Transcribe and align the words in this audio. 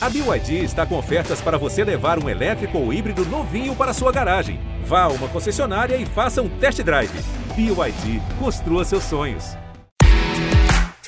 A 0.00 0.08
BYD 0.08 0.62
está 0.62 0.86
com 0.86 0.96
ofertas 0.96 1.40
para 1.40 1.58
você 1.58 1.82
levar 1.82 2.22
um 2.22 2.28
elétrico 2.28 2.78
ou 2.78 2.92
híbrido 2.92 3.26
novinho 3.26 3.74
para 3.74 3.92
sua 3.92 4.12
garagem. 4.12 4.60
Vá 4.84 5.02
a 5.02 5.08
uma 5.08 5.26
concessionária 5.26 5.96
e 5.96 6.06
faça 6.06 6.40
um 6.40 6.48
test 6.48 6.80
drive. 6.82 7.10
BYD, 7.56 8.22
construa 8.38 8.84
seus 8.84 9.02
sonhos. 9.02 9.56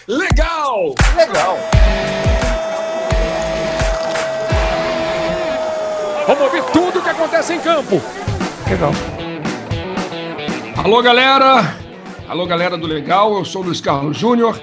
Legal! 0.09 0.97
Legal! 1.15 1.57
Vamos 6.27 6.43
ouvir 6.43 6.65
tudo 6.73 6.99
o 6.99 7.03
que 7.03 7.11
acontece 7.11 7.53
em 7.55 7.61
campo. 7.61 8.03
Legal. 8.69 8.91
Alô, 10.83 11.01
galera! 11.01 11.77
Alô, 12.29 12.45
galera 12.45 12.77
do 12.77 12.89
Legal, 12.89 13.37
eu 13.39 13.45
sou 13.45 13.63
o 13.63 13.67
Luiz 13.67 13.81
Carlos 13.81 14.17
Júnior. 14.19 14.61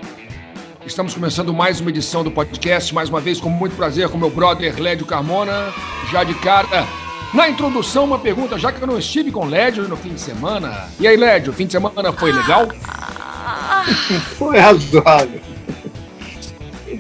Estamos 0.87 1.13
começando 1.13 1.53
mais 1.53 1.81
uma 1.81 1.89
edição 1.89 2.23
do 2.23 2.31
podcast, 2.31 2.95
mais 2.95 3.09
uma 3.09 3.19
vez 3.19 3.41
com 3.41 3.49
muito 3.49 3.75
prazer 3.75 4.07
com 4.07 4.17
meu 4.17 4.29
brother 4.29 4.73
Lédio 4.79 5.05
Carmona. 5.05 5.73
Já 6.09 6.23
de 6.23 6.33
cara, 6.35 6.87
na 7.33 7.49
introdução, 7.49 8.05
uma 8.05 8.17
pergunta, 8.17 8.57
já 8.57 8.71
que 8.71 8.81
eu 8.81 8.87
não 8.87 8.97
estive 8.97 9.29
com 9.29 9.45
Lédio 9.45 9.85
no 9.89 9.97
fim 9.97 10.13
de 10.13 10.21
semana. 10.21 10.87
E 10.97 11.05
aí, 11.05 11.17
Lédio, 11.17 11.51
o 11.51 11.53
fim 11.53 11.65
de 11.65 11.73
semana 11.73 12.13
foi 12.13 12.31
legal? 12.31 12.69
Foi 14.37 14.57
razoável. 14.57 15.41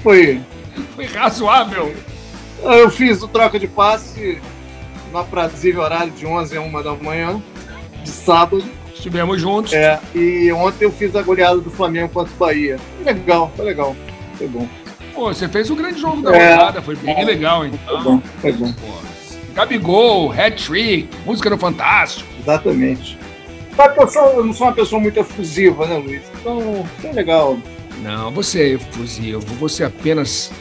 Foi. 0.03 0.41
Foi 0.95 1.05
razoável. 1.05 1.95
Eu 2.61 2.89
fiz 2.91 3.23
o 3.23 3.27
troca 3.27 3.57
de 3.57 3.67
passe 3.67 4.41
no 5.11 5.17
aprazível 5.17 5.81
horário 5.81 6.11
de 6.11 6.25
11 6.25 6.57
a 6.57 6.61
1 6.61 6.83
da 6.83 6.93
manhã, 6.93 7.41
de 8.03 8.09
sábado. 8.09 8.63
Estivemos 8.97 9.39
juntos. 9.39 9.73
É, 9.73 9.99
e 10.15 10.51
ontem 10.51 10.85
eu 10.85 10.91
fiz 10.91 11.15
a 11.15 11.21
goleada 11.21 11.59
do 11.59 11.69
Flamengo 11.69 12.09
contra 12.09 12.33
o 12.33 12.37
Bahia. 12.37 12.77
Legal, 13.05 13.51
foi 13.55 13.65
legal. 13.65 13.95
Foi 14.35 14.47
bom. 14.47 14.67
Pô, 15.13 15.33
você 15.33 15.47
fez 15.47 15.69
o 15.69 15.75
grande 15.75 15.99
jogo 15.99 16.21
da 16.21 16.35
É. 16.35 16.55
rodada, 16.55 16.81
foi 16.81 16.95
bem 16.95 17.23
legal, 17.25 17.59
Foi 17.61 17.67
então. 17.69 18.03
bom, 18.03 18.21
foi 18.41 18.51
bom. 18.53 18.71
Pô, 18.73 19.07
Gabigol, 19.53 20.31
hat-trick, 20.31 21.09
música 21.25 21.49
no 21.49 21.57
Fantástico. 21.57 22.29
Exatamente. 22.39 23.17
Sabe 23.75 23.93
que 23.95 24.03
eu, 24.03 24.07
sou- 24.07 24.29
eu 24.33 24.45
não 24.45 24.53
sou 24.53 24.67
uma 24.67 24.73
pessoa 24.73 25.01
muito 25.01 25.19
efusiva, 25.19 25.85
né, 25.87 25.97
Luiz? 25.97 26.23
Então, 26.39 26.85
foi 26.99 27.11
legal. 27.13 27.57
Não, 28.03 28.29
você 28.31 28.61
é 28.61 28.67
efusivo, 28.73 29.39
você 29.59 29.83
apenas 29.83 30.51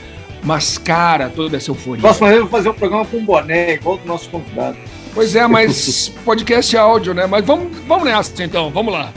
mascara 0.43 1.29
toda 1.35 1.57
essa 1.57 1.71
euforia. 1.71 2.01
Próxima 2.03 2.29
vez 2.29 2.39
eu 2.39 2.47
vou 2.47 2.51
fazer 2.51 2.69
um 2.71 2.75
programa 2.75 3.05
com 3.05 3.23
boné, 3.25 3.75
igual 3.75 3.99
do 3.99 4.07
nosso 4.07 4.29
convidado. 4.31 4.77
Pois 5.17 5.35
é, 5.35 5.47
mas 5.47 6.11
podcast 6.27 6.77
é 6.77 6.79
áudio, 6.79 7.15
né? 7.15 7.25
Mas 7.25 7.43
vamos, 7.43 7.75
vamos 7.89 8.05
nessa 8.05 8.45
então, 8.45 8.71
vamos 8.71 8.93
lá. 8.93 9.11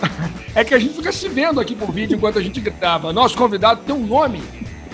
É 0.56 0.62
que 0.62 0.72
a 0.72 0.78
gente 0.78 0.94
fica 0.94 1.10
se 1.10 1.28
vendo 1.28 1.58
aqui 1.58 1.74
por 1.74 1.90
vídeo 1.90 2.14
enquanto 2.14 2.38
a 2.38 2.40
gente 2.40 2.60
grava. 2.60 3.12
Nosso 3.12 3.36
convidado 3.36 3.80
tem 3.84 3.92
um 3.92 4.06
nome 4.06 4.40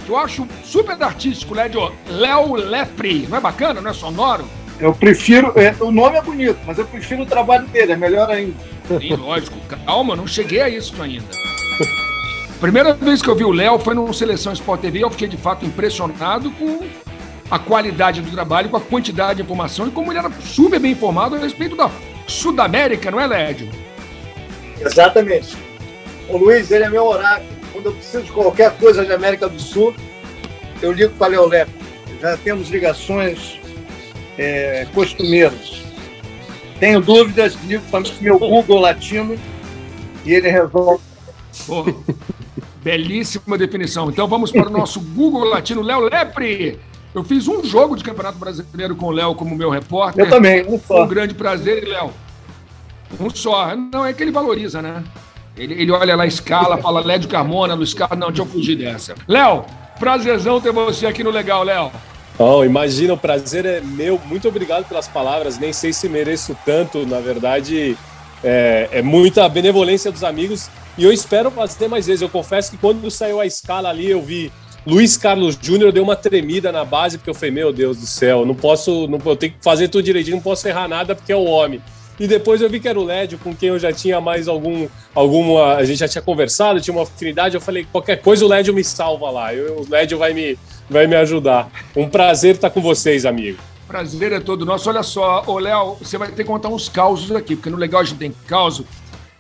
que 0.06 0.10
eu 0.10 0.16
acho 0.16 0.48
super 0.64 0.96
artístico, 1.02 1.52
Lédio. 1.52 1.92
Léo 2.08 2.54
Lepre. 2.54 3.26
Não 3.28 3.36
é 3.36 3.40
bacana? 3.42 3.78
Não 3.78 3.90
é 3.90 3.92
sonoro? 3.92 4.46
Eu 4.80 4.94
prefiro. 4.94 5.52
é, 5.56 5.76
o 5.78 5.90
nome 5.92 6.16
é 6.16 6.22
bonito, 6.22 6.58
mas 6.66 6.78
eu 6.78 6.86
prefiro 6.86 7.24
o 7.24 7.26
trabalho 7.26 7.66
dele, 7.66 7.92
é 7.92 7.96
melhor 7.96 8.30
ainda. 8.30 8.54
Sim, 8.88 9.16
lógico. 9.16 9.58
Calma, 9.84 10.16
não 10.16 10.26
cheguei 10.26 10.62
a 10.62 10.68
isso 10.70 10.94
ainda. 11.02 11.26
Primeira 12.58 12.94
vez 12.94 13.20
que 13.20 13.28
eu 13.28 13.36
vi 13.36 13.44
o 13.44 13.52
Léo 13.52 13.78
foi 13.78 13.94
no 13.94 14.10
Seleção 14.14 14.54
Sport 14.54 14.80
TV 14.80 15.04
eu 15.04 15.10
fiquei 15.10 15.28
de 15.28 15.36
fato 15.36 15.66
impressionado 15.66 16.50
com 16.52 16.80
a 17.50 17.58
qualidade 17.58 18.22
do 18.22 18.30
trabalho, 18.30 18.68
com 18.68 18.76
a 18.76 18.80
quantidade 18.80 19.36
de 19.36 19.42
informação 19.42 19.88
e 19.88 19.90
como 19.90 20.12
ele 20.12 20.18
era 20.18 20.30
super 20.40 20.78
bem 20.78 20.92
informado 20.92 21.34
a 21.34 21.38
respeito 21.38 21.74
da 21.74 21.90
Sudamérica, 22.26 23.10
não 23.10 23.20
é, 23.20 23.26
Lédio? 23.26 23.68
Exatamente. 24.80 25.56
O 26.28 26.36
Luiz, 26.36 26.70
ele 26.70 26.84
é 26.84 26.88
meu 26.88 27.04
oráculo. 27.04 27.48
Quando 27.72 27.86
eu 27.86 27.92
preciso 27.92 28.24
de 28.24 28.32
qualquer 28.32 28.76
coisa 28.76 29.04
de 29.04 29.12
América 29.12 29.48
do 29.48 29.60
Sul, 29.60 29.94
eu 30.80 30.92
ligo 30.92 31.12
para 31.14 31.32
Léo 31.32 31.46
Lepo. 31.46 31.72
Já 32.20 32.36
temos 32.36 32.68
ligações 32.68 33.58
é, 34.38 34.86
costumeiras. 34.94 35.82
Tenho 36.78 37.00
dúvidas, 37.00 37.56
ligo 37.66 37.82
para 37.90 38.02
meu 38.20 38.38
Google 38.38 38.80
latino 38.80 39.36
e 40.24 40.32
ele 40.32 40.48
resolve. 40.48 41.02
Belíssima 42.82 43.58
definição. 43.58 44.08
Então 44.08 44.26
vamos 44.26 44.50
para 44.50 44.68
o 44.68 44.70
nosso 44.70 45.00
Google 45.00 45.44
Latino, 45.44 45.82
Léo 45.82 46.00
Lepre. 46.00 46.78
Eu 47.14 47.24
fiz 47.24 47.48
um 47.48 47.64
jogo 47.64 47.96
de 47.96 48.04
Campeonato 48.04 48.38
Brasileiro 48.38 48.94
com 48.94 49.06
o 49.06 49.10
Léo 49.10 49.34
como 49.34 49.56
meu 49.56 49.68
repórter. 49.68 50.24
Eu 50.24 50.30
também, 50.30 50.64
um 50.66 50.78
Foi 50.78 50.96
um 50.98 51.00
só. 51.00 51.06
grande 51.06 51.34
prazer, 51.34 51.84
Léo. 51.86 52.12
Um 53.18 53.28
só. 53.30 53.74
Não, 53.74 54.06
é 54.06 54.12
que 54.12 54.22
ele 54.22 54.30
valoriza, 54.30 54.80
né? 54.80 55.02
Ele, 55.56 55.74
ele 55.74 55.90
olha 55.90 56.14
lá 56.14 56.22
a 56.22 56.26
escala, 56.26 56.78
fala 56.78 57.04
Lédio 57.04 57.28
Carmona, 57.28 57.74
Luiz 57.74 57.92
Carlos. 57.92 58.18
Não, 58.18 58.28
deixa 58.28 58.42
eu 58.42 58.46
fugir 58.46 58.76
dessa. 58.76 59.14
Léo, 59.26 59.64
prazerzão 59.98 60.60
ter 60.60 60.72
você 60.72 61.06
aqui 61.06 61.24
no 61.24 61.30
Legal, 61.30 61.64
Léo. 61.64 61.90
Oh, 62.38 62.64
imagina, 62.64 63.12
o 63.12 63.18
prazer 63.18 63.66
é 63.66 63.80
meu. 63.80 64.18
Muito 64.26 64.48
obrigado 64.48 64.86
pelas 64.88 65.08
palavras. 65.08 65.58
Nem 65.58 65.72
sei 65.72 65.92
se 65.92 66.08
mereço 66.08 66.56
tanto. 66.64 67.04
Na 67.04 67.20
verdade, 67.20 67.98
é, 68.42 68.88
é 68.92 69.02
muita 69.02 69.48
benevolência 69.48 70.12
dos 70.12 70.22
amigos. 70.22 70.70
E 70.96 71.04
eu 71.04 71.12
espero 71.12 71.50
fazer 71.50 71.88
mais 71.88 72.06
vezes. 72.06 72.22
Eu 72.22 72.28
confesso 72.28 72.70
que 72.70 72.78
quando 72.78 73.10
saiu 73.10 73.40
a 73.40 73.46
escala 73.46 73.90
ali, 73.90 74.08
eu 74.08 74.22
vi 74.22 74.50
Luiz 74.86 75.16
Carlos 75.16 75.58
Júnior, 75.60 75.92
deu 75.92 76.02
uma 76.02 76.16
tremida 76.16 76.72
na 76.72 76.84
base, 76.84 77.18
porque 77.18 77.30
eu 77.30 77.34
falei, 77.34 77.50
meu 77.50 77.72
Deus 77.72 77.98
do 77.98 78.06
céu, 78.06 78.46
não 78.46 78.54
posso, 78.54 79.06
não, 79.06 79.20
eu 79.24 79.36
tenho 79.36 79.52
que 79.52 79.58
fazer 79.62 79.88
tudo 79.88 80.02
direitinho, 80.02 80.36
não 80.36 80.42
posso 80.42 80.66
errar 80.66 80.88
nada 80.88 81.14
porque 81.14 81.32
é 81.32 81.36
o 81.36 81.44
homem. 81.44 81.82
E 82.18 82.26
depois 82.26 82.60
eu 82.60 82.68
vi 82.68 82.80
que 82.80 82.88
era 82.88 83.00
o 83.00 83.04
Lédio, 83.04 83.38
com 83.38 83.54
quem 83.54 83.70
eu 83.70 83.78
já 83.78 83.92
tinha 83.92 84.20
mais 84.20 84.46
algum, 84.46 84.86
alguma, 85.14 85.76
a 85.76 85.84
gente 85.84 85.98
já 85.98 86.08
tinha 86.08 86.20
conversado, 86.20 86.80
tinha 86.80 86.94
uma 86.94 87.04
afinidade, 87.04 87.54
eu 87.54 87.60
falei, 87.60 87.86
qualquer 87.90 88.16
coisa 88.16 88.44
o 88.44 88.48
Lédio 88.48 88.74
me 88.74 88.84
salva 88.84 89.30
lá, 89.30 89.54
eu, 89.54 89.80
o 89.80 89.86
Lédio 89.88 90.18
vai 90.18 90.34
me, 90.34 90.58
vai 90.88 91.06
me 91.06 91.16
ajudar. 91.16 91.70
Um 91.96 92.08
prazer 92.08 92.56
estar 92.56 92.68
com 92.68 92.82
vocês, 92.82 93.24
amigo. 93.24 93.58
Prazer 93.88 94.32
é 94.32 94.38
todo 94.38 94.64
nosso. 94.64 94.88
Olha 94.88 95.02
só, 95.02 95.42
ô 95.46 95.58
Léo, 95.58 95.96
você 96.00 96.16
vai 96.16 96.28
ter 96.28 96.44
que 96.44 96.44
contar 96.44 96.68
uns 96.68 96.88
causos 96.88 97.34
aqui, 97.34 97.56
porque 97.56 97.70
no 97.70 97.76
Legal 97.76 98.02
a 98.02 98.04
gente 98.04 98.18
tem 98.18 98.32
causo. 98.46 98.86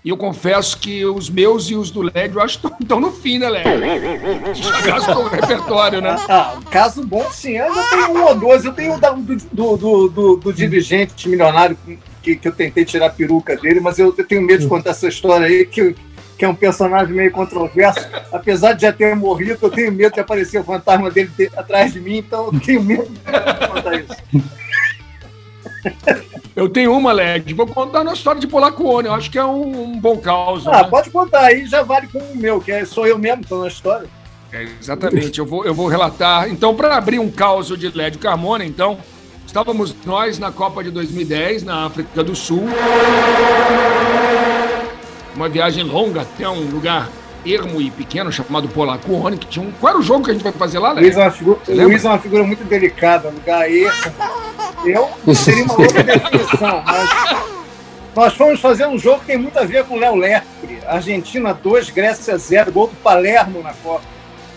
E 0.02 0.08
eu 0.08 0.16
confesso 0.16 0.78
que 0.78 1.04
os 1.04 1.28
meus 1.28 1.68
e 1.68 1.74
os 1.74 1.90
do 1.90 2.00
Lédio 2.00 2.38
eu 2.38 2.42
acho 2.42 2.58
que 2.58 2.66
estão 2.82 2.98
no 2.98 3.12
fim, 3.12 3.38
né, 3.38 3.50
Lédio? 3.50 4.54
Já 4.54 4.80
gastou 4.80 5.24
o 5.24 5.28
repertório, 5.28 6.00
né? 6.00 6.16
Ah, 6.26 6.54
um 6.56 6.62
caso 6.62 7.04
bom 7.06 7.30
sim. 7.30 7.58
Eu 7.58 7.74
já 7.74 7.82
tenho 7.90 8.10
um 8.12 8.24
ou 8.24 8.34
dois. 8.34 8.64
Eu 8.64 8.72
tenho 8.72 8.98
da- 8.98 9.10
do, 9.10 9.36
do, 9.36 9.76
do, 9.76 10.08
do- 10.08 10.36
do 10.36 10.52
dirigente 10.54 11.28
milionário 11.28 11.76
que, 12.22 12.34
que 12.34 12.48
eu 12.48 12.52
tentei 12.52 12.84
tirar 12.84 13.06
a 13.06 13.10
peruca 13.10 13.54
dele, 13.58 13.78
mas 13.80 13.98
eu, 13.98 14.14
eu 14.16 14.26
tenho 14.26 14.40
medo 14.40 14.60
de 14.62 14.68
contar 14.68 14.90
essa 14.90 15.06
história 15.06 15.46
aí, 15.46 15.66
que, 15.66 15.94
que 16.38 16.44
é 16.46 16.48
um 16.48 16.54
personagem 16.54 17.14
meio 17.14 17.30
controverso. 17.30 18.00
Apesar 18.32 18.72
de 18.72 18.82
já 18.82 18.92
ter 18.94 19.14
morrido, 19.14 19.58
eu 19.60 19.70
tenho 19.70 19.92
medo 19.92 20.14
de 20.14 20.20
aparecer 20.20 20.60
o 20.60 20.64
fantasma 20.64 21.10
dele 21.10 21.30
de- 21.36 21.50
atrás 21.54 21.92
de 21.92 22.00
mim, 22.00 22.16
então 22.16 22.48
eu 22.50 22.58
tenho 22.60 22.82
medo 22.82 23.04
de 23.06 23.68
contar 23.68 23.94
isso. 24.00 24.16
Eu 26.54 26.68
tenho 26.68 26.92
uma, 26.96 27.12
Lédio. 27.12 27.56
Vou 27.56 27.66
contar 27.66 28.02
uma 28.02 28.12
história 28.12 28.40
de 28.40 28.46
Polacoone. 28.46 29.08
Eu 29.08 29.14
acho 29.14 29.30
que 29.30 29.38
é 29.38 29.44
um, 29.44 29.84
um 29.84 30.00
bom 30.00 30.16
caos. 30.18 30.66
Ah, 30.66 30.82
né? 30.82 30.84
pode 30.84 31.10
contar 31.10 31.42
aí, 31.42 31.66
já 31.66 31.82
vale 31.82 32.08
com 32.08 32.18
o 32.18 32.36
meu, 32.36 32.60
que 32.60 32.72
é, 32.72 32.84
sou 32.84 33.06
eu 33.06 33.18
mesmo 33.18 33.42
que 33.42 33.48
tô 33.48 33.62
na 33.62 33.68
história. 33.68 34.08
É, 34.52 34.66
exatamente, 34.80 35.38
eu 35.38 35.46
vou, 35.46 35.64
eu 35.64 35.72
vou 35.72 35.86
relatar. 35.86 36.48
Então, 36.48 36.74
para 36.74 36.96
abrir 36.96 37.20
um 37.20 37.30
caos 37.30 37.68
de 37.68 37.88
Lédio 37.96 38.18
Carmona, 38.18 38.64
então, 38.64 38.98
estávamos 39.46 39.94
nós 40.04 40.40
na 40.40 40.50
Copa 40.50 40.82
de 40.82 40.90
2010, 40.90 41.62
na 41.62 41.86
África 41.86 42.24
do 42.24 42.34
Sul. 42.34 42.64
Uma 45.36 45.48
viagem 45.48 45.84
longa 45.84 46.22
até 46.22 46.48
um 46.48 46.68
lugar 46.68 47.08
ermo 47.46 47.80
e 47.80 47.90
pequeno 47.92 48.30
chamado 48.32 48.68
Polacuone, 48.68 49.38
que 49.38 49.46
tinha 49.46 49.64
um. 49.64 49.70
Qual 49.70 49.92
era 49.92 50.00
o 50.00 50.02
jogo 50.02 50.24
que 50.24 50.30
a 50.30 50.34
gente 50.34 50.42
vai 50.42 50.52
fazer 50.52 50.80
lá, 50.80 50.92
Luiz 50.92 51.16
Lédio? 51.16 51.20
é 51.20 51.24
uma 51.24 51.30
figura? 51.30 51.60
Luiz 51.68 52.04
é 52.04 52.08
uma 52.08 52.18
figura 52.18 52.42
muito 52.42 52.64
delicada, 52.64 53.28
um 53.28 53.32
lugar 53.32 53.70
erro. 53.70 53.92
Eu 54.84 55.10
teria 55.44 55.64
uma 55.64 55.80
outra 55.80 56.02
definição, 56.02 56.82
mas 56.84 57.36
nós 58.16 58.34
fomos 58.34 58.60
fazer 58.60 58.86
um 58.86 58.98
jogo 58.98 59.20
que 59.20 59.26
tem 59.26 59.36
muito 59.36 59.58
a 59.58 59.64
ver 59.64 59.84
com 59.84 59.94
o 59.96 59.98
Léo 59.98 60.14
Lepre. 60.14 60.78
Argentina 60.86 61.52
2, 61.52 61.90
Grécia 61.90 62.36
0, 62.36 62.72
gol 62.72 62.86
do 62.88 62.96
Palermo 62.96 63.62
na 63.62 63.72
Copa. 63.74 64.04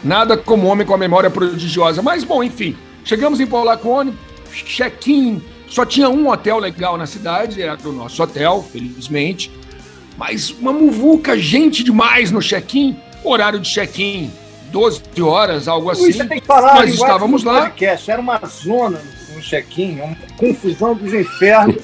Nada 0.04 0.38
como 0.38 0.68
homem 0.68 0.86
com 0.86 0.94
a 0.94 0.98
memória 0.98 1.30
prodigiosa. 1.30 2.02
Mas, 2.02 2.24
bom, 2.24 2.44
enfim. 2.44 2.76
Chegamos 3.06 3.40
em 3.40 3.46
Polacuone, 3.48 4.18
check-in. 4.52 5.42
Só 5.68 5.86
tinha 5.86 6.10
um 6.10 6.30
hotel 6.30 6.58
legal 6.60 6.98
na 6.98 7.06
cidade, 7.06 7.62
era 7.62 7.78
o 7.84 7.92
nosso 7.92 8.22
hotel, 8.22 8.64
felizmente. 8.72 9.52
Mas 10.18 10.52
uma 10.52 10.72
muvuca, 10.72 11.38
gente 11.38 11.84
demais 11.84 12.32
no 12.32 12.42
check-in. 12.42 12.98
Horário 13.24 13.60
de 13.60 13.70
check-in, 13.70 14.32
12 14.72 15.02
horas, 15.22 15.68
algo 15.68 15.90
assim. 15.90 16.04
Luiz, 16.04 16.16
você 16.18 16.26
tem 16.26 16.40
que 16.42 16.46
falar 16.46 16.76
Nós 16.76 16.92
linguagem 16.92 16.96
estávamos 16.96 17.44
lá. 17.44 17.62
podcast. 17.62 18.12
Era 18.12 18.22
uma 18.22 18.40
zona 18.46 19.00
no 19.00 19.23
check-in, 19.44 20.00
uma 20.02 20.16
confusão 20.38 20.96
dos 20.96 21.14
infernos. 21.14 21.78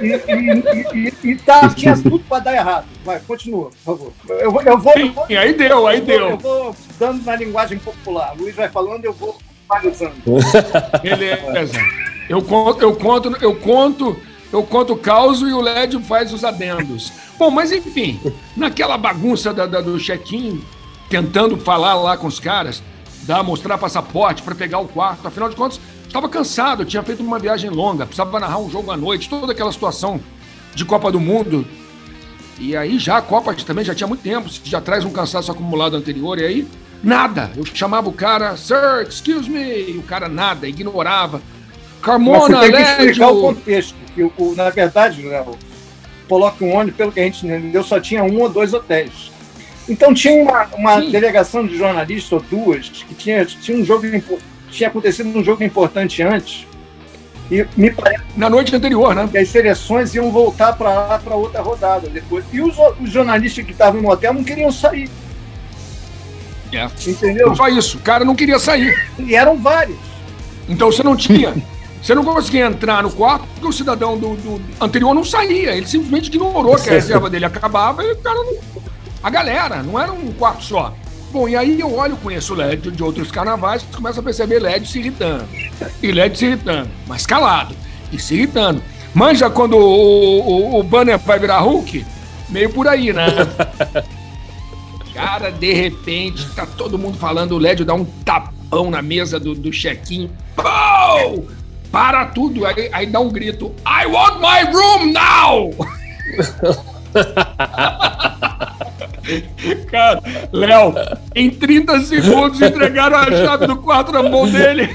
E, 0.00 0.06
e, 0.06 1.12
e, 1.24 1.30
e 1.30 1.36
tá, 1.36 1.68
tinha 1.74 1.96
tudo 1.96 2.18
para 2.20 2.40
dar 2.44 2.54
errado. 2.54 2.86
Vai, 3.04 3.20
continua, 3.20 3.70
por 3.84 3.96
favor. 3.96 4.12
Eu 4.28 4.50
vou, 4.52 4.62
eu 4.62 4.78
vou, 4.78 4.92
eu 4.94 5.12
vou- 5.12 5.24
aí 5.28 5.52
deu, 5.54 5.86
aí 5.86 5.98
eu 5.98 6.04
vou- 6.04 6.14
Eu 6.14 6.28
deu. 6.28 6.36
vou 6.38 6.76
dando 6.98 7.24
na 7.24 7.36
linguagem 7.36 7.78
popular. 7.78 8.34
O 8.36 8.42
Luiz 8.42 8.54
vai 8.54 8.68
falando, 8.68 9.04
eu 9.04 9.12
vou 9.12 9.38
finalizando. 9.66 10.14
Beleza. 11.02 11.78
Eu 12.28 12.42
conto, 12.42 12.80
eu 12.82 12.94
conto, 12.94 13.36
eu 13.40 13.54
conto, 13.56 14.16
eu 14.52 14.62
conto 14.62 14.92
o 14.92 14.96
caos 14.98 15.40
e 15.40 15.44
o 15.52 15.60
Lédio 15.60 16.00
faz 16.00 16.32
os 16.32 16.44
adendos. 16.44 17.10
Bom, 17.38 17.50
mas 17.50 17.72
enfim, 17.72 18.20
naquela 18.56 18.96
bagunça 18.98 19.52
da- 19.54 19.66
da- 19.66 19.80
do 19.80 19.98
check-in, 19.98 20.62
tentando 21.08 21.56
falar 21.56 21.94
lá 21.94 22.16
com 22.16 22.26
os 22.26 22.38
caras, 22.38 22.82
dar, 23.22 23.42
mostrar 23.42 23.78
passaporte 23.78 24.42
para 24.42 24.54
pegar 24.54 24.78
o 24.80 24.86
quarto. 24.88 25.26
Afinal 25.26 25.48
de 25.48 25.56
contas, 25.56 25.80
estava 26.10 26.28
cansado, 26.28 26.84
tinha 26.84 27.02
feito 27.02 27.22
uma 27.22 27.38
viagem 27.38 27.70
longa, 27.70 28.04
precisava 28.04 28.40
narrar 28.40 28.58
um 28.58 28.68
jogo 28.68 28.90
à 28.90 28.96
noite, 28.96 29.28
toda 29.28 29.52
aquela 29.52 29.72
situação 29.72 30.20
de 30.74 30.84
Copa 30.84 31.10
do 31.10 31.20
Mundo. 31.20 31.64
E 32.58 32.76
aí 32.76 32.98
já 32.98 33.18
a 33.18 33.22
Copa 33.22 33.54
também 33.54 33.84
já 33.84 33.94
tinha 33.94 34.08
muito 34.08 34.22
tempo, 34.22 34.50
já 34.64 34.80
traz 34.80 35.04
um 35.04 35.10
cansaço 35.10 35.50
acumulado 35.50 35.96
anterior, 35.96 36.38
e 36.38 36.44
aí 36.44 36.68
nada. 37.02 37.50
Eu 37.56 37.64
chamava 37.64 38.08
o 38.08 38.12
cara, 38.12 38.56
sir, 38.56 39.06
excuse 39.08 39.48
me, 39.48 39.90
e 39.92 39.98
o 39.98 40.02
cara 40.02 40.28
nada, 40.28 40.68
ignorava. 40.68 41.40
Carmona, 42.02 42.56
Mas 42.56 42.66
você 42.66 42.72
tem 42.72 42.84
que 42.84 42.90
explicar 42.90 43.28
o 43.28 43.40
contexto, 43.40 43.94
que 44.14 44.22
o, 44.22 44.54
na 44.56 44.68
verdade, 44.70 45.22
Léo, 45.22 45.56
coloca 46.28 46.64
um 46.64 46.74
ônibus, 46.74 46.96
pelo 46.96 47.12
que 47.12 47.20
a 47.20 47.24
gente 47.24 47.46
entendeu, 47.46 47.84
só 47.84 48.00
tinha 48.00 48.24
um 48.24 48.40
ou 48.40 48.48
dois 48.48 48.74
hotéis. 48.74 49.30
Então 49.88 50.12
tinha 50.12 50.42
uma, 50.42 50.64
uma 50.74 51.00
delegação 51.00 51.66
de 51.66 51.76
jornalistas, 51.76 52.32
ou 52.32 52.40
duas, 52.40 52.88
que 52.88 53.14
tinha, 53.14 53.44
tinha 53.44 53.78
um 53.78 53.84
jogo 53.84 54.06
tinha 54.70 54.88
acontecido 54.88 55.28
um 55.28 55.44
jogo 55.44 55.62
importante 55.62 56.22
antes. 56.22 56.66
E 57.50 57.66
me 57.76 57.90
parece. 57.90 58.22
Na 58.36 58.48
noite 58.48 58.74
anterior, 58.74 59.14
né? 59.14 59.28
Que 59.30 59.38
as 59.38 59.48
seleções 59.48 60.14
iam 60.14 60.30
voltar 60.30 60.72
para 60.74 60.90
lá 60.94 61.18
para 61.18 61.34
outra 61.34 61.60
rodada 61.60 62.08
depois. 62.08 62.44
E 62.52 62.60
os, 62.60 62.76
os 63.00 63.10
jornalistas 63.10 63.64
que 63.64 63.72
estavam 63.72 64.00
no 64.00 64.08
hotel 64.08 64.32
não 64.32 64.44
queriam 64.44 64.70
sair. 64.70 65.10
É. 66.72 66.88
Entendeu? 67.06 67.54
Só 67.56 67.68
isso. 67.68 67.98
O 67.98 68.00
cara 68.00 68.24
não 68.24 68.36
queria 68.36 68.58
sair. 68.58 68.96
E 69.18 69.34
eram 69.34 69.56
vários. 69.56 69.98
Então 70.68 70.92
você 70.92 71.02
não 71.02 71.16
tinha. 71.16 71.54
Você 72.00 72.14
não 72.14 72.24
conseguia 72.24 72.66
entrar 72.66 73.02
no 73.02 73.10
quarto 73.10 73.46
porque 73.48 73.66
o 73.66 73.72
cidadão 73.72 74.16
do, 74.16 74.36
do 74.36 74.62
anterior 74.80 75.12
não 75.12 75.24
saía. 75.24 75.76
Ele 75.76 75.86
simplesmente 75.86 76.28
ignorou 76.28 76.76
que 76.76 76.88
a 76.88 76.92
reserva 76.92 77.28
dele 77.28 77.44
acabava 77.44 78.04
e 78.04 78.12
o 78.12 78.16
cara 78.16 78.36
não. 78.36 78.56
A 79.22 79.28
galera, 79.28 79.82
não 79.82 80.00
era 80.00 80.12
um 80.12 80.32
quarto 80.32 80.64
só. 80.64 80.94
Bom, 81.32 81.48
e 81.48 81.56
aí 81.56 81.78
eu 81.78 81.94
olho, 81.94 82.16
conheço 82.16 82.54
o 82.54 82.56
Lédio 82.56 82.90
de 82.90 83.02
outros 83.02 83.30
carnavais, 83.30 83.84
começo 83.94 84.18
a 84.18 84.22
perceber 84.22 84.58
Lédio 84.58 84.88
se 84.88 84.98
irritando. 84.98 85.44
E 86.02 86.10
Lédio 86.10 86.38
se 86.38 86.46
irritando, 86.46 86.90
mas 87.06 87.24
calado. 87.24 87.74
E 88.12 88.18
se 88.18 88.34
irritando. 88.34 88.82
Manja 89.14 89.48
quando 89.48 89.76
o, 89.76 90.40
o, 90.40 90.80
o 90.80 90.82
Banner 90.82 91.18
vai 91.18 91.38
virar 91.38 91.60
Hulk? 91.60 92.04
Meio 92.48 92.70
por 92.70 92.88
aí, 92.88 93.12
né? 93.12 93.26
Cara, 95.14 95.50
de 95.50 95.72
repente, 95.72 96.48
tá 96.54 96.66
todo 96.66 96.98
mundo 96.98 97.16
falando, 97.16 97.52
o 97.52 97.58
Lédio 97.58 97.84
dá 97.84 97.94
um 97.94 98.04
tapão 98.04 98.90
na 98.90 99.02
mesa 99.02 99.38
do, 99.38 99.54
do 99.54 99.70
check-in. 99.70 100.30
Para 101.90 102.26
tudo! 102.26 102.66
Aí, 102.66 102.88
aí 102.92 103.06
dá 103.06 103.20
um 103.20 103.28
grito: 103.28 103.74
I 103.86 104.06
want 104.06 104.40
my 104.40 104.62
room 104.72 105.12
now! 105.12 105.70
Cara, 109.90 110.22
Léo, 110.52 110.94
em 111.34 111.50
30 111.50 112.00
segundos 112.00 112.60
entregaram 112.60 113.16
a 113.16 113.26
chave 113.26 113.66
do 113.66 113.76
quarto 113.76 114.12
na 114.12 114.22
mão 114.22 114.48
dele. 114.50 114.94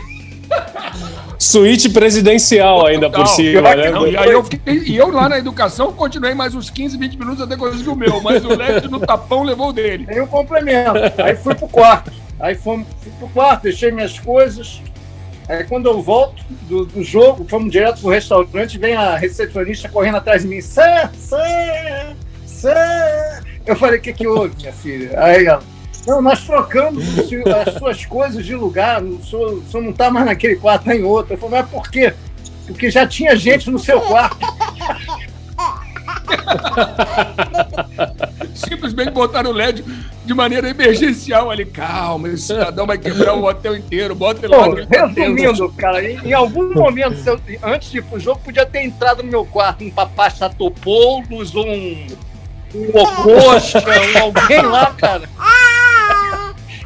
Suíte 1.38 1.90
presidencial 1.90 2.86
ainda 2.86 3.10
por 3.10 3.28
cima, 3.28 3.76
né? 3.76 3.92
Não, 3.92 4.08
e 4.08 4.18
aí 4.18 4.32
eu 4.32 4.44
fiquei, 4.44 4.84
e 4.86 4.96
eu 4.96 5.12
lá 5.12 5.30
na 5.30 5.38
educação 5.38 5.92
continuei 5.92 6.34
mais 6.34 6.56
uns 6.56 6.70
15, 6.70 6.98
20 6.98 7.18
minutos 7.18 7.42
até 7.42 7.56
conseguir 7.56 7.90
o 7.90 7.96
meu, 7.96 8.22
mas 8.22 8.44
o 8.44 8.56
Léo 8.56 8.90
no 8.90 9.00
tapão 9.00 9.44
levou 9.44 9.74
dele. 9.74 10.06
Tem 10.06 10.22
um 10.22 10.28
complemento. 10.28 11.22
Aí 11.22 11.36
fui 11.36 11.54
pro 11.54 11.68
quarto. 11.68 12.12
Aí 12.40 12.56
fui, 12.56 12.86
fui 13.02 13.12
pro 13.20 13.28
quarto, 13.30 13.64
deixei 13.64 13.92
minhas 13.92 14.20
coisas, 14.20 14.82
Aí 15.48 15.64
quando 15.64 15.88
eu 15.88 16.02
volto 16.02 16.44
do, 16.62 16.86
do 16.86 17.04
jogo, 17.04 17.46
fomos 17.48 17.72
direto 17.72 18.02
pro 18.02 18.10
restaurante, 18.10 18.78
vem 18.78 18.96
a 18.96 19.16
recepcionista 19.16 19.88
correndo 19.88 20.18
atrás 20.18 20.42
de 20.42 20.48
mim. 20.48 20.62
Sam, 20.62 21.12
Sam. 21.18 22.16
Eu 23.66 23.76
falei, 23.76 24.00
o 24.00 24.02
que 24.02 24.14
que 24.14 24.28
houve, 24.28 24.56
minha 24.58 24.74
filha? 24.74 25.12
Aí 25.20 25.46
ela, 25.46 25.62
não, 26.06 26.22
nós 26.22 26.44
trocamos 26.44 27.04
as 27.08 27.74
suas 27.78 28.06
coisas 28.06 28.46
de 28.46 28.56
lugar, 28.56 29.04
o 29.04 29.24
senhor, 29.24 29.54
o 29.54 29.64
senhor 29.66 29.84
não 29.84 29.92
tá 29.92 30.12
mais 30.12 30.26
naquele 30.26 30.56
quarto, 30.56 30.86
tá 30.86 30.96
em 30.96 31.04
outro. 31.04 31.34
Eu 31.34 31.38
falei, 31.38 31.62
mas 31.62 31.70
por 31.70 31.90
quê? 31.90 32.14
Porque 32.68 32.92
já 32.92 33.08
tinha 33.08 33.36
gente 33.36 33.70
no 33.72 33.80
seu 33.80 34.00
quarto. 34.02 34.38
Simplesmente 38.54 39.12
botaram 39.12 39.50
o 39.50 39.54
LED 39.54 39.84
de 40.24 40.34
maneira 40.34 40.70
emergencial 40.70 41.50
ali. 41.50 41.66
Calma, 41.66 42.30
esse 42.30 42.48
cidadão 42.48 42.86
vai 42.86 42.98
quebrar 42.98 43.34
o 43.34 43.46
hotel 43.46 43.76
inteiro. 43.76 44.16
Bota 44.16 44.46
ele 44.46 44.56
lá. 44.56 44.70
Tá 44.86 45.08
resumindo, 45.08 45.70
cara, 45.74 46.04
em, 46.04 46.20
em, 46.28 46.34
algum 46.34 46.74
momento, 46.74 47.18
eu, 47.26 47.40
antes 47.64 47.92
de 47.92 47.98
ir 47.98 48.04
pro 48.04 48.20
jogo, 48.20 48.42
podia 48.44 48.66
ter 48.66 48.84
entrado 48.84 49.24
no 49.24 49.30
meu 49.30 49.46
quarto 49.46 49.84
um 49.84 49.92
papai 49.92 50.32
Satopoulos, 50.32 51.56
um, 51.56 52.08
um 52.76 53.00
Ocosta, 53.00 53.80
um 53.80 54.22
alguém 54.24 54.62
lá, 54.62 54.92
cara. 54.98 55.30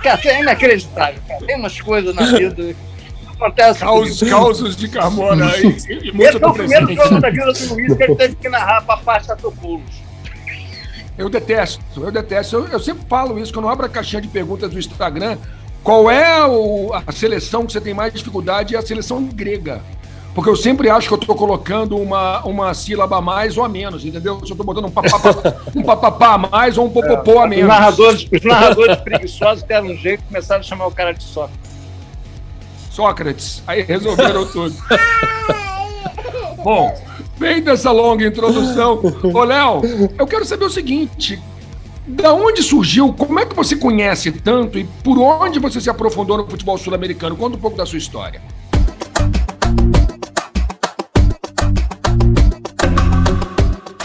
Cara, 0.02 0.22
é 0.26 0.42
inacreditável, 0.42 1.22
cara. 1.28 1.46
Tem 1.46 1.56
umas 1.56 1.82
coisas 1.82 2.16
na 2.16 2.24
vida 2.26 2.76
acontece. 3.40 3.80
Caos, 3.80 4.20
causos 4.22 4.76
de 4.76 4.90
Carmona 4.90 5.50
aí. 5.52 5.68
Esse 5.80 6.44
é 6.44 6.48
o 6.48 6.54
primeiro 6.54 6.94
jogo 6.94 7.20
da 7.20 7.30
vida 7.30 7.54
do 7.54 7.74
Luiz 7.74 7.96
que 7.96 8.04
ele 8.04 8.16
teve 8.16 8.36
que 8.36 8.50
narrar 8.50 8.82
para 8.82 8.98
Pasta 8.98 9.36
Satopoulos. 9.36 10.10
Eu 11.18 11.30
detesto, 11.30 11.82
eu 11.98 12.12
detesto. 12.12 12.56
Eu, 12.56 12.68
eu, 12.68 12.80
sempre 12.80 13.06
falo 13.08 13.40
isso, 13.40 13.54
quando 13.54 13.66
eu 13.66 13.72
abro 13.72 13.86
a 13.86 13.90
caixinha 13.90 14.22
de 14.22 14.28
perguntas 14.28 14.70
do 14.70 14.80
Instagram, 14.80 15.38
qual 15.84 16.10
é 16.10 16.46
o, 16.46 16.94
a 16.94 17.12
seleção 17.12 17.66
que 17.66 17.74
você 17.74 17.82
tem 17.82 17.94
mais 17.94 18.14
dificuldade? 18.14 18.76
É 18.76 18.80
a 18.80 18.82
seleção 18.82 19.24
grega. 19.26 19.82
Porque 20.34 20.50
eu 20.50 20.56
sempre 20.56 20.90
acho 20.90 21.08
que 21.08 21.14
eu 21.14 21.20
estou 21.20 21.36
colocando 21.36 21.98
uma, 21.98 22.42
uma 22.46 22.74
sílaba 22.74 23.18
a 23.18 23.22
mais 23.22 23.58
ou 23.58 23.64
a 23.64 23.70
menos, 23.70 24.06
entendeu? 24.06 24.36
Se 24.38 24.52
eu 24.52 24.54
estou 24.54 24.66
botando 24.66 24.86
um 24.86 24.92
papapá, 24.92 25.56
um 25.76 25.82
papapá 25.82 26.34
a 26.34 26.38
mais 26.38 26.78
ou 26.78 26.86
um 26.86 26.90
popopô 26.90 27.40
a 27.40 27.48
menos. 27.48 27.66
Os 27.66 27.70
narradores, 27.70 28.28
os 28.32 28.44
narradores 28.44 28.98
preguiçosos 28.98 29.64
deram 29.64 29.88
um 29.88 29.96
jeito 29.96 30.22
e 30.22 30.28
começaram 30.28 30.62
a 30.62 30.64
chamar 30.64 30.88
o 30.88 30.92
cara 30.92 31.14
de 31.14 31.24
Sócrates. 31.24 31.70
Sócrates. 32.92 33.64
Aí 33.66 33.82
resolveram 33.82 34.46
tudo. 34.46 34.76
Bom, 36.64 36.94
feita 37.38 37.72
essa 37.72 37.92
longa 37.92 38.26
introdução, 38.26 39.02
ô 39.34 39.44
Léo, 39.44 39.82
eu 40.18 40.28
quero 40.28 40.46
saber 40.46 40.66
o 40.66 40.70
seguinte: 40.70 41.42
da 42.06 42.34
onde 42.34 42.62
surgiu, 42.62 43.14
como 43.14 43.40
é 43.40 43.46
que 43.46 43.56
você 43.56 43.76
conhece 43.76 44.32
tanto 44.32 44.78
e 44.78 44.84
por 45.04 45.18
onde 45.18 45.60
você 45.60 45.80
se 45.80 45.90
aprofundou 45.90 46.38
no 46.38 46.48
futebol 46.48 46.78
sul-americano? 46.78 47.36
Conta 47.36 47.56
um 47.56 47.60
pouco 47.60 47.78
da 47.78 47.86
sua 47.86 47.98
história. 47.98 48.42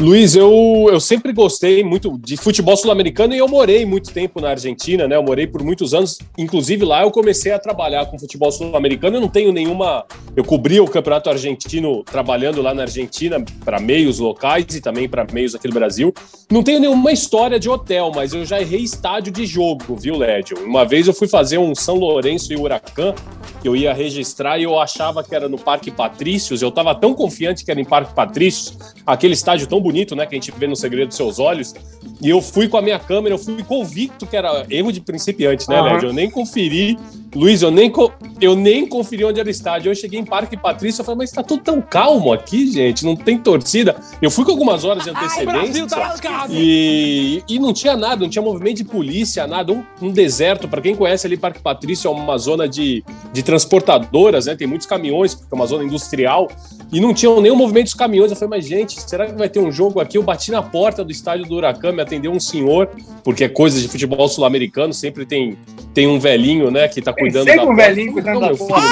Luiz, 0.05 0.37
eu, 0.37 0.87
eu 0.93 1.01
sempre 1.01 1.33
gostei 1.33 1.83
muito 1.83 2.19
de 2.19 2.37
futebol 2.37 2.77
sul-americano 2.77 3.35
e 3.35 3.39
eu 3.39 3.49
morei 3.49 3.87
muito 3.87 4.13
tempo 4.13 4.39
na 4.39 4.51
Argentina, 4.51 5.09
né? 5.09 5.17
Eu 5.17 5.23
morei 5.23 5.47
por 5.47 5.63
muitos 5.63 5.95
anos. 5.95 6.19
Inclusive 6.37 6.85
lá 6.85 7.05
eu 7.05 7.11
comecei 7.11 7.53
a 7.53 7.59
trabalhar 7.59 8.05
com 8.05 8.19
futebol 8.19 8.53
sul-americano. 8.53 9.17
Eu 9.17 9.23
não 9.23 9.31
tenho 9.31 9.51
nenhuma. 9.51 10.05
Eu 10.37 10.45
cobria 10.45 10.85
o 10.85 10.87
campeonato 10.87 11.31
argentino 11.31 12.05
trabalhando 12.05 12.61
lá 12.61 12.75
na 12.75 12.83
Argentina 12.83 13.43
para 13.65 13.81
meios 13.81 14.19
locais 14.19 14.67
e 14.75 14.81
também 14.83 15.09
para 15.09 15.27
meios 15.33 15.55
aqui 15.55 15.69
no 15.69 15.73
Brasil. 15.75 16.13
Não 16.53 16.63
tenho 16.63 16.81
nenhuma 16.81 17.11
história 17.11 17.59
de 17.59 17.71
hotel, 17.71 18.13
mas 18.15 18.35
eu 18.35 18.45
já 18.45 18.61
errei 18.61 18.81
estádio 18.81 19.33
de 19.33 19.47
jogo, 19.47 19.97
viu, 19.97 20.19
Lédio? 20.19 20.59
Uma 20.63 20.85
vez 20.85 21.07
eu 21.07 21.15
fui 21.15 21.27
fazer 21.27 21.57
um 21.57 21.75
São 21.75 21.97
Lourenço 21.97 22.53
e 22.53 22.57
Huracan, 22.57 23.15
que 23.63 23.69
eu 23.69 23.75
ia 23.75 23.95
registrar 23.95 24.59
e 24.59 24.65
eu 24.65 24.79
achava 24.79 25.25
que 25.25 25.35
era 25.35 25.49
no 25.49 25.57
Parque 25.57 25.91
Patrícios. 25.91 26.61
Eu 26.61 26.69
estava 26.69 26.95
tão 26.95 27.15
confiante 27.15 27.65
que 27.65 27.71
era 27.71 27.81
em 27.81 27.85
Parque 27.85 28.13
Patrícios, 28.13 28.77
aquele 29.07 29.33
estádio 29.33 29.67
tão 29.67 29.81
bonito, 29.81 29.94
né? 30.17 30.27
Que 30.27 30.35
a 30.35 30.39
gente 30.39 30.53
vê 30.57 30.67
no 30.67 30.77
segredo 30.77 31.09
dos 31.09 31.17
seus 31.17 31.39
olhos. 31.39 31.75
E 32.21 32.31
eu 32.31 32.41
fui 32.41 32.69
com 32.69 32.77
a 32.77 32.83
minha 32.83 32.99
câmera, 32.99 33.35
eu 33.35 33.39
fui 33.39 33.63
convicto 33.63 34.27
que 34.27 34.37
era 34.37 34.65
erro 34.71 34.93
de 34.93 35.01
principiante, 35.01 35.69
né, 35.69 35.81
uhum. 35.81 35.99
Eu 35.99 36.13
nem 36.13 36.31
conferi. 36.31 36.97
Luiz, 37.35 37.63
eu 37.63 37.71
nem, 37.71 37.93
eu 38.41 38.55
nem 38.55 38.87
conferi 38.87 39.25
onde 39.25 39.41
era 39.41 39.49
o 39.49 39.51
estádio. 39.51 39.91
Eu 39.91 39.95
cheguei 39.95 40.21
em 40.21 40.25
Parque 40.25 40.57
Patrício 40.57 41.03
e 41.03 41.05
falei, 41.05 41.19
mas 41.19 41.33
tá 41.33 41.43
tudo 41.43 41.65
tão 41.65 41.81
calmo 41.83 42.33
aqui, 42.33 42.71
gente, 42.71 43.05
não 43.05 43.17
tem 43.17 43.37
torcida. 43.37 43.97
Eu 44.23 44.31
fui 44.31 44.45
com 44.45 44.53
algumas 44.53 44.85
horas 44.85 45.03
de 45.03 45.11
antecedência 45.11 45.87
tá 45.87 46.47
e, 46.49 47.43
e 47.49 47.59
não 47.59 47.73
tinha 47.73 47.97
nada, 47.97 48.23
não 48.23 48.29
tinha 48.29 48.43
movimento 48.43 48.77
de 48.77 48.85
polícia, 48.85 49.47
nada. 49.49 49.73
Um, 49.73 49.83
um 50.01 50.11
deserto, 50.11 50.69
para 50.69 50.81
quem 50.81 50.95
conhece 50.95 51.27
ali, 51.27 51.37
Parque 51.37 51.61
Patrício 51.61 52.07
é 52.07 52.11
uma 52.11 52.39
zona 52.39 52.69
de, 52.69 53.05
de 53.33 53.43
transportadoras, 53.43 54.47
né? 54.47 54.55
Tem 54.55 54.67
muitos 54.67 54.87
caminhões, 54.87 55.35
porque 55.35 55.53
é 55.53 55.57
uma 55.57 55.67
zona 55.67 55.83
industrial 55.83 56.49
e 56.95 57.01
não 57.01 57.13
tinham 57.13 57.41
nenhum 57.41 57.57
movimento 57.57 57.87
dos 57.87 57.95
caminhões. 57.95 58.31
Eu 58.31 58.37
falei, 58.37 58.59
mas 58.59 58.69
gente, 58.69 59.01
será 59.03 59.27
que 59.27 59.33
vai 59.33 59.49
ter 59.49 59.59
um 59.59 59.73
jogo 59.73 59.99
aqui? 59.99 60.17
Eu 60.17 60.23
bati 60.23 60.53
na 60.53 60.63
porta 60.63 61.05
do 61.05 61.11
estádio 61.11 61.45
do 61.45 61.57
Huracan, 61.57 61.91
me 61.91 62.01
atendeu 62.01 62.31
um 62.31 62.39
senhor, 62.39 62.89
porque 63.25 63.43
é 63.43 63.49
coisa 63.49 63.81
de 63.81 63.89
futebol 63.89 64.29
sul-americano, 64.29 64.95
sempre 64.95 65.27
tem, 65.27 65.59
tem 65.93 66.07
um 66.07 66.21
velhinho, 66.21 66.71
né, 66.71 66.87
que 66.87 67.03
tá 67.03 67.13
cuidando 67.13 67.47
tem 67.47 67.57
da 67.57 67.65
um 67.65 67.75
velhinho 67.75 68.13
cuidando 68.13 68.39
da 68.39 68.55
porta. 68.55 68.87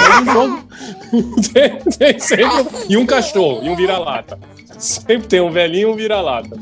tem, 1.54 1.78
tem 1.96 2.18
sempre, 2.18 2.66
e 2.88 2.96
um 2.96 3.06
cachorro, 3.06 3.62
e 3.62 3.70
um 3.70 3.76
vira-lata. 3.76 4.36
Sempre 4.78 5.28
tem 5.28 5.40
um 5.40 5.52
velhinho 5.52 5.90
e 5.90 5.92
um 5.92 5.94
vira-lata. 5.94 6.58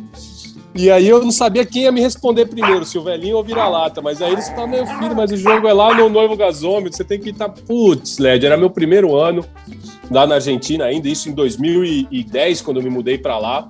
E 0.75 0.91
aí 0.91 1.09
eu 1.09 1.23
não 1.23 1.33
sabia 1.33 1.67
quem 1.67 1.83
ia 1.83 1.93
me 1.93 2.00
responder 2.00 2.47
primeiro, 2.47 2.85
se 2.85 2.97
o 2.97 3.03
velhinho 3.03 3.37
ou 3.37 3.43
vira-lata. 3.43 4.00
Mas 4.00 4.23
aí 4.23 4.33
eles 4.33 4.49
falaram, 4.49 4.69
meu 4.69 4.87
filho, 4.87 5.17
mas 5.17 5.33
o 5.33 5.37
jogo 5.37 5.67
é 5.67 5.73
lá 5.73 5.95
no 5.95 6.09
Noivo 6.09 6.37
Gasômetro, 6.37 6.97
você 6.97 7.05
tem 7.05 7.19
que 7.19 7.31
estar... 7.31 7.49
Tá... 7.49 7.62
Putz, 7.67 8.19
Led, 8.19 8.45
era 8.45 8.57
meu 8.57 8.71
primeiro 8.71 9.17
ano 9.17 9.45
lá 10.11 10.27
na 10.27 10.37
Argentina 10.37 10.87
ainda, 10.87 11.09
isso 11.09 11.29
em 11.29 11.33
2010, 11.33 12.62
quando 12.62 12.79
eu 12.79 12.83
me 12.83 12.91
mudei 12.91 13.19
para 13.19 13.39
lá. 13.39 13.69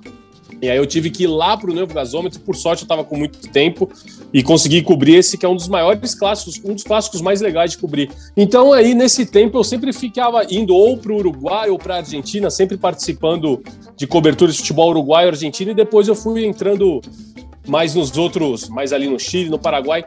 E 0.61 0.69
aí 0.69 0.77
eu 0.77 0.85
tive 0.85 1.09
que 1.09 1.23
ir 1.23 1.27
lá 1.27 1.57
para 1.57 1.71
o 1.71 1.73
novo 1.73 1.93
gasômetro, 1.93 2.39
por 2.41 2.55
sorte 2.55 2.83
eu 2.83 2.85
estava 2.85 3.03
com 3.03 3.17
muito 3.17 3.39
tempo 3.49 3.89
e 4.31 4.43
consegui 4.43 4.81
cobrir 4.83 5.15
esse 5.15 5.37
que 5.37 5.45
é 5.45 5.49
um 5.49 5.55
dos 5.55 5.67
maiores 5.67 6.13
clássicos, 6.13 6.61
um 6.63 6.73
dos 6.73 6.83
clássicos 6.83 7.19
mais 7.19 7.41
legais 7.41 7.71
de 7.71 7.77
cobrir. 7.79 8.11
Então 8.37 8.71
aí 8.71 8.93
nesse 8.93 9.25
tempo 9.25 9.57
eu 9.57 9.63
sempre 9.63 9.91
ficava 9.91 10.45
indo 10.49 10.75
ou 10.75 10.97
para 10.97 11.11
o 11.11 11.17
Uruguai 11.17 11.69
ou 11.69 11.79
para 11.79 11.95
a 11.95 11.97
Argentina, 11.97 12.49
sempre 12.51 12.77
participando 12.77 13.63
de 13.97 14.05
coberturas 14.05 14.55
de 14.55 14.61
futebol 14.61 14.89
uruguaio, 14.89 15.29
argentino 15.29 15.71
e 15.71 15.75
depois 15.75 16.07
eu 16.07 16.15
fui 16.15 16.45
entrando 16.45 17.01
mais 17.67 17.95
nos 17.95 18.17
outros, 18.17 18.67
mais 18.69 18.91
ali 18.91 19.07
no 19.07 19.19
Chile, 19.19 19.49
no 19.49 19.59
Paraguai, 19.59 20.03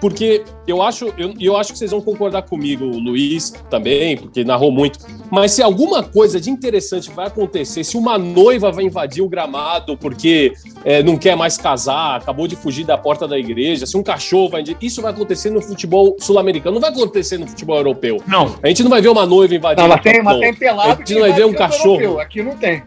porque 0.00 0.44
eu 0.66 0.82
acho, 0.82 1.12
eu, 1.16 1.34
eu 1.38 1.56
acho 1.56 1.72
que 1.72 1.78
vocês 1.78 1.90
vão 1.90 2.00
concordar 2.00 2.42
comigo, 2.42 2.84
o 2.84 2.98
Luiz 2.98 3.50
também, 3.70 4.16
porque 4.16 4.44
narrou 4.44 4.70
muito. 4.70 4.98
Mas 5.30 5.52
se 5.52 5.62
alguma 5.62 6.02
coisa 6.02 6.40
de 6.40 6.50
interessante 6.50 7.10
vai 7.10 7.26
acontecer, 7.26 7.84
se 7.84 7.96
uma 7.96 8.18
noiva 8.18 8.72
vai 8.72 8.84
invadir 8.84 9.22
o 9.22 9.28
gramado 9.28 9.96
porque 9.96 10.52
é, 10.84 11.02
não 11.02 11.16
quer 11.16 11.36
mais 11.36 11.56
casar, 11.56 12.16
acabou 12.16 12.48
de 12.48 12.56
fugir 12.56 12.84
da 12.84 12.96
porta 12.96 13.28
da 13.28 13.38
igreja, 13.38 13.86
se 13.86 13.96
um 13.96 14.02
cachorro 14.02 14.48
vai, 14.48 14.64
isso 14.80 15.02
vai 15.02 15.12
acontecer 15.12 15.50
no 15.50 15.60
futebol 15.60 16.16
sul-americano, 16.18 16.74
não 16.74 16.80
vai 16.80 16.90
acontecer 16.90 17.38
no 17.38 17.46
futebol 17.46 17.76
europeu. 17.76 18.22
Não. 18.26 18.54
A 18.62 18.68
gente 18.68 18.82
não 18.82 18.90
vai 18.90 19.00
ver 19.00 19.08
uma 19.08 19.26
noiva 19.26 19.54
invadindo. 19.54 19.82
Não, 19.82 19.94
mas 19.94 20.02
tem, 20.02 20.22
mas 20.22 20.38
tem 20.38 20.54
pelado. 20.54 20.92
A 20.92 20.94
gente 20.96 21.14
não 21.14 21.20
vai 21.20 21.32
ver 21.32 21.46
um 21.46 21.52
cachorro. 21.52 22.00
Europeu. 22.00 22.20
Aqui 22.20 22.42
não 22.42 22.56
tem. 22.56 22.82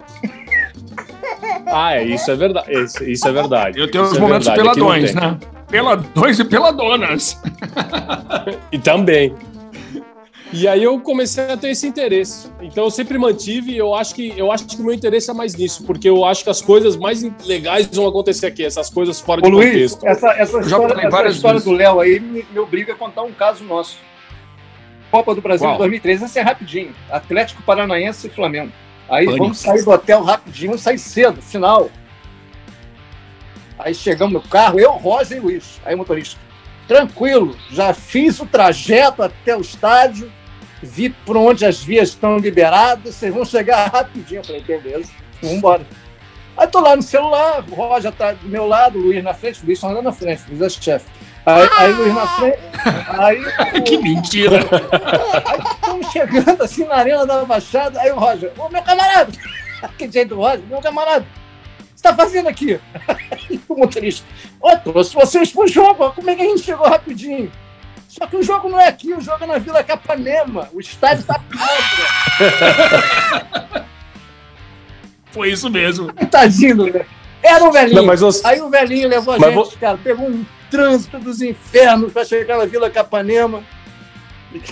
Ah, 1.67 1.95
é, 1.95 2.03
isso 2.03 2.29
é 2.29 2.35
verdade. 2.35 2.71
Isso, 2.71 3.03
isso 3.03 3.27
é 3.27 3.31
verdade. 3.31 3.79
Eu 3.79 3.89
tenho 3.89 4.03
os 4.03 4.15
é 4.15 4.19
momentos 4.19 4.47
verdade. 4.47 4.73
peladões, 4.75 5.13
né? 5.13 5.39
Peladões 5.69 6.39
e 6.39 6.45
peladonas. 6.45 7.41
e 8.71 8.77
também. 8.77 9.35
E 10.53 10.67
aí 10.67 10.83
eu 10.83 10.99
comecei 10.99 11.45
a 11.45 11.55
ter 11.55 11.69
esse 11.69 11.87
interesse. 11.87 12.49
Então 12.61 12.83
eu 12.83 12.91
sempre 12.91 13.17
mantive, 13.17 13.75
eu 13.75 13.95
acho 13.95 14.13
que 14.13 14.33
eu 14.35 14.51
acho 14.51 14.67
que 14.67 14.75
o 14.81 14.83
meu 14.83 14.93
interesse 14.93 15.29
é 15.29 15.33
mais 15.33 15.55
nisso, 15.55 15.83
porque 15.85 16.09
eu 16.09 16.25
acho 16.25 16.43
que 16.43 16.49
as 16.49 16.61
coisas 16.61 16.97
mais 16.97 17.23
legais 17.45 17.87
vão 17.87 18.05
acontecer 18.05 18.47
aqui, 18.47 18.65
essas 18.65 18.89
coisas 18.89 19.21
fora 19.21 19.39
Ô, 19.39 19.43
de 19.45 19.49
Luiz, 19.49 19.95
contexto. 19.95 20.05
Essa, 20.05 20.27
essa 20.33 20.59
história, 20.59 21.07
essa 21.07 21.27
história 21.27 21.59
do 21.61 21.71
Léo 21.71 22.01
aí 22.01 22.19
me, 22.19 22.45
me, 22.51 22.59
obriga 22.59 22.91
a 22.91 22.95
contar 22.95 23.23
um 23.23 23.31
caso 23.31 23.63
nosso. 23.63 23.97
Copa 25.09 25.33
do 25.33 25.41
Brasil 25.41 25.67
Qual? 25.67 25.77
2003, 25.77 26.23
esse 26.23 26.39
é 26.39 26.41
rapidinho. 26.41 26.93
Atlético 27.09 27.63
Paranaense 27.63 28.27
e 28.27 28.29
Flamengo. 28.29 28.71
Aí 29.11 29.25
Pânico. 29.25 29.43
vamos 29.43 29.59
sair 29.59 29.83
do 29.83 29.91
hotel 29.91 30.23
rapidinho, 30.23 30.69
vamos 30.69 30.81
sair 30.81 30.97
cedo, 30.97 31.41
final. 31.41 31.91
Aí 33.77 33.93
chegamos 33.93 34.33
no 34.33 34.41
carro, 34.41 34.79
eu, 34.79 34.93
Rosa 34.93 35.35
e 35.35 35.39
Luiz. 35.39 35.81
Aí 35.83 35.93
o 35.93 35.97
motorista, 35.97 36.39
tranquilo, 36.87 37.57
já 37.69 37.93
fiz 37.93 38.39
o 38.39 38.45
trajeto 38.45 39.21
até 39.21 39.55
o 39.55 39.59
estádio, 39.59 40.31
vi 40.81 41.09
por 41.09 41.35
onde 41.35 41.65
as 41.65 41.83
vias 41.83 42.09
estão 42.09 42.37
liberadas, 42.37 43.15
vocês 43.15 43.33
vão 43.33 43.43
chegar 43.43 43.87
rapidinho. 43.91 44.39
Eu 44.39 44.45
falei, 44.45 44.61
beleza, 44.61 45.11
vamos 45.41 45.57
embora. 45.57 45.85
Aí 46.55 46.67
tô 46.67 46.79
lá 46.79 46.95
no 46.95 47.01
celular, 47.01 47.65
o 47.69 47.75
Roger 47.75 48.13
tá 48.13 48.31
do 48.31 48.47
meu 48.47 48.65
lado, 48.65 48.97
o 48.97 49.01
Luiz 49.01 49.21
na 49.21 49.33
frente, 49.33 49.61
o 49.61 49.65
Luiz 49.65 49.79
tá 49.79 49.89
andando 49.89 50.05
na 50.05 50.13
frente, 50.13 50.43
o 50.47 50.55
Luiz 50.55 50.61
é 50.61 50.69
chefe. 50.69 51.05
Aí, 51.45 51.69
aí 51.77 51.93
Luiz 51.93 52.13
na 52.13 52.27
frente. 52.27 52.59
Aí, 53.17 53.41
o... 53.79 53.83
que 53.83 53.97
mentira! 53.97 54.59
Aí 55.45 55.59
estamos 55.59 56.11
chegando 56.11 56.63
assim 56.63 56.85
na 56.85 56.95
arena 56.95 57.25
da 57.25 57.43
Baixada, 57.45 57.99
aí 57.99 58.11
o 58.11 58.19
Roger, 58.19 58.51
ô 58.57 58.69
meu 58.69 58.81
camarada! 58.81 59.31
Que 59.97 60.11
jeito 60.11 60.35
do 60.35 60.35
Roger, 60.35 60.63
meu 60.67 60.79
camarada, 60.79 61.25
o 61.79 61.83
que 61.83 61.89
você 61.95 62.03
tá 62.03 62.15
fazendo 62.15 62.47
aqui? 62.47 62.79
Aí 63.31 63.59
o 63.67 63.75
motorista, 63.75 64.27
ô, 64.61 64.75
trouxe 64.77 65.15
vocês 65.15 65.51
pro 65.51 65.67
jogo, 65.67 66.11
como 66.11 66.29
é 66.29 66.35
que 66.35 66.43
a 66.43 66.45
gente 66.45 66.61
chegou 66.61 66.87
rapidinho? 66.87 67.51
Só 68.07 68.27
que 68.27 68.35
o 68.35 68.43
jogo 68.43 68.69
não 68.69 68.79
é 68.79 68.89
aqui, 68.89 69.11
o 69.11 69.21
jogo 69.21 69.43
é 69.43 69.47
na 69.47 69.57
Vila 69.57 69.83
Capanema, 69.83 70.69
o 70.71 70.79
estádio 70.79 71.23
tá 71.23 71.39
podre. 71.39 72.51
Foi 75.31 75.51
isso 75.51 75.69
mesmo. 75.69 76.13
Tadinho, 76.29 76.93
né? 76.93 77.05
Era 77.41 77.63
o 77.63 77.71
velhinho. 77.71 78.03
Não, 78.03 78.15
você... 78.15 78.45
Aí 78.45 78.61
o 78.61 78.69
velhinho 78.69 79.07
levou 79.07 79.33
a 79.33 79.39
mas 79.39 79.53
gente, 79.53 79.77
cara, 79.77 79.97
pegou 79.97 80.27
um 80.27 80.45
trânsito 80.71 81.19
dos 81.19 81.41
infernos 81.41 82.13
para 82.13 82.23
chegar 82.23 82.57
na 82.57 82.65
Vila 82.65 82.89
Capanema. 82.89 83.61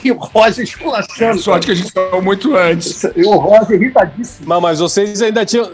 E 0.04 0.12
o 0.12 0.16
Roger 0.16 0.64
esculachando. 0.64 1.40
Sorte 1.40 1.68
que 1.68 1.72
a 1.72 1.76
gente 1.76 1.92
falou 1.92 2.22
muito 2.22 2.56
antes. 2.56 3.04
E 3.16 3.24
o 3.24 3.36
Roger 3.38 3.80
irritadíssimo. 3.82 4.48
Mas, 4.48 4.62
mas 4.62 4.80
vocês 4.80 5.22
ainda 5.22 5.46
tinham. 5.46 5.72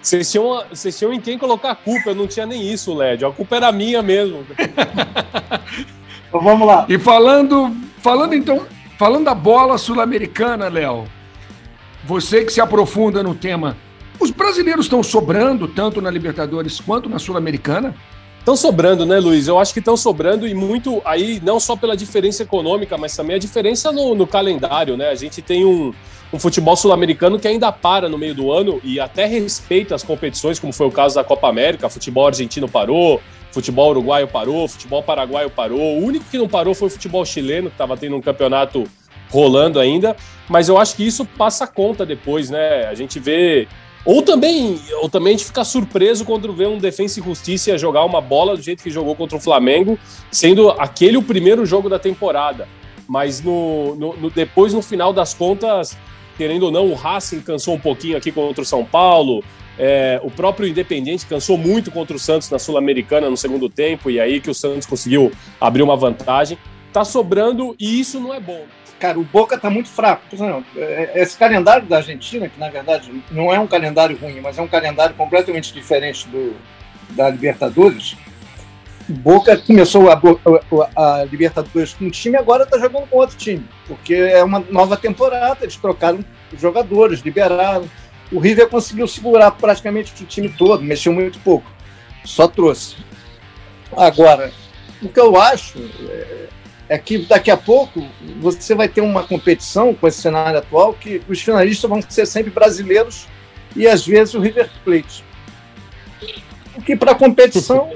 Vocês 0.00 0.30
tinham, 0.30 0.64
vocês 0.70 0.96
tinham 0.96 1.12
em 1.12 1.20
quem 1.20 1.36
colocar 1.36 1.72
a 1.72 1.74
culpa, 1.74 2.10
eu 2.10 2.14
não 2.14 2.26
tinha 2.26 2.46
nem 2.46 2.72
isso, 2.72 2.94
Led. 2.94 3.24
A 3.24 3.30
culpa 3.30 3.56
era 3.56 3.72
minha 3.72 4.02
mesmo. 4.02 4.46
então 6.28 6.40
vamos 6.40 6.66
lá. 6.66 6.86
E 6.88 6.98
falando, 6.98 7.76
falando 7.98 8.34
então, 8.34 8.64
falando 8.96 9.24
da 9.24 9.34
bola 9.34 9.76
sul-americana, 9.76 10.68
Léo, 10.68 11.04
você 12.04 12.44
que 12.44 12.52
se 12.52 12.60
aprofunda 12.60 13.22
no 13.22 13.34
tema, 13.34 13.76
os 14.20 14.30
brasileiros 14.30 14.86
estão 14.86 15.02
sobrando 15.02 15.66
tanto 15.66 16.00
na 16.00 16.10
Libertadores 16.10 16.80
quanto 16.80 17.08
na 17.08 17.18
Sul-Americana? 17.18 17.94
Estão 18.48 18.56
sobrando, 18.56 19.04
né, 19.04 19.18
Luiz? 19.18 19.46
Eu 19.46 19.58
acho 19.58 19.74
que 19.74 19.78
estão 19.78 19.94
sobrando 19.94 20.48
e 20.48 20.54
muito 20.54 21.02
aí, 21.04 21.38
não 21.44 21.60
só 21.60 21.76
pela 21.76 21.94
diferença 21.94 22.44
econômica, 22.44 22.96
mas 22.96 23.14
também 23.14 23.36
a 23.36 23.38
diferença 23.38 23.92
no, 23.92 24.14
no 24.14 24.26
calendário, 24.26 24.96
né? 24.96 25.10
A 25.10 25.14
gente 25.14 25.42
tem 25.42 25.66
um, 25.66 25.92
um 26.32 26.38
futebol 26.38 26.74
sul-americano 26.74 27.38
que 27.38 27.46
ainda 27.46 27.70
para 27.70 28.08
no 28.08 28.16
meio 28.16 28.34
do 28.34 28.50
ano 28.50 28.80
e 28.82 28.98
até 28.98 29.26
respeita 29.26 29.94
as 29.94 30.02
competições, 30.02 30.58
como 30.58 30.72
foi 30.72 30.86
o 30.86 30.90
caso 30.90 31.16
da 31.16 31.22
Copa 31.22 31.46
América. 31.46 31.90
Futebol 31.90 32.26
argentino 32.26 32.66
parou, 32.66 33.20
futebol 33.52 33.90
uruguaio 33.90 34.26
parou, 34.26 34.66
futebol 34.66 35.02
paraguaio 35.02 35.50
parou. 35.50 35.98
O 35.98 36.02
único 36.02 36.24
que 36.24 36.38
não 36.38 36.48
parou 36.48 36.74
foi 36.74 36.88
o 36.88 36.90
futebol 36.90 37.26
chileno, 37.26 37.68
que 37.68 37.74
estava 37.74 37.98
tendo 37.98 38.16
um 38.16 38.20
campeonato 38.22 38.84
rolando 39.30 39.78
ainda. 39.78 40.16
Mas 40.48 40.70
eu 40.70 40.78
acho 40.78 40.96
que 40.96 41.06
isso 41.06 41.26
passa 41.26 41.66
conta 41.66 42.06
depois, 42.06 42.48
né? 42.48 42.86
A 42.86 42.94
gente 42.94 43.20
vê 43.20 43.68
ou 44.08 44.22
também, 44.22 44.80
ou 45.02 45.08
também 45.10 45.34
a 45.34 45.36
gente 45.36 45.44
fica 45.44 45.62
surpreso 45.62 46.24
quando 46.24 46.50
vê 46.54 46.66
um 46.66 46.78
Defensa 46.78 47.20
e 47.20 47.22
Justiça 47.22 47.76
jogar 47.76 48.06
uma 48.06 48.22
bola 48.22 48.56
do 48.56 48.62
jeito 48.62 48.82
que 48.82 48.90
jogou 48.90 49.14
contra 49.14 49.36
o 49.36 49.40
Flamengo, 49.40 49.98
sendo 50.32 50.70
aquele 50.70 51.18
o 51.18 51.22
primeiro 51.22 51.66
jogo 51.66 51.90
da 51.90 51.98
temporada. 51.98 52.66
Mas 53.06 53.42
no, 53.42 53.94
no, 53.96 54.16
no, 54.16 54.30
depois, 54.30 54.72
no 54.72 54.80
final 54.80 55.12
das 55.12 55.34
contas, 55.34 55.94
querendo 56.38 56.62
ou 56.62 56.72
não, 56.72 56.86
o 56.86 56.94
Racing 56.94 57.40
cansou 57.40 57.74
um 57.74 57.78
pouquinho 57.78 58.16
aqui 58.16 58.32
contra 58.32 58.62
o 58.62 58.64
São 58.64 58.82
Paulo. 58.82 59.44
É, 59.78 60.18
o 60.24 60.30
próprio 60.30 60.66
Independente 60.66 61.26
cansou 61.26 61.58
muito 61.58 61.90
contra 61.90 62.16
o 62.16 62.18
Santos 62.18 62.48
na 62.48 62.58
Sul-Americana 62.58 63.28
no 63.28 63.36
segundo 63.36 63.68
tempo, 63.68 64.10
e 64.10 64.18
aí 64.18 64.40
que 64.40 64.48
o 64.48 64.54
Santos 64.54 64.86
conseguiu 64.86 65.30
abrir 65.60 65.82
uma 65.82 65.98
vantagem. 65.98 66.56
Tá 66.92 67.04
sobrando 67.04 67.76
e 67.78 68.00
isso 68.00 68.18
não 68.18 68.32
é 68.32 68.40
bom 68.40 68.64
cara, 68.98 69.18
o 69.18 69.24
Boca 69.24 69.54
está 69.56 69.70
muito 69.70 69.88
fraco. 69.88 70.22
É, 70.76 70.80
é, 71.14 71.22
esse 71.22 71.36
calendário 71.36 71.86
da 71.86 71.98
Argentina, 71.98 72.48
que 72.48 72.58
na 72.58 72.68
verdade 72.68 73.12
não 73.30 73.52
é 73.52 73.58
um 73.58 73.66
calendário 73.66 74.16
ruim, 74.18 74.40
mas 74.40 74.58
é 74.58 74.62
um 74.62 74.68
calendário 74.68 75.14
completamente 75.14 75.72
diferente 75.72 76.26
do 76.28 76.56
da 77.10 77.30
Libertadores. 77.30 78.16
Boca 79.08 79.56
começou 79.56 80.10
a, 80.10 80.20
a, 80.94 81.20
a 81.20 81.24
Libertadores 81.24 81.94
com 81.94 82.04
um 82.04 82.10
time, 82.10 82.36
agora 82.36 82.64
está 82.64 82.78
jogando 82.78 83.08
com 83.08 83.16
outro 83.16 83.38
time, 83.38 83.64
porque 83.86 84.14
é 84.14 84.44
uma 84.44 84.60
nova 84.70 84.96
temporada. 84.96 85.58
Eles 85.62 85.76
trocaram 85.76 86.22
jogadores, 86.58 87.20
liberaram. 87.20 87.88
O 88.30 88.38
River 88.38 88.68
conseguiu 88.68 89.08
segurar 89.08 89.52
praticamente 89.52 90.12
o 90.22 90.26
time 90.26 90.50
todo, 90.50 90.82
mexeu 90.82 91.12
muito 91.14 91.38
pouco, 91.38 91.70
só 92.24 92.46
trouxe. 92.46 92.96
Agora, 93.96 94.52
o 95.00 95.08
que 95.08 95.18
eu 95.18 95.40
acho 95.40 95.78
é, 96.02 96.48
é 96.88 96.96
que 96.96 97.18
daqui 97.18 97.50
a 97.50 97.56
pouco 97.56 98.04
você 98.40 98.74
vai 98.74 98.88
ter 98.88 99.00
uma 99.00 99.22
competição 99.22 99.92
com 99.94 100.08
esse 100.08 100.22
cenário 100.22 100.58
atual 100.58 100.94
que 100.94 101.20
os 101.28 101.40
finalistas 101.40 101.88
vão 101.88 102.00
ser 102.00 102.26
sempre 102.26 102.50
brasileiros 102.50 103.26
e 103.76 103.86
às 103.86 104.06
vezes 104.06 104.34
o 104.34 104.40
River 104.40 104.70
Plate. 104.84 105.24
O 106.74 106.82
que 106.82 106.96
para 106.96 107.12
a 107.12 107.14
competição 107.14 107.90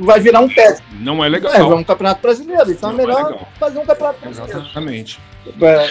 vai 0.00 0.18
virar 0.18 0.40
um 0.40 0.48
teste. 0.48 0.82
Não 0.98 1.24
é 1.24 1.28
legal. 1.28 1.52
É, 1.52 1.58
é 1.58 1.64
um 1.64 1.84
campeonato 1.84 2.20
brasileiro, 2.20 2.70
então 2.70 2.92
Não 2.92 3.00
é 3.00 3.06
melhor 3.06 3.32
é 3.34 3.58
fazer 3.58 3.78
um 3.78 3.86
campeonato 3.86 4.20
brasileiro. 4.20 4.58
Exatamente. 4.58 5.20
É. 5.60 5.90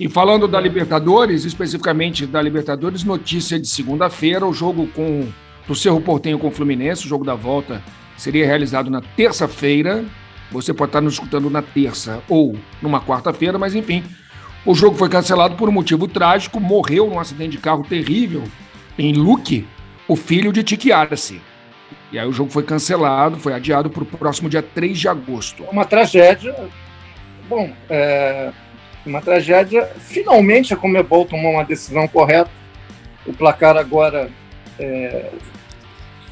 E 0.00 0.08
falando 0.08 0.48
da 0.48 0.60
Libertadores, 0.60 1.44
especificamente 1.44 2.26
da 2.26 2.42
Libertadores, 2.42 3.04
notícia 3.04 3.60
de 3.60 3.68
segunda-feira, 3.68 4.44
o 4.44 4.52
jogo 4.52 4.88
com 4.88 5.28
do 5.66 5.74
Cerro 5.74 6.00
Portenho 6.00 6.38
com 6.38 6.48
o 6.48 6.50
Fluminense, 6.50 7.06
o 7.06 7.08
jogo 7.08 7.24
da 7.24 7.34
volta, 7.34 7.82
seria 8.16 8.44
realizado 8.44 8.90
na 8.90 9.00
terça-feira, 9.00 10.04
você 10.54 10.72
pode 10.72 10.90
estar 10.90 11.00
nos 11.00 11.14
escutando 11.14 11.50
na 11.50 11.60
terça 11.60 12.22
ou 12.28 12.56
numa 12.80 13.00
quarta-feira, 13.00 13.58
mas 13.58 13.74
enfim, 13.74 14.04
o 14.64 14.74
jogo 14.74 14.96
foi 14.96 15.08
cancelado 15.08 15.56
por 15.56 15.68
um 15.68 15.72
motivo 15.72 16.06
trágico. 16.06 16.60
Morreu 16.60 17.08
num 17.08 17.18
acidente 17.18 17.52
de 17.52 17.58
carro 17.58 17.84
terrível 17.84 18.44
em 18.98 19.12
Luque, 19.12 19.66
o 20.06 20.16
filho 20.16 20.52
de 20.52 20.62
Tiki 20.62 20.92
Arce. 20.92 21.40
E 22.12 22.18
aí 22.18 22.26
o 22.26 22.32
jogo 22.32 22.50
foi 22.50 22.62
cancelado, 22.62 23.36
foi 23.36 23.52
adiado 23.52 23.90
para 23.90 24.04
o 24.04 24.06
próximo 24.06 24.48
dia 24.48 24.62
3 24.62 24.98
de 24.98 25.08
agosto. 25.08 25.64
Uma 25.64 25.84
tragédia. 25.84 26.54
Bom, 27.48 27.72
é 27.90 28.52
uma 29.04 29.20
tragédia. 29.20 29.90
Finalmente 29.98 30.72
a 30.72 30.76
Comebol 30.76 31.26
tomou 31.26 31.52
uma 31.52 31.64
decisão 31.64 32.06
correta. 32.06 32.50
O 33.26 33.32
placar 33.32 33.76
agora 33.76 34.30
é, 34.78 35.30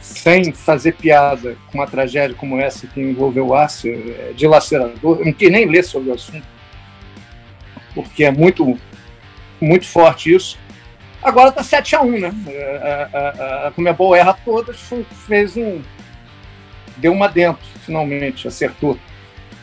sem 0.02 0.52
fazer 0.52 0.92
piada 0.94 1.56
com 1.70 1.78
uma 1.78 1.86
tragédia 1.86 2.36
como 2.36 2.60
essa 2.60 2.88
que 2.88 3.00
envolveu 3.00 3.48
o 3.48 3.54
Arce, 3.54 3.88
é 3.88 4.32
dilacerador. 4.34 5.20
Eu 5.20 5.26
não 5.26 5.32
quis 5.32 5.50
nem 5.50 5.64
ler 5.64 5.84
sobre 5.84 6.10
o 6.10 6.14
assunto, 6.14 6.46
porque 7.94 8.24
é 8.24 8.30
muito, 8.32 8.76
muito 9.60 9.86
forte 9.86 10.34
isso. 10.34 10.58
Agora 11.22 11.50
está 11.50 11.62
7 11.62 11.94
a 11.94 12.02
1 12.02 12.18
né? 12.18 12.34
A, 12.82 13.18
a, 13.18 13.68
a 13.68 13.70
Comebol 13.70 14.14
erra 14.16 14.34
todas, 14.44 14.76
fez 15.26 15.56
um. 15.56 15.80
Deu 16.96 17.12
uma 17.12 17.28
dentro, 17.28 17.62
finalmente, 17.86 18.48
acertou, 18.48 18.98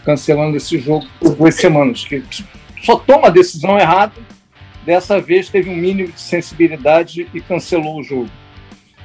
cancelando 0.05 0.55
esse 0.55 0.79
jogo 0.79 1.05
por 1.19 1.36
duas 1.36 1.55
semanas. 1.55 2.05
Que 2.05 2.24
só 2.81 2.96
toma 2.96 3.27
a 3.27 3.29
decisão 3.31 3.77
errada, 3.77 4.13
dessa 4.86 5.19
vez 5.19 5.50
teve 5.50 5.69
um 5.69 5.75
mínimo 5.75 6.13
de 6.13 6.19
sensibilidade 6.22 7.27
e 7.34 7.41
cancelou 7.41 8.00
o 8.00 8.03
jogo. 8.03 8.29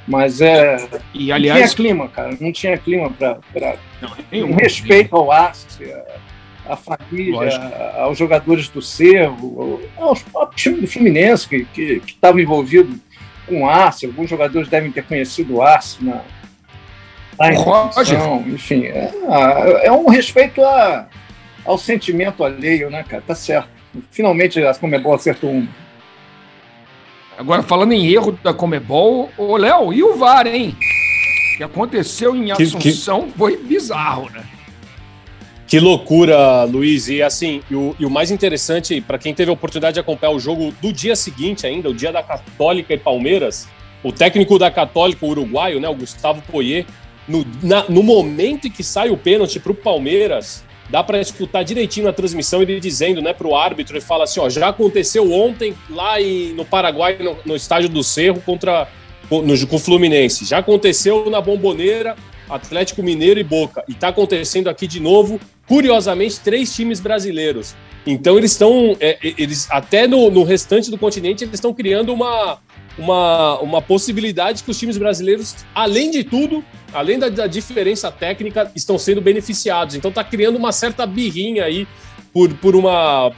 Mas 0.07 0.39
é. 0.39 0.77
E, 1.13 1.31
aliás, 1.31 1.59
não 1.59 1.67
tinha 1.67 1.75
clima, 1.75 2.07
cara. 2.07 2.37
Não 2.39 2.51
tinha 2.51 2.77
clima 2.77 3.09
para. 3.09 3.77
Um 4.31 4.53
respeito 4.53 5.15
ao 5.15 5.31
Arce, 5.31 5.91
à 6.67 6.75
família, 6.75 7.49
a, 7.49 8.03
aos 8.03 8.17
jogadores 8.17 8.67
do 8.67 8.81
Cerro, 8.81 9.81
ao, 9.97 10.15
ao 10.35 10.49
time 10.51 10.81
do 10.81 10.87
Fluminense 10.87 11.47
que 11.47 12.01
estava 12.05 12.39
envolvido 12.41 12.99
com 13.47 13.63
o 13.63 13.69
Arce. 13.69 14.05
Alguns 14.05 14.29
jogadores 14.29 14.67
devem 14.67 14.91
ter 14.91 15.03
conhecido 15.03 15.55
o 15.55 15.61
Arce 15.61 16.03
na. 16.03 16.21
na 17.39 17.47
enfim, 18.47 18.85
é, 18.85 19.11
é, 19.83 19.91
um 19.91 20.07
respeito 20.07 20.63
a, 20.63 21.07
ao 21.63 21.77
sentimento 21.77 22.43
alheio, 22.43 22.89
né, 22.89 23.03
cara? 23.03 23.23
Tá 23.25 23.35
certo. 23.35 23.69
Finalmente 24.11 24.63
a 24.63 24.73
Comebol 24.75 25.13
acertou 25.13 25.49
um. 25.49 25.67
Agora, 27.37 27.61
falando 27.61 27.91
em 27.91 28.07
erro 28.07 28.37
da 28.43 28.53
Comebol, 28.53 29.29
ô 29.37 29.57
Léo, 29.57 29.93
e 29.93 30.01
o 30.01 30.15
VAR, 30.15 30.47
hein? 30.47 30.75
O 31.53 31.57
que 31.57 31.63
aconteceu 31.63 32.35
em 32.35 32.51
Assunção 32.51 33.21
que, 33.23 33.31
que... 33.31 33.37
foi 33.37 33.57
bizarro, 33.57 34.29
né? 34.29 34.43
Que 35.67 35.79
loucura, 35.79 36.63
Luiz. 36.63 37.09
E 37.09 37.21
assim, 37.21 37.61
e 37.69 37.75
o, 37.75 37.95
e 37.99 38.05
o 38.05 38.09
mais 38.09 38.29
interessante, 38.31 39.01
para 39.01 39.17
quem 39.17 39.33
teve 39.33 39.49
a 39.49 39.53
oportunidade 39.53 39.95
de 39.95 39.99
acompanhar 39.99 40.31
o 40.31 40.39
jogo 40.39 40.71
do 40.81 40.93
dia 40.93 41.15
seguinte 41.15 41.65
ainda, 41.65 41.89
o 41.89 41.93
dia 41.93 42.11
da 42.11 42.21
Católica 42.21 42.93
e 42.93 42.97
Palmeiras, 42.97 43.67
o 44.03 44.11
técnico 44.11 44.59
da 44.59 44.69
Católica, 44.69 45.25
o 45.25 45.29
uruguaio, 45.29 45.79
né, 45.79 45.89
o 45.89 45.95
Gustavo 45.95 46.41
Poyer, 46.43 46.85
no, 47.27 47.45
na, 47.63 47.85
no 47.89 48.03
momento 48.03 48.67
em 48.67 48.71
que 48.71 48.83
sai 48.83 49.09
o 49.09 49.17
pênalti 49.17 49.59
para 49.59 49.71
o 49.71 49.75
Palmeiras, 49.75 50.63
dá 50.89 51.03
para 51.03 51.19
escutar 51.19 51.63
direitinho 51.63 52.05
na 52.05 52.13
transmissão 52.13 52.61
ele 52.61 52.79
dizendo 52.79 53.21
né, 53.21 53.33
para 53.33 53.47
o 53.47 53.55
árbitro, 53.55 53.95
ele 53.95 54.05
fala 54.05 54.23
assim, 54.23 54.39
ó, 54.39 54.49
já 54.49 54.69
aconteceu 54.69 55.31
ontem 55.31 55.75
lá 55.89 56.21
em, 56.21 56.53
no 56.53 56.65
Paraguai, 56.65 57.17
no, 57.19 57.37
no 57.45 57.55
estádio 57.55 57.89
do 57.89 58.03
Cerro, 58.03 58.41
contra 58.41 58.87
no, 59.29 59.67
com 59.67 59.75
o 59.75 59.79
Fluminense. 59.79 60.45
Já 60.45 60.59
aconteceu 60.59 61.29
na 61.29 61.41
Bomboneira, 61.41 62.15
Atlético 62.49 63.01
Mineiro 63.01 63.39
e 63.39 63.43
Boca. 63.43 63.83
E 63.87 63.93
está 63.93 64.09
acontecendo 64.09 64.69
aqui 64.69 64.87
de 64.87 64.99
novo, 64.99 65.39
curiosamente, 65.67 66.39
três 66.39 66.73
times 66.75 66.99
brasileiros. 66.99 67.75
Então 68.05 68.37
eles 68.37 68.51
estão, 68.51 68.95
é, 68.99 69.17
eles 69.21 69.67
até 69.71 70.07
no, 70.07 70.29
no 70.29 70.43
restante 70.43 70.91
do 70.91 70.97
continente, 70.97 71.43
eles 71.43 71.55
estão 71.55 71.73
criando 71.73 72.13
uma, 72.13 72.59
uma, 72.97 73.59
uma 73.59 73.81
possibilidade 73.81 74.63
que 74.63 74.71
os 74.71 74.79
times 74.79 74.97
brasileiros, 74.97 75.55
além 75.73 76.11
de 76.11 76.23
tudo, 76.23 76.63
além 76.93 77.19
da, 77.19 77.29
da 77.29 77.47
diferença 77.47 78.11
técnica, 78.11 78.71
estão 78.75 78.97
sendo 78.97 79.21
beneficiados. 79.21 79.95
Então 79.95 80.09
está 80.09 80.23
criando 80.23 80.57
uma 80.57 80.71
certa 80.71 81.05
birrinha 81.05 81.65
aí 81.65 81.87
por, 82.31 82.53
por 82.55 82.75
uma 82.75 83.31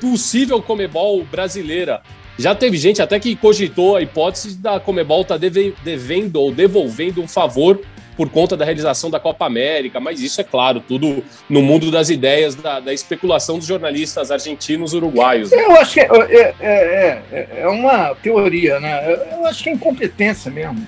possível 0.00 0.62
Comebol 0.62 1.24
brasileira. 1.24 2.02
Já 2.38 2.54
teve 2.54 2.76
gente 2.76 3.00
até 3.00 3.18
que 3.18 3.36
cogitou 3.36 3.96
a 3.96 4.02
hipótese 4.02 4.56
da 4.56 4.80
Comebol 4.80 5.22
estar 5.22 5.38
tá 5.38 5.48
devendo 5.84 6.36
ou 6.36 6.52
devolvendo 6.52 7.22
um 7.22 7.28
favor 7.28 7.80
por 8.16 8.28
conta 8.30 8.56
da 8.56 8.64
realização 8.64 9.10
da 9.10 9.18
Copa 9.18 9.44
América, 9.44 9.98
mas 9.98 10.20
isso 10.20 10.40
é 10.40 10.44
claro, 10.44 10.80
tudo 10.80 11.24
no 11.48 11.62
mundo 11.62 11.90
das 11.90 12.10
ideias, 12.10 12.54
da, 12.54 12.80
da 12.80 12.92
especulação 12.92 13.58
dos 13.58 13.66
jornalistas 13.66 14.30
argentinos 14.30 14.94
uruguaios. 14.94 15.50
Né? 15.50 15.64
Eu 15.64 15.76
acho 15.76 15.94
que 15.94 16.00
é, 16.00 16.06
é, 16.06 16.54
é, 16.60 17.22
é, 17.32 17.48
é 17.62 17.68
uma 17.68 18.14
teoria, 18.14 18.78
né? 18.78 19.18
Eu 19.32 19.46
acho 19.46 19.62
que 19.62 19.70
é 19.70 19.72
incompetência 19.72 20.50
mesmo. 20.50 20.86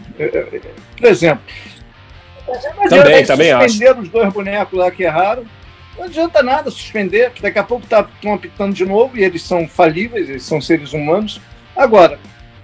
Por 0.96 1.06
exemplo, 1.06 1.42
também, 2.88 3.24
também 3.24 3.52
acho. 3.52 4.00
os 4.00 4.08
dois 4.08 4.32
bonecos 4.32 4.78
lá 4.78 4.90
que 4.90 5.02
erraram. 5.02 5.44
Não 5.98 6.04
adianta 6.04 6.42
nada 6.42 6.70
suspender, 6.70 7.30
que 7.30 7.40
daqui 7.40 7.58
a 7.58 7.64
pouco 7.64 7.84
estão 7.84 8.04
tá, 8.04 8.34
apitando 8.34 8.74
de 8.74 8.84
novo 8.84 9.16
e 9.16 9.24
eles 9.24 9.42
são 9.42 9.66
falíveis, 9.66 10.28
eles 10.28 10.42
são 10.42 10.60
seres 10.60 10.92
humanos. 10.92 11.40
Agora, 11.74 12.18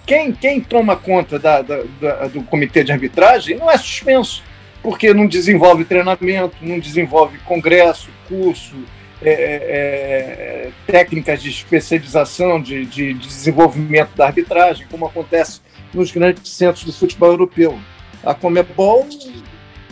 quem, 0.07 0.33
quem 0.33 0.61
toma 0.61 0.97
conta 0.97 1.39
da, 1.39 1.63
da, 1.63 1.83
da, 2.01 2.27
do 2.29 2.43
comitê 2.43 2.85
de 2.85 2.93
arbitragem 2.93 3.57
não 3.57 3.71
é 3.71 3.79
suspenso 3.79 4.43
porque 4.83 5.15
não 5.15 5.27
desenvolve 5.27 5.85
treinamento, 5.85 6.57
não 6.61 6.79
desenvolve 6.79 7.39
congresso, 7.39 8.11
curso, 8.29 8.75
é, 9.23 9.31
é, 9.31 9.35
é, 9.35 10.71
técnicas 10.85 11.41
de 11.41 11.49
especialização, 11.49 12.61
de, 12.61 12.85
de, 12.85 13.15
de, 13.15 13.29
desenvolvimento 13.29 14.17
da 14.17 14.27
arbitragem, 14.27 14.87
como 14.91 15.07
acontece 15.07 15.61
nos 15.95 16.11
grandes 16.11 16.51
centros 16.51 16.85
do 16.85 16.93
futebol 16.93 17.31
europeu. 17.31 17.79
A 18.25 18.35
Comebol, 18.35 19.07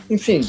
enfim, 0.08 0.40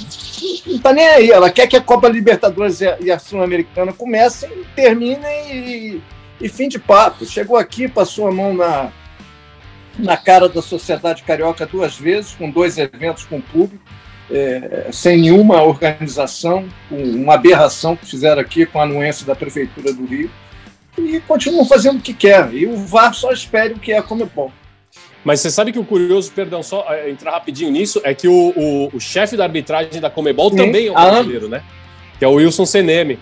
não 0.65 0.75
está 0.75 0.91
nem 0.93 1.06
aí. 1.06 1.30
Ela 1.30 1.51
quer 1.51 1.67
que 1.67 1.77
a 1.77 1.82
Copa 1.82 2.10
Libertadores 2.10 2.80
e 2.82 3.12
a 3.12 3.19
Sul-Americana 3.19 3.93
comecem, 3.93 4.49
terminem 4.75 5.56
e, 5.56 6.01
e 6.41 6.49
fim 6.49 6.67
de 6.67 6.80
papo. 6.80 7.23
Chegou 7.23 7.58
aqui, 7.58 7.88
passou 7.88 8.27
a 8.27 8.32
mão 8.32 8.51
na, 8.51 8.91
na 9.99 10.17
cara 10.17 10.49
da 10.49 10.62
sociedade 10.62 11.21
carioca 11.21 11.67
duas 11.67 11.95
vezes, 11.95 12.34
com 12.34 12.49
dois 12.49 12.80
eventos 12.80 13.25
com 13.25 13.39
público 13.39 13.84
é, 14.31 14.89
sem 14.91 15.21
nenhuma 15.21 15.61
organização, 15.61 16.65
uma 16.89 17.35
aberração 17.35 17.95
que 17.95 18.05
fizeram 18.05 18.41
aqui 18.41 18.65
com 18.65 18.79
a 18.79 18.83
anuência 18.83 19.25
da 19.25 19.35
Prefeitura 19.35 19.93
do 19.93 20.05
Rio, 20.05 20.29
e 20.97 21.19
continuam 21.21 21.65
fazendo 21.65 21.97
o 21.99 22.01
que 22.01 22.13
quer. 22.13 22.53
E 22.53 22.65
o 22.65 22.75
VAR 22.75 23.13
só 23.13 23.31
espere 23.31 23.73
o 23.73 23.79
que 23.79 23.91
é 23.91 23.97
a 23.97 24.03
Comebol. 24.03 24.51
Mas 25.23 25.39
você 25.39 25.51
sabe 25.51 25.71
que 25.71 25.79
o 25.79 25.85
curioso, 25.85 26.31
perdão, 26.31 26.63
só 26.63 26.85
é, 26.89 27.09
entrar 27.09 27.31
rapidinho 27.31 27.71
nisso, 27.71 28.01
é 28.03 28.13
que 28.13 28.27
o, 28.27 28.53
o, 28.55 28.95
o 28.95 28.99
chefe 28.99 29.37
da 29.37 29.43
arbitragem 29.43 30.01
da 30.01 30.09
Comebol 30.09 30.49
Sim, 30.49 30.57
também 30.57 30.87
é 30.87 30.91
um 30.91 30.95
brasileiro, 30.95 31.47
né? 31.47 31.63
Que 32.17 32.25
é 32.25 32.27
o 32.27 32.33
Wilson 32.33 32.65
Seneme, 32.65 33.19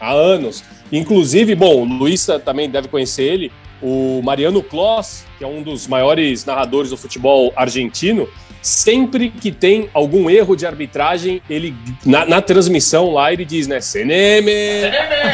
há 0.00 0.12
anos. 0.12 0.64
Inclusive, 0.90 1.54
bom, 1.54 1.82
o 1.82 1.84
Luiz 1.84 2.26
também 2.44 2.70
deve 2.70 2.88
conhecer 2.88 3.24
ele, 3.24 3.52
o 3.82 4.20
Mariano 4.22 4.62
Kloss, 4.62 5.24
que 5.36 5.44
é 5.44 5.46
um 5.46 5.62
dos 5.62 5.88
maiores 5.88 6.44
narradores 6.44 6.90
do 6.90 6.96
futebol 6.96 7.52
argentino, 7.56 8.28
sempre 8.62 9.28
que 9.28 9.50
tem 9.50 9.90
algum 9.92 10.30
erro 10.30 10.54
de 10.54 10.64
arbitragem, 10.64 11.42
ele 11.50 11.74
na, 12.06 12.24
na 12.24 12.40
transmissão 12.40 13.10
lá 13.10 13.32
ele 13.32 13.44
diz, 13.44 13.66
né, 13.66 13.80
Seneme, 13.80 14.52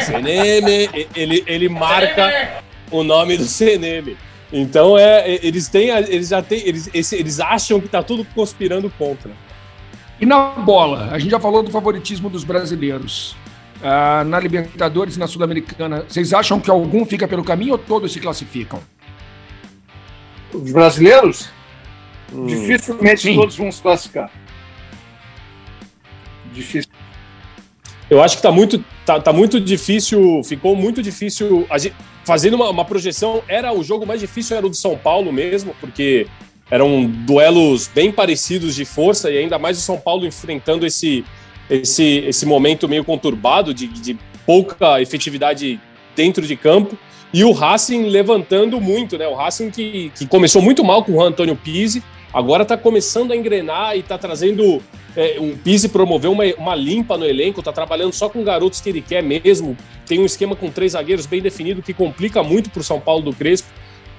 Seneme, 0.03 0.89
ele, 1.15 1.43
ele 1.45 1.69
marca 1.69 2.63
o 2.91 3.03
nome 3.03 3.37
do 3.37 3.45
Seneme. 3.45 4.17
Então 4.51 4.97
é, 4.97 5.35
é, 5.35 5.39
eles 5.45 5.67
têm, 5.67 5.89
eles 5.89 6.29
já 6.29 6.41
têm, 6.41 6.59
eles, 6.65 6.89
eles 7.13 7.39
acham 7.39 7.79
que 7.79 7.87
tá 7.87 8.01
tudo 8.01 8.25
conspirando 8.33 8.91
contra. 8.97 9.31
E 10.19 10.25
na 10.25 10.49
bola, 10.49 11.09
a 11.11 11.19
gente 11.19 11.31
já 11.31 11.39
falou 11.39 11.63
do 11.63 11.71
favoritismo 11.71 12.29
dos 12.29 12.43
brasileiros. 12.43 13.37
Ah, 13.81 14.25
na 14.25 14.39
Libertadores 14.39 15.15
e 15.15 15.19
na 15.19 15.27
Sul-Americana, 15.27 16.03
vocês 16.05 16.33
acham 16.33 16.59
que 16.59 16.69
algum 16.69 17.05
fica 17.05 17.25
pelo 17.27 17.43
caminho 17.43 17.73
ou 17.73 17.77
todos 17.77 18.11
se 18.11 18.19
classificam? 18.19 18.81
Os 20.53 20.71
brasileiros? 20.71 21.49
Hum. 22.33 22.45
Dificilmente 22.45 23.21
Sim. 23.21 23.35
todos 23.35 23.55
vão 23.55 23.71
se 23.71 23.81
classificar. 23.81 24.31
Difícil. 26.53 26.91
Eu 28.09 28.23
acho 28.23 28.35
que 28.35 28.39
está 28.39 28.51
muito, 28.51 28.83
tá, 29.05 29.19
tá, 29.19 29.31
muito 29.31 29.59
difícil, 29.61 30.41
ficou 30.43 30.75
muito 30.75 31.01
difícil. 31.01 31.67
Gente, 31.77 31.95
fazendo 32.25 32.55
uma, 32.55 32.69
uma, 32.69 32.85
projeção, 32.85 33.43
era 33.47 33.71
o 33.71 33.83
jogo 33.83 34.05
mais 34.05 34.19
difícil 34.19 34.57
era 34.57 34.65
o 34.65 34.69
de 34.69 34.77
São 34.77 34.97
Paulo 34.97 35.31
mesmo, 35.31 35.75
porque 35.79 36.25
eram 36.71 37.05
duelos 37.05 37.87
bem 37.87 38.11
parecidos 38.11 38.75
de 38.75 38.85
força 38.85 39.31
e 39.31 39.37
ainda 39.37 39.59
mais 39.59 39.77
o 39.77 39.81
São 39.81 39.97
Paulo 39.97 40.25
enfrentando 40.25 40.85
esse, 40.85 41.23
esse, 41.69 42.23
esse 42.27 42.45
momento 42.45 42.87
meio 42.87 43.03
conturbado 43.03 43.73
de, 43.73 43.87
de 43.87 44.17
pouca 44.45 44.99
efetividade 45.01 45.79
dentro 46.15 46.45
de 46.45 46.55
campo. 46.55 46.97
E 47.31 47.43
o 47.43 47.51
Racing 47.51 48.05
levantando 48.05 48.81
muito, 48.81 49.15
né? 49.17 49.27
O 49.27 49.35
Racing 49.35 49.69
que, 49.69 50.11
que 50.15 50.25
começou 50.25 50.61
muito 50.63 50.83
mal 50.83 51.03
com 51.03 51.11
o 51.11 51.21
Antônio 51.21 51.55
Pizzi, 51.55 52.03
agora 52.33 52.63
está 52.63 52.77
começando 52.77 53.31
a 53.31 53.35
engrenar 53.35 53.95
e 53.95 53.99
está 53.99 54.17
trazendo. 54.17 54.81
É, 55.15 55.37
o 55.39 55.57
Pise 55.57 55.89
promoveu 55.89 56.31
uma, 56.31 56.43
uma 56.57 56.75
limpa 56.75 57.17
no 57.17 57.25
elenco, 57.25 57.59
está 57.59 57.71
trabalhando 57.71 58.13
só 58.13 58.29
com 58.29 58.43
garotos 58.43 58.79
que 58.79 58.89
ele 58.89 59.01
quer 59.01 59.23
mesmo. 59.23 59.75
Tem 60.05 60.19
um 60.19 60.25
esquema 60.25 60.55
com 60.55 60.69
três 60.69 60.93
zagueiros 60.93 61.25
bem 61.25 61.41
definido 61.41 61.81
que 61.81 61.93
complica 61.93 62.43
muito 62.43 62.69
para 62.69 62.81
o 62.81 62.83
São 62.83 62.99
Paulo 62.99 63.23
do 63.23 63.33
Crespo. 63.33 63.67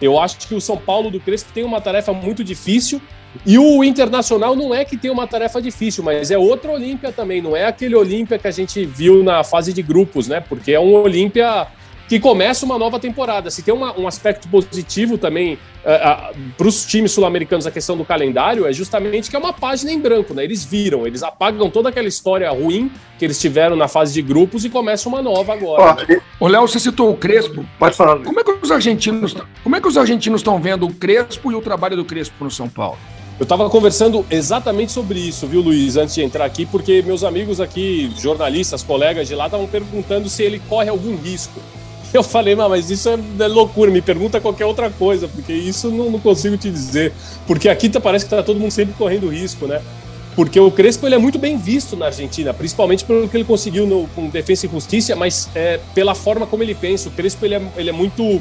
Eu 0.01 0.19
acho 0.19 0.39
que 0.49 0.55
o 0.55 0.61
São 0.61 0.77
Paulo 0.77 1.11
do 1.11 1.21
Crespo 1.21 1.53
tem 1.53 1.63
uma 1.63 1.81
tarefa 1.81 2.13
muito 2.13 2.43
difícil. 2.43 3.01
E 3.47 3.59
o 3.59 3.85
Internacional 3.85 4.57
não 4.57 4.75
é 4.75 4.85
que 4.85 4.97
tem 4.97 5.11
uma 5.11 5.27
tarefa 5.27 5.63
difícil, 5.63 6.03
mas 6.03 6.31
é 6.31 6.39
outra 6.39 6.73
Olímpia 6.73 7.13
também. 7.13 7.41
Não 7.41 7.57
é 7.57 7.65
aquele 7.67 7.95
Olímpia 7.95 8.39
que 8.39 8.49
a 8.49 8.51
gente 8.51 8.85
viu 8.85 9.23
na 9.23 9.45
fase 9.45 9.73
de 9.73 9.83
grupos, 9.83 10.27
né? 10.27 10.41
Porque 10.41 10.73
é 10.73 10.81
um 10.81 10.95
Olímpia 10.95 11.69
que 12.11 12.19
começa 12.19 12.67
uma 12.67 12.77
nova 12.77 12.99
temporada. 12.99 13.53
Se 13.53 13.63
tem 13.63 13.73
uma, 13.73 13.97
um 13.97 14.09
aspecto 14.09 14.49
positivo 14.49 15.17
também 15.17 15.55
uh, 15.55 16.33
uh, 16.33 16.53
para 16.59 16.67
os 16.67 16.85
times 16.85 17.13
sul-americanos 17.13 17.69
a 17.69 17.71
questão 17.71 17.97
do 17.97 18.05
calendário, 18.05 18.67
é 18.67 18.73
justamente 18.73 19.31
que 19.31 19.37
é 19.37 19.39
uma 19.39 19.53
página 19.53 19.93
em 19.93 20.01
branco, 20.01 20.35
né? 20.35 20.43
Eles 20.43 20.65
viram, 20.65 21.07
eles 21.07 21.23
apagam 21.23 21.71
toda 21.71 21.89
aquela 21.89 22.09
história 22.09 22.51
ruim 22.51 22.91
que 23.17 23.25
eles 23.25 23.41
tiveram 23.41 23.77
na 23.77 23.87
fase 23.87 24.13
de 24.13 24.23
grupos 24.23 24.65
e 24.65 24.69
começa 24.69 25.09
uma 25.09 25.23
nova 25.23 25.53
agora. 25.53 26.05
Né? 26.05 26.21
Ô, 26.41 26.49
Léo, 26.49 26.67
você 26.67 26.81
citou 26.81 27.13
o 27.13 27.17
Crespo. 27.17 27.65
Pode 27.79 27.95
falar. 27.95 28.19
Como 28.19 28.41
é 28.41 28.43
que 28.43 28.59
os 28.61 28.73
argentinos, 28.73 29.37
como 29.63 29.77
é 29.77 29.81
que 29.81 29.87
os 29.87 29.97
argentinos 29.97 30.41
estão 30.41 30.61
vendo 30.61 30.89
o 30.89 30.93
Crespo 30.93 31.53
e 31.53 31.55
o 31.55 31.61
trabalho 31.61 31.95
do 31.95 32.05
Crespo 32.05 32.43
no 32.43 32.51
São 32.51 32.69
Paulo? 32.69 32.99
Eu 33.39 33.45
estava 33.45 33.71
conversando 33.71 34.27
exatamente 34.29 34.91
sobre 34.91 35.21
isso, 35.21 35.47
viu, 35.47 35.61
Luiz, 35.61 35.97
antes 35.97 36.17
de 36.17 36.23
entrar 36.23 36.45
aqui, 36.45 36.67
porque 36.67 37.03
meus 37.03 37.23
amigos 37.23 37.61
aqui, 37.61 38.13
jornalistas, 38.19 38.83
colegas 38.83 39.29
de 39.29 39.37
lá, 39.37 39.45
estavam 39.45 39.69
perguntando 39.69 40.29
se 40.29 40.43
ele 40.43 40.61
corre 40.69 40.89
algum 40.89 41.15
risco. 41.17 41.61
Eu 42.15 42.23
falei, 42.23 42.55
mas 42.55 42.91
isso 42.91 43.09
é 43.09 43.47
loucura, 43.47 43.91
me 43.91 44.03
pergunta 44.03 44.41
qualquer 44.41 44.65
outra 44.65 44.91
coisa, 44.91 45.29
porque 45.29 45.53
isso 45.53 45.91
não, 45.91 46.11
não 46.11 46.19
consigo 46.19 46.57
te 46.57 46.71
dizer. 46.71 47.13
Porque 47.47 47.69
aqui 47.69 47.89
tá, 47.89 48.01
parece 48.01 48.25
que 48.25 48.31
tá 48.31 48.43
todo 48.43 48.59
mundo 48.59 48.73
sempre 48.73 48.95
correndo 48.95 49.29
risco, 49.29 49.67
né? 49.67 49.81
Porque 50.35 50.59
o 50.59 50.71
Crespo 50.71 51.07
ele 51.07 51.15
é 51.15 51.19
muito 51.19 51.39
bem 51.39 51.57
visto 51.57 51.97
na 51.97 52.07
Argentina, 52.07 52.55
principalmente 52.55 53.05
pelo 53.05 53.29
que 53.29 53.37
ele 53.37 53.45
conseguiu 53.45 53.87
no, 53.87 54.07
com 54.09 54.29
Defesa 54.29 54.67
e 54.67 54.71
Justiça, 54.71 55.15
mas 55.17 55.49
é, 55.55 55.79
pela 55.95 56.15
forma 56.15 56.47
como 56.47 56.63
ele 56.63 56.75
pensa. 56.75 57.09
O 57.09 57.13
Crespo 57.13 57.45
ele 57.45 57.57
é, 57.57 57.63
ele 57.77 57.91
é 57.91 57.93
muito. 57.93 58.41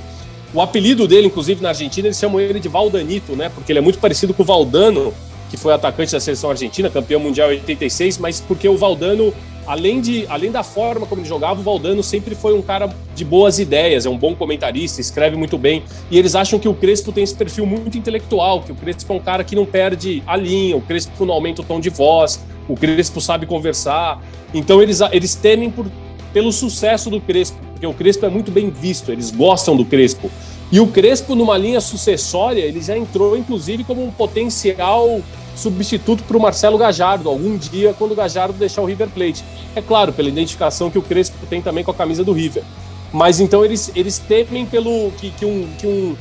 O 0.53 0.61
apelido 0.61 1.07
dele, 1.07 1.27
inclusive 1.27 1.61
na 1.61 1.69
Argentina, 1.69 2.07
eles 2.07 2.17
chamam 2.17 2.39
ele 2.39 2.59
de 2.59 2.67
Valdanito, 2.67 3.35
né? 3.35 3.49
Porque 3.53 3.71
ele 3.71 3.79
é 3.79 3.81
muito 3.81 3.99
parecido 3.99 4.33
com 4.33 4.41
o 4.41 4.45
Valdano, 4.45 5.13
que 5.49 5.57
foi 5.57 5.73
atacante 5.73 6.11
da 6.11 6.19
seleção 6.19 6.49
argentina, 6.49 6.89
campeão 6.89 7.19
mundial 7.19 7.51
em 7.51 7.57
86, 7.57 8.17
mas 8.17 8.39
porque 8.39 8.67
o 8.67 8.77
Valdano 8.77 9.33
além, 9.69 10.01
de, 10.01 10.25
além 10.29 10.51
da 10.51 10.63
forma 10.63 11.05
como 11.05 11.21
ele 11.21 11.29
jogava, 11.29 11.59
o 11.59 11.63
Valdano 11.63 12.01
sempre 12.01 12.33
foi 12.33 12.57
um 12.57 12.61
cara 12.61 12.89
de 13.13 13.23
boas 13.23 13.59
ideias, 13.59 14.03
é 14.03 14.09
um 14.09 14.17
bom 14.17 14.33
comentarista, 14.33 14.99
escreve 14.99 15.37
muito 15.37 15.59
bem. 15.59 15.83
E 16.09 16.17
eles 16.17 16.33
acham 16.33 16.57
que 16.57 16.67
o 16.67 16.73
Crespo 16.73 17.11
tem 17.11 17.23
esse 17.23 17.35
perfil 17.35 17.67
muito 17.67 17.95
intelectual, 17.95 18.63
que 18.63 18.71
o 18.71 18.75
Crespo 18.75 19.13
é 19.13 19.15
um 19.15 19.19
cara 19.19 19.43
que 19.43 19.55
não 19.55 19.67
perde 19.67 20.23
a 20.25 20.35
linha, 20.35 20.75
o 20.75 20.81
Crespo 20.81 21.23
não 21.23 21.35
aumenta 21.35 21.61
o 21.61 21.63
tom 21.63 21.79
de 21.79 21.91
voz, 21.91 22.43
o 22.67 22.75
Crespo 22.75 23.21
sabe 23.21 23.45
conversar. 23.45 24.19
Então 24.55 24.81
eles, 24.81 25.01
eles 25.11 25.35
temem 25.35 25.69
por, 25.69 25.85
pelo 26.33 26.51
sucesso 26.51 27.11
do 27.11 27.21
Crespo, 27.21 27.59
porque 27.73 27.85
o 27.85 27.93
Crespo 27.93 28.25
é 28.25 28.29
muito 28.29 28.49
bem 28.49 28.71
visto, 28.71 29.11
eles 29.11 29.29
gostam 29.29 29.77
do 29.77 29.85
Crespo. 29.85 30.31
E 30.71 30.79
o 30.79 30.87
Crespo, 30.87 31.35
numa 31.35 31.57
linha 31.57 31.81
sucessória, 31.81 32.61
ele 32.61 32.81
já 32.81 32.95
entrou, 32.95 33.35
inclusive, 33.35 33.83
como 33.83 34.03
um 34.03 34.11
potencial 34.11 35.19
substituto 35.55 36.23
para 36.23 36.37
o 36.37 36.39
Marcelo 36.39 36.77
Gajardo, 36.77 37.27
algum 37.27 37.57
dia, 37.57 37.93
quando 37.97 38.11
o 38.11 38.15
Gajardo 38.15 38.53
deixar 38.53 38.81
o 38.81 38.85
River 38.85 39.09
Plate. 39.09 39.43
É 39.75 39.81
claro, 39.81 40.13
pela 40.13 40.29
identificação 40.29 40.91
que 40.91 40.97
o 40.97 41.01
Crespo 41.01 41.45
tem 41.47 41.61
também 41.61 41.83
com 41.83 41.91
a 41.91 41.93
camisa 41.93 42.23
do 42.23 42.31
River. 42.31 42.63
Mas 43.11 43.39
então 43.39 43.65
eles, 43.65 43.91
eles 43.95 44.19
temem 44.19 44.65
pelo 44.65 45.11
que, 45.17 45.31
que, 45.31 45.45
um, 45.45 45.67
que, 45.79 45.87
um, 45.87 46.15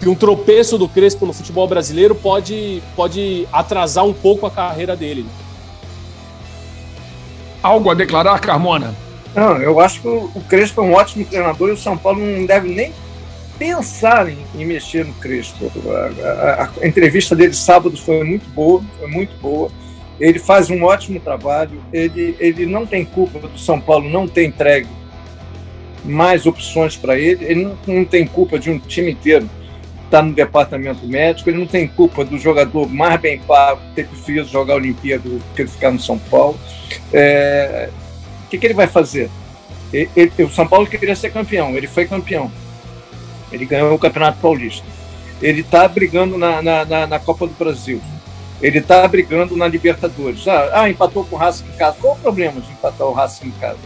que 0.00 0.08
um 0.08 0.14
tropeço 0.14 0.76
do 0.76 0.86
Crespo 0.86 1.24
no 1.24 1.32
futebol 1.32 1.66
brasileiro 1.66 2.14
pode, 2.14 2.82
pode 2.94 3.48
atrasar 3.50 4.04
um 4.04 4.12
pouco 4.12 4.44
a 4.44 4.50
carreira 4.50 4.94
dele. 4.94 5.24
Algo 7.62 7.90
a 7.90 7.94
declarar, 7.94 8.38
Carmona? 8.38 8.94
Não, 9.34 9.56
eu 9.56 9.80
acho 9.80 10.02
que 10.02 10.06
o 10.06 10.42
Crespo 10.46 10.82
é 10.82 10.84
um 10.84 10.92
ótimo 10.92 11.24
treinador 11.24 11.70
e 11.70 11.72
o 11.72 11.76
São 11.76 11.96
Paulo 11.96 12.20
não 12.20 12.44
deve 12.44 12.68
nem 12.68 12.92
pensar 13.58 14.28
em, 14.28 14.38
em 14.54 14.64
mexer 14.64 15.04
no 15.04 15.12
Crespo. 15.14 15.70
A, 15.90 16.62
a, 16.62 16.70
a, 16.82 16.86
entrevista 16.86 17.34
dele 17.34 17.54
sábado 17.54 17.96
foi 17.96 18.22
muito 18.24 18.48
boa, 18.50 18.82
foi 18.98 19.08
muito 19.08 19.36
boa. 19.40 19.70
Ele 20.18 20.38
faz 20.38 20.70
um 20.70 20.82
ótimo 20.84 21.20
trabalho. 21.20 21.80
Ele, 21.92 22.36
ele 22.38 22.66
não 22.66 22.86
tem 22.86 23.04
culpa 23.04 23.38
do 23.38 23.58
São 23.58 23.80
Paulo 23.80 24.08
não 24.08 24.28
ter 24.28 24.44
entregue 24.44 24.88
mais 26.04 26.46
opções 26.46 26.96
para 26.96 27.18
ele. 27.18 27.44
Ele 27.44 27.64
não, 27.64 27.78
não, 27.86 28.04
tem 28.04 28.26
culpa 28.26 28.58
de 28.58 28.70
um 28.70 28.78
time 28.78 29.12
inteiro 29.12 29.48
estar 30.04 30.18
tá 30.18 30.22
no 30.22 30.32
departamento 30.32 31.06
médico. 31.06 31.50
Ele 31.50 31.58
não 31.58 31.66
tem 31.66 31.88
culpa 31.88 32.24
do 32.24 32.38
jogador 32.38 32.88
mais 32.88 33.20
bem 33.20 33.40
pago 33.40 33.80
ter 33.94 34.06
preferido 34.06 34.48
jogar 34.48 34.74
a 34.74 34.76
Olimpíada 34.76 35.28
do 35.28 35.42
que 35.54 35.62
ele 35.62 35.68
ficar 35.68 35.90
no 35.90 36.00
São 36.00 36.18
Paulo. 36.18 36.58
É, 37.12 37.88
o 38.44 38.48
que, 38.48 38.58
que 38.58 38.66
ele 38.66 38.74
vai 38.74 38.86
fazer? 38.86 39.30
Ele, 39.92 40.10
ele, 40.16 40.32
o 40.44 40.50
São 40.50 40.66
Paulo 40.66 40.86
queria 40.86 41.16
ser 41.16 41.32
campeão. 41.32 41.76
Ele 41.76 41.88
foi 41.88 42.06
campeão 42.06 42.50
ele 43.54 43.64
ganhou 43.64 43.94
o 43.94 43.98
Campeonato 43.98 44.38
Paulista. 44.40 44.84
Ele 45.40 45.60
está 45.60 45.86
brigando 45.86 46.36
na, 46.36 46.60
na, 46.60 46.84
na, 46.84 47.06
na, 47.06 47.18
Copa 47.18 47.46
do 47.46 47.54
Brasil. 47.54 48.00
Ele 48.60 48.78
está 48.78 49.06
brigando 49.06 49.56
na 49.56 49.68
Libertadores. 49.68 50.46
Ah, 50.48 50.70
ah, 50.72 50.90
empatou 50.90 51.24
com 51.24 51.36
o 51.36 51.38
Racing 51.38 51.64
em 51.66 51.76
casa. 51.76 51.96
Qual 52.00 52.14
o 52.14 52.18
problema 52.18 52.60
de 52.60 52.70
empatar 52.72 53.06
o 53.06 53.12
Racing 53.12 53.48
em 53.48 53.50
casa? 53.52 53.78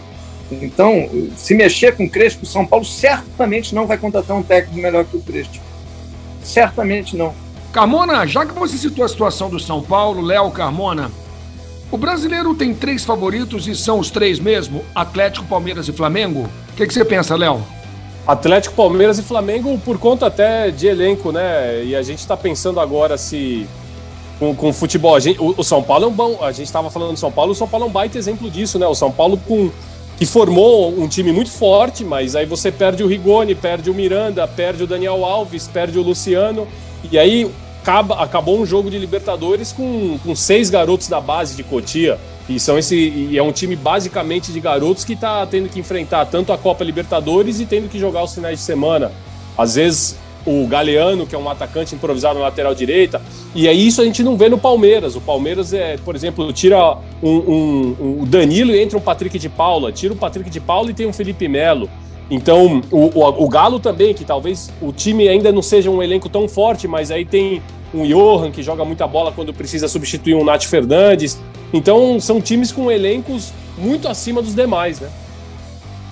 Então, 0.51 1.09
se 1.37 1.55
mexer 1.55 1.95
com 1.97 2.05
o 2.05 2.11
Crespo, 2.11 2.47
São 2.47 2.65
Paulo 2.65 2.85
certamente 2.85 3.75
não 3.75 3.87
vai 3.87 3.99
contratar 3.99 4.37
um 4.37 4.43
técnico 4.43 4.81
melhor 4.81 5.05
que 5.05 5.17
o 5.17 5.21
Crespo. 5.21 5.59
Certamente 6.43 7.17
não. 7.17 7.35
Carmona, 7.73 8.27
já 8.27 8.47
que 8.47 8.55
você 8.55 8.79
citou 8.79 9.05
a 9.05 9.09
situação 9.09 9.51
do 9.51 9.61
São 9.61 9.83
Paulo, 9.83 10.23
Léo 10.23 10.51
Carmona, 10.51 11.11
o 11.91 11.99
brasileiro 11.99 12.55
tem 12.55 12.75
três 12.75 13.05
favoritos 13.05 13.67
e 13.67 13.75
são 13.75 13.99
os 13.99 14.11
três 14.11 14.39
mesmo: 14.39 14.85
Atlético, 14.95 15.47
Palmeiras 15.47 15.89
e 15.89 15.93
Flamengo? 15.93 16.49
O 16.71 16.77
que, 16.77 16.87
que 16.87 16.95
você 16.95 17.05
pensa, 17.05 17.37
Léo? 17.37 17.63
Atlético, 18.29 18.75
Palmeiras 18.75 19.19
e 19.19 19.23
Flamengo 19.23 19.81
por 19.83 19.99
conta 19.99 20.27
até 20.27 20.71
de 20.71 20.87
elenco, 20.87 21.33
né? 21.33 21.83
E 21.83 21.97
a 21.97 22.03
gente 22.03 22.19
está 22.19 22.37
pensando 22.37 22.79
agora 22.79 23.17
se 23.17 23.67
com, 24.39 24.55
com 24.55 24.71
futebol. 24.71 25.19
Gente, 25.19 25.41
o, 25.41 25.55
o, 25.57 25.65
São 25.65 25.83
Paulo 25.83 26.05
é 26.05 26.09
um 26.09 26.13
bom. 26.13 26.39
A 26.43 26.53
gente 26.53 26.67
estava 26.67 26.91
falando 26.91 27.13
do 27.13 27.19
São 27.19 27.33
Paulo, 27.33 27.53
o 27.53 27.55
São 27.55 27.67
Paulo 27.67 27.87
é 27.87 27.89
um 27.89 27.91
baita 27.91 28.19
exemplo 28.19 28.51
disso, 28.51 28.79
né? 28.79 28.87
O 28.87 28.95
São 28.95 29.11
Paulo 29.11 29.41
com 29.49 29.71
que 30.19 30.27
formou 30.27 30.91
um 30.91 31.09
time 31.09 31.33
muito 31.33 31.51
forte, 31.51 32.05
mas 32.05 32.37
aí 32.37 32.45
você 32.45 32.71
perde 32.71 33.03
o 33.03 33.07
Rigoni, 33.07 33.55
perde 33.55 33.89
o 33.89 33.95
Miranda, 33.95 34.47
perde 34.47 34.83
o 34.83 34.87
Daniel 34.87 35.25
Alves, 35.25 35.67
perde 35.67 35.99
o 35.99 36.03
Luciano, 36.03 36.69
e 37.11 37.17
aí 37.17 37.51
acaba, 37.89 38.23
acabou 38.23 38.61
um 38.61 38.67
jogo 38.67 38.91
de 38.91 38.99
Libertadores 38.99 39.73
com, 39.73 40.19
com 40.19 40.37
seis 40.37 40.69
garotos 40.69 41.09
da 41.09 41.21
base 41.21 41.57
de 41.57 41.63
Cotia. 41.63 42.19
E, 42.47 42.61
são 42.61 42.79
esse, 42.79 42.95
e 42.95 43.39
é 43.39 43.43
um 43.43 43.53
time 43.53 43.77
basicamente 43.77 44.53
de 44.53 44.61
garotos 44.61 45.05
que 45.05 45.15
está 45.15 45.47
tendo 45.47 45.69
que 45.71 45.81
enfrentar 45.81 46.27
tanto 46.27 46.53
a 46.53 46.59
Copa 46.59 46.85
Libertadores 46.85 47.61
e 47.61 47.67
tendo 47.67 47.89
que 47.89 47.99
jogar 47.99 48.23
os 48.23 48.35
finais 48.35 48.59
de 48.59 48.65
semana. 48.65 49.11
Às 49.57 49.75
vezes 49.77 50.17
o 50.47 50.67
Galeano, 50.67 51.27
que 51.27 51.35
é 51.35 51.39
um 51.39 51.49
atacante 51.49 51.95
improvisado 51.95 52.39
na 52.39 52.45
lateral 52.47 52.75
direita, 52.75 53.21
e 53.55 53.69
aí 53.69 53.87
isso 53.87 54.01
a 54.01 54.05
gente 54.05 54.23
não 54.23 54.37
vê 54.37 54.49
no 54.49 54.59
Palmeiras. 54.59 55.17
O 55.17 55.21
Palmeiras, 55.21 55.73
é, 55.73 55.97
por 55.99 56.15
exemplo, 56.15 56.51
tira 56.53 56.97
um, 57.23 57.31
um, 57.31 57.97
um, 58.01 58.23
o 58.23 58.27
Danilo 58.27 58.71
e 58.71 58.81
entra 58.81 58.97
um 58.97 59.01
Patrick 59.01 59.39
de 59.39 59.49
Paula, 59.49 59.93
tira 59.93 60.13
o 60.13 60.17
Patrick 60.17 60.49
de 60.49 60.61
Paula 60.61 60.91
e 60.91 60.95
tem 60.95 61.07
um 61.07 61.13
Felipe 61.13 61.49
Melo. 61.49 61.89
Então, 62.31 62.83
o, 62.91 63.07
o, 63.19 63.45
o 63.45 63.49
Galo 63.49 63.81
também, 63.81 64.13
que 64.13 64.25
talvez 64.25 64.71
o 64.83 64.93
time 64.93 65.27
ainda 65.29 65.51
não 65.51 65.63
seja 65.63 65.91
um 65.91 66.03
elenco 66.03 66.29
tão 66.29 66.47
forte, 66.47 66.87
mas 66.87 67.11
aí 67.11 67.25
tem 67.25 67.63
um 67.93 68.07
Johan 68.07 68.51
que 68.51 68.63
joga 68.63 68.85
muita 68.85 69.07
bola 69.07 69.33
quando 69.33 69.53
precisa 69.53 69.89
substituir 69.89 70.35
um 70.35 70.45
Nath 70.45 70.65
Fernandes. 70.65 71.39
Então 71.73 72.19
são 72.21 72.41
times 72.41 72.73
com 72.73 72.91
elencos 72.91 73.53
muito 73.77 74.09
acima 74.09 74.43
dos 74.43 74.55
demais, 74.55 75.01
né? 75.01 75.09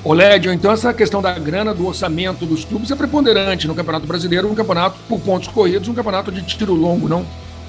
Ô 0.05 0.13
Lédio, 0.13 0.53
então 0.53 0.71
essa 0.71 0.95
questão 0.95 1.21
da 1.21 1.33
grana, 1.37 1.75
do 1.75 1.87
orçamento 1.87 2.47
dos 2.47 2.65
clubes 2.65 2.91
é 2.91 2.95
preponderante 2.95 3.67
no 3.67 3.75
Campeonato 3.75 4.07
Brasileiro, 4.07 4.49
um 4.49 4.55
campeonato 4.55 4.97
por 5.09 5.19
pontos 5.19 5.49
corridos, 5.49 5.89
um 5.89 5.95
campeonato 5.95 6.31
de 6.31 6.43
tiro 6.43 6.75
longo, 6.75 7.09
não? 7.09 7.27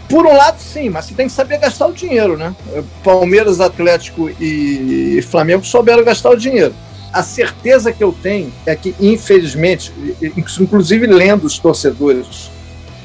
Por 0.08 0.26
um 0.26 0.38
lado, 0.38 0.60
sim, 0.60 0.90
mas 0.90 1.06
você 1.06 1.14
tem 1.16 1.26
que 1.26 1.34
saber 1.34 1.58
gastar 1.58 1.88
o 1.88 1.94
dinheiro, 1.94 2.38
né? 2.38 2.56
Palmeiras, 3.04 3.60
Atlético 3.60 4.30
e 4.40 5.20
Flamengo 5.30 5.66
souberam 5.66 6.04
gastar 6.04 6.30
o 6.30 6.38
dinheiro. 6.38 6.74
A 7.12 7.24
certeza 7.24 7.92
que 7.92 8.04
eu 8.04 8.16
tenho 8.22 8.54
é 8.66 8.76
que, 8.76 8.94
infelizmente, 9.00 9.92
inclusive 10.38 11.08
lendo 11.08 11.46
os 11.46 11.58
torcedores 11.58 12.52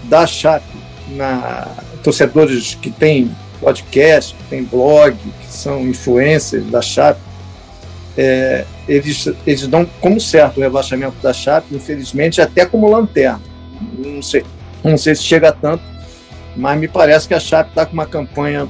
da 0.05 0.27
Chape, 0.27 0.77
na, 1.17 1.69
torcedores 2.03 2.75
que 2.75 2.91
têm 2.91 3.31
podcast, 3.61 4.35
que 4.35 4.45
têm 4.45 4.65
blog, 4.65 5.17
que 5.17 5.47
são 5.47 5.87
influencers 5.87 6.65
da 6.67 6.83
Chape, 6.83 7.21
é, 8.17 8.65
eles, 8.87 9.27
eles 9.47 9.67
dão 9.67 9.87
como 10.01 10.21
certo 10.21 10.59
o 10.59 10.61
rebaixamento 10.61 11.17
da 11.23 11.33
Chape, 11.33 11.75
infelizmente, 11.75 12.41
até 12.41 12.67
como 12.67 12.91
lanterna. 12.91 13.41
Não 13.99 14.21
sei, 14.21 14.45
não 14.83 14.97
sei 14.97 15.15
se 15.15 15.23
chega 15.23 15.53
tanto, 15.53 15.83
mas 16.57 16.79
me 16.79 16.89
parece 16.89 17.27
que 17.27 17.35
a 17.35 17.41
Chape 17.41 17.71
está 17.71 17.87
com 17.87 17.93
uma 17.93 18.07
campanha 18.07 18.69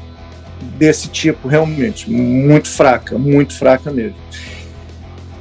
desse 0.78 1.08
tipo 1.08 1.48
realmente, 1.48 2.08
muito 2.10 2.68
fraca, 2.68 3.18
muito 3.18 3.54
fraca 3.54 3.90
mesmo. 3.90 4.16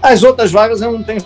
As 0.02 0.24
outras 0.24 0.52
vagas 0.52 0.82
eu 0.82 0.92
não 0.92 1.04
tenho 1.04 1.22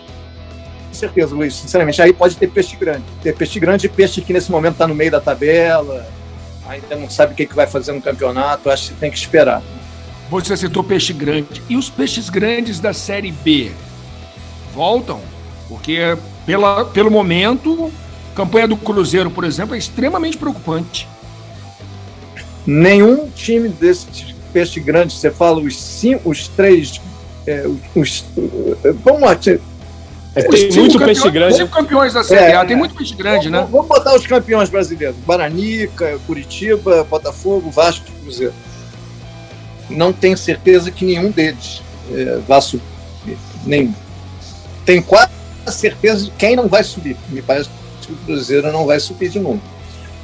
certeza, 0.95 1.35
Luiz, 1.35 1.53
sinceramente. 1.55 2.01
Aí 2.01 2.13
pode 2.13 2.35
ter 2.35 2.47
peixe 2.47 2.75
grande. 2.75 3.03
Ter 3.21 3.35
peixe 3.35 3.59
grande 3.59 3.85
e 3.85 3.89
peixe 3.89 4.21
que 4.21 4.33
nesse 4.33 4.51
momento 4.51 4.73
está 4.73 4.87
no 4.87 4.95
meio 4.95 5.11
da 5.11 5.21
tabela, 5.21 6.07
ainda 6.67 6.95
não 6.95 7.09
sabe 7.09 7.33
o 7.33 7.35
que, 7.35 7.45
que 7.45 7.55
vai 7.55 7.67
fazer 7.67 7.91
no 7.91 8.01
campeonato, 8.01 8.69
acho 8.69 8.89
que 8.89 8.99
tem 8.99 9.11
que 9.11 9.17
esperar. 9.17 9.61
Você 10.29 10.57
citou 10.57 10.83
peixe 10.83 11.13
grande. 11.13 11.61
E 11.69 11.77
os 11.77 11.89
peixes 11.89 12.29
grandes 12.29 12.79
da 12.79 12.93
Série 12.93 13.31
B 13.31 13.71
voltam? 14.73 15.21
Porque 15.67 16.17
pela, 16.45 16.85
pelo 16.85 17.09
momento, 17.09 17.91
a 18.33 18.35
campanha 18.35 18.67
do 18.67 18.77
Cruzeiro, 18.77 19.31
por 19.31 19.43
exemplo, 19.43 19.75
é 19.75 19.77
extremamente 19.77 20.37
preocupante. 20.37 21.07
Nenhum 22.65 23.29
time 23.29 23.69
desse 23.69 24.07
peixe 24.51 24.79
grande, 24.79 25.13
você 25.13 25.29
fala 25.29 25.59
os, 25.59 25.79
cinco, 25.79 26.29
os 26.29 26.47
três, 26.47 26.99
é, 27.45 27.65
os, 27.95 28.25
vamos 29.03 29.21
lá, 29.21 29.37
É, 30.35 30.43
tem 30.43 30.69
muito 30.71 30.99
peixe 30.99 31.31
grande. 31.31 31.55
Cinco 31.55 31.71
campeões 31.71 32.13
da 32.13 32.23
Série 32.23 32.53
A, 32.53 32.61
é, 32.61 32.65
tem 32.65 32.75
muito 32.75 32.93
peixe 32.93 33.15
grande, 33.15 33.49
né? 33.49 33.65
Vamos 33.71 33.87
botar 33.87 34.13
os 34.13 34.27
campeões 34.27 34.69
brasileiros: 34.69 35.15
Guaranica, 35.25 36.19
Curitiba, 36.27 37.05
Botafogo, 37.05 37.71
Vasco 37.71 38.05
e 38.09 38.21
Cruzeiro. 38.21 38.53
Não 39.89 40.11
tenho 40.11 40.37
certeza 40.37 40.91
que 40.91 41.05
nenhum 41.05 41.31
deles 41.31 41.81
é, 42.11 42.39
vá 42.45 42.59
subir. 42.59 42.83
Nenhum. 43.65 43.93
Tenho 44.85 45.01
quase 45.03 45.31
certeza 45.67 46.25
de 46.25 46.31
quem 46.31 46.55
não 46.55 46.67
vai 46.67 46.83
subir. 46.83 47.15
Me 47.29 47.41
parece 47.41 47.69
que 48.01 48.11
o 48.11 48.15
Cruzeiro 48.17 48.71
não 48.71 48.85
vai 48.85 48.99
subir 48.99 49.29
de 49.29 49.39
novo. 49.39 49.61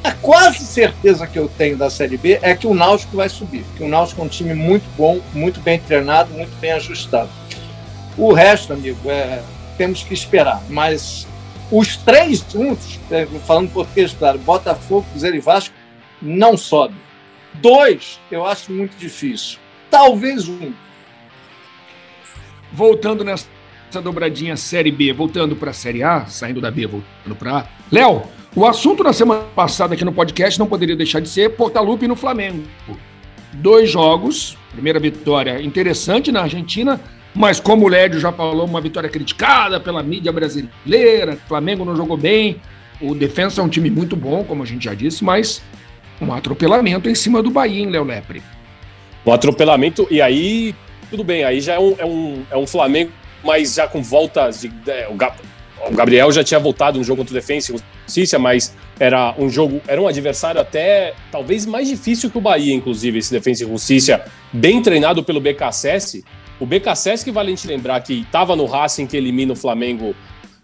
A 0.03 0.11
quase 0.11 0.65
certeza 0.65 1.27
que 1.27 1.37
eu 1.37 1.47
tenho 1.47 1.77
da 1.77 1.89
Série 1.89 2.17
B 2.17 2.39
é 2.41 2.55
que 2.55 2.67
o 2.67 2.73
Náutico 2.73 3.17
vai 3.17 3.29
subir. 3.29 3.63
Que 3.77 3.83
o 3.83 3.87
Náutico 3.87 4.21
é 4.21 4.25
um 4.25 4.27
time 4.27 4.53
muito 4.53 4.85
bom, 4.97 5.19
muito 5.33 5.61
bem 5.61 5.79
treinado, 5.79 6.33
muito 6.33 6.51
bem 6.59 6.71
ajustado. 6.71 7.29
O 8.17 8.33
resto, 8.33 8.73
amigo, 8.73 9.09
é, 9.09 9.41
temos 9.77 10.03
que 10.03 10.13
esperar. 10.13 10.61
Mas 10.69 11.27
os 11.71 11.95
três 11.97 12.45
juntos, 12.51 12.99
é, 13.09 13.25
falando 13.45 13.71
português, 13.71 14.13
claro, 14.13 14.37
Botafogo, 14.39 15.05
Cruzeiro 15.11 15.37
e 15.37 15.39
Vasco, 15.39 15.73
não 16.21 16.57
sobe. 16.57 16.95
Dois, 17.53 18.19
eu 18.31 18.45
acho 18.45 18.71
muito 18.71 18.95
difícil. 18.97 19.57
Talvez 19.89 20.47
um. 20.47 20.71
Voltando 22.71 23.23
nessa 23.23 23.47
dobradinha 24.01 24.55
Série 24.55 24.91
B, 24.91 25.11
voltando 25.11 25.55
para 25.55 25.71
a 25.71 25.73
Série 25.73 26.03
A, 26.03 26.25
saindo 26.25 26.61
da 26.61 26.71
B, 26.71 26.87
voltando 26.87 27.35
para 27.37 27.59
A. 27.59 27.65
Léo, 27.91 28.23
o 28.55 28.65
assunto 28.65 29.03
na 29.03 29.13
semana 29.13 29.43
passada 29.55 29.93
aqui 29.93 30.05
no 30.05 30.13
podcast 30.13 30.59
não 30.59 30.67
poderia 30.67 30.95
deixar 30.95 31.19
de 31.21 31.29
ser 31.29 31.49
Portalupe 31.55 32.07
no 32.07 32.15
Flamengo. 32.15 32.63
Dois 33.53 33.89
jogos, 33.89 34.57
primeira 34.71 34.99
vitória 34.99 35.61
interessante 35.61 36.31
na 36.31 36.41
Argentina, 36.41 36.99
mas 37.33 37.59
como 37.59 37.85
o 37.85 37.89
Lédio 37.89 38.19
já 38.19 38.31
falou, 38.31 38.65
uma 38.65 38.81
vitória 38.81 39.09
criticada 39.09 39.79
pela 39.79 40.03
mídia 40.03 40.31
brasileira, 40.31 41.33
o 41.33 41.47
Flamengo 41.47 41.85
não 41.85 41.95
jogou 41.95 42.17
bem, 42.17 42.61
o 42.99 43.15
Defensa 43.15 43.61
é 43.61 43.63
um 43.63 43.69
time 43.69 43.89
muito 43.89 44.15
bom, 44.15 44.43
como 44.43 44.63
a 44.63 44.65
gente 44.65 44.85
já 44.85 44.93
disse, 44.93 45.23
mas 45.23 45.61
um 46.21 46.31
atropelamento 46.31 47.09
em 47.09 47.15
cima 47.15 47.41
do 47.41 47.49
Bahia, 47.49 47.79
hein, 47.79 47.89
Léo 47.89 48.03
Lepre? 48.03 48.43
Um 49.25 49.31
atropelamento, 49.31 50.07
e 50.11 50.21
aí, 50.21 50.75
tudo 51.09 51.23
bem, 51.23 51.43
aí 51.43 51.61
já 51.61 51.75
é 51.75 51.79
um, 51.79 51.95
é 51.97 52.05
um, 52.05 52.43
é 52.51 52.57
um 52.57 52.67
Flamengo, 52.67 53.11
mas 53.43 53.73
já 53.73 53.87
com 53.87 54.01
voltas 54.01 54.61
de. 54.61 54.71
É, 54.87 55.07
o 55.09 55.95
Gabriel 55.95 56.31
já 56.31 56.43
tinha 56.43 56.59
voltado 56.59 56.99
no 56.99 57.03
jogo 57.03 57.21
contra 57.21 57.31
o 57.31 57.39
Defensa 57.39 57.73
e 57.73 57.77
Justiça, 58.05 58.37
mas 58.37 58.75
era 58.99 59.33
um 59.37 59.49
jogo, 59.49 59.81
era 59.87 59.99
um 59.99 60.07
adversário 60.07 60.61
até 60.61 61.13
talvez 61.31 61.65
mais 61.65 61.87
difícil 61.87 62.29
que 62.29 62.37
o 62.37 62.41
Bahia, 62.41 62.73
inclusive, 62.73 63.17
esse 63.17 63.31
Defensa 63.31 63.63
e 63.63 63.67
Justiça, 63.67 64.23
bem 64.53 64.81
treinado 64.81 65.23
pelo 65.23 65.41
BKSS. 65.41 66.23
O 66.61 66.65
BKSS, 66.67 67.25
que 67.25 67.31
vale 67.31 67.51
a 67.51 67.55
gente 67.55 67.67
lembrar 67.67 67.99
que 68.01 68.21
estava 68.21 68.55
no 68.55 68.65
Racing 68.65 69.07
que 69.07 69.17
elimina 69.17 69.51
o 69.51 69.55
Flamengo 69.55 70.15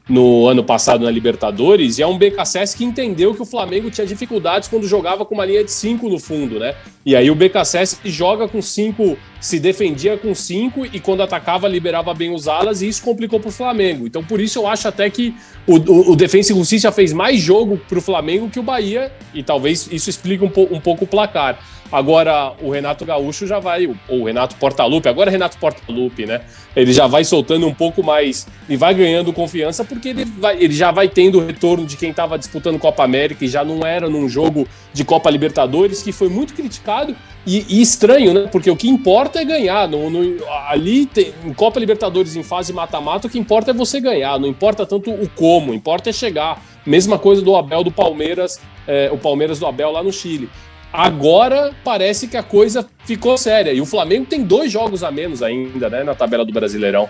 no 0.07 0.47
ano 0.47 0.63
passado 0.63 1.03
na 1.03 1.11
Libertadores, 1.11 1.97
e 1.97 2.01
é 2.03 2.07
um 2.07 2.17
BKSS 2.17 2.77
que 2.77 2.85
entendeu 2.85 3.33
que 3.33 3.41
o 3.41 3.45
Flamengo 3.45 3.89
tinha 3.89 4.05
dificuldades 4.05 4.69
quando 4.69 4.87
jogava 4.87 5.25
com 5.25 5.33
uma 5.33 5.43
linha 5.43 5.63
de 5.63 5.71
5 5.71 6.07
no 6.07 6.19
fundo, 6.19 6.59
né? 6.59 6.75
E 7.05 7.15
aí 7.15 7.29
o 7.29 7.35
BKSS 7.35 7.99
joga 8.05 8.47
com 8.47 8.61
5, 8.61 9.17
se 9.41 9.59
defendia 9.59 10.15
com 10.15 10.33
5 10.33 10.85
e 10.85 10.99
quando 10.99 11.23
atacava 11.23 11.67
liberava 11.67 12.13
bem 12.13 12.33
os 12.33 12.47
alas 12.47 12.81
e 12.81 12.87
isso 12.87 13.03
complicou 13.03 13.39
para 13.39 13.49
o 13.49 13.51
Flamengo. 13.51 14.05
Então 14.05 14.23
por 14.23 14.39
isso 14.39 14.59
eu 14.59 14.67
acho 14.67 14.87
até 14.87 15.09
que 15.09 15.35
o, 15.65 15.77
o, 15.77 16.11
o 16.11 16.15
Defensa 16.15 16.53
e 16.53 16.55
Justiça 16.55 16.91
fez 16.91 17.11
mais 17.11 17.41
jogo 17.41 17.77
para 17.89 17.97
o 17.97 18.01
Flamengo 18.01 18.49
que 18.49 18.59
o 18.59 18.63
Bahia 18.63 19.11
e 19.33 19.43
talvez 19.43 19.89
isso 19.91 20.09
explique 20.09 20.43
um, 20.43 20.49
po, 20.49 20.67
um 20.71 20.79
pouco 20.79 21.03
o 21.05 21.07
placar. 21.07 21.59
Agora 21.91 22.53
o 22.61 22.69
Renato 22.69 23.05
Gaúcho 23.05 23.47
já 23.47 23.59
vai, 23.59 23.87
ou 23.87 24.21
o 24.21 24.25
Renato 24.25 24.55
Portaluppi, 24.57 25.07
agora 25.07 25.29
é 25.29 25.31
Renato 25.31 25.57
Portaluppi, 25.57 26.25
né? 26.25 26.41
Ele 26.75 26.91
já 26.91 27.07
vai 27.07 27.23
soltando 27.23 27.65
um 27.65 27.73
pouco 27.73 28.03
mais 28.03 28.45
e 28.67 28.75
vai 28.75 28.93
ganhando 28.93 29.31
confiança 29.31 29.85
porque 29.85 30.09
ele, 30.09 30.25
vai, 30.25 30.61
ele 30.61 30.73
já 30.73 30.91
vai 30.91 31.07
tendo 31.07 31.39
o 31.39 31.45
retorno 31.45 31.85
de 31.85 31.95
quem 31.95 32.11
estava 32.11 32.37
disputando 32.37 32.77
Copa 32.77 33.03
América 33.03 33.45
e 33.45 33.47
já 33.47 33.63
não 33.63 33.85
era 33.85 34.09
num 34.09 34.27
jogo 34.27 34.67
de 34.93 35.05
Copa 35.05 35.29
Libertadores, 35.29 36.03
que 36.03 36.11
foi 36.11 36.27
muito 36.27 36.53
criticado 36.53 37.15
e, 37.45 37.65
e 37.69 37.81
estranho, 37.81 38.33
né? 38.33 38.49
Porque 38.51 38.69
o 38.69 38.75
que 38.75 38.89
importa 38.89 39.39
é 39.39 39.45
ganhar. 39.45 39.87
No, 39.87 40.09
no, 40.09 40.45
ali 40.67 41.05
tem, 41.05 41.33
em 41.45 41.53
Copa 41.53 41.79
Libertadores, 41.79 42.35
em 42.35 42.43
fase 42.43 42.73
mata-mata, 42.73 43.27
o 43.27 43.29
que 43.29 43.39
importa 43.39 43.71
é 43.71 43.73
você 43.73 44.01
ganhar, 44.01 44.37
não 44.37 44.47
importa 44.47 44.85
tanto 44.85 45.09
o 45.09 45.29
como, 45.29 45.73
importa 45.73 46.09
é 46.09 46.13
chegar. 46.13 46.61
Mesma 46.85 47.17
coisa 47.17 47.41
do 47.41 47.55
Abel 47.55 47.83
do 47.83 47.91
Palmeiras, 47.91 48.59
é, 48.85 49.09
o 49.11 49.17
Palmeiras 49.17 49.59
do 49.59 49.65
Abel 49.65 49.91
lá 49.91 50.03
no 50.03 50.11
Chile. 50.11 50.49
Agora 50.91 51.73
parece 51.83 52.27
que 52.27 52.37
a 52.37 52.43
coisa 52.43 52.87
ficou 53.05 53.37
séria. 53.37 53.71
E 53.71 53.81
o 53.81 53.85
Flamengo 53.85 54.25
tem 54.25 54.43
dois 54.43 54.71
jogos 54.71 55.03
a 55.03 55.11
menos 55.11 55.43
ainda, 55.43 55.89
né, 55.89 56.03
na 56.03 56.15
tabela 56.15 56.45
do 56.45 56.53
Brasileirão. 56.53 57.09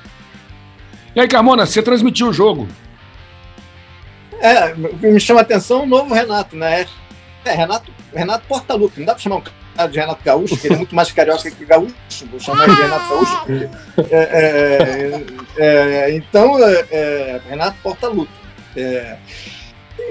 E 1.15 1.19
aí, 1.19 1.27
Carmona, 1.27 1.65
você 1.65 1.81
transmitiu 1.81 2.29
o 2.29 2.33
jogo? 2.33 2.67
É, 4.39 4.73
me 4.75 5.19
chama 5.19 5.39
a 5.39 5.43
atenção 5.43 5.83
o 5.83 5.87
novo 5.87 6.13
Renato, 6.13 6.55
né? 6.55 6.85
É, 7.43 7.51
Renato, 7.51 7.91
Renato 8.13 8.45
Portaluppi. 8.47 8.99
Não 8.99 9.07
dá 9.07 9.13
pra 9.13 9.23
chamar 9.23 9.37
um 9.37 9.43
cara 9.75 9.89
de 9.89 9.99
Renato 9.99 10.23
Gaúcho, 10.23 10.55
porque 10.55 10.67
ele 10.67 10.75
é 10.75 10.77
muito 10.77 10.95
mais 10.95 11.11
carioca 11.11 11.49
que 11.49 11.65
Gaúcho. 11.65 11.95
Vou 12.29 12.39
chamar 12.39 12.65
ele 12.65 12.75
de 12.75 12.81
Renato 12.81 13.09
Gaúcho. 13.09 13.37
Porque, 13.95 14.13
é, 14.15 15.23
é, 15.57 16.05
é, 16.05 16.15
então, 16.15 16.63
é, 16.63 16.85
é, 16.91 17.41
Renato 17.49 17.77
Portaluppi. 17.81 18.31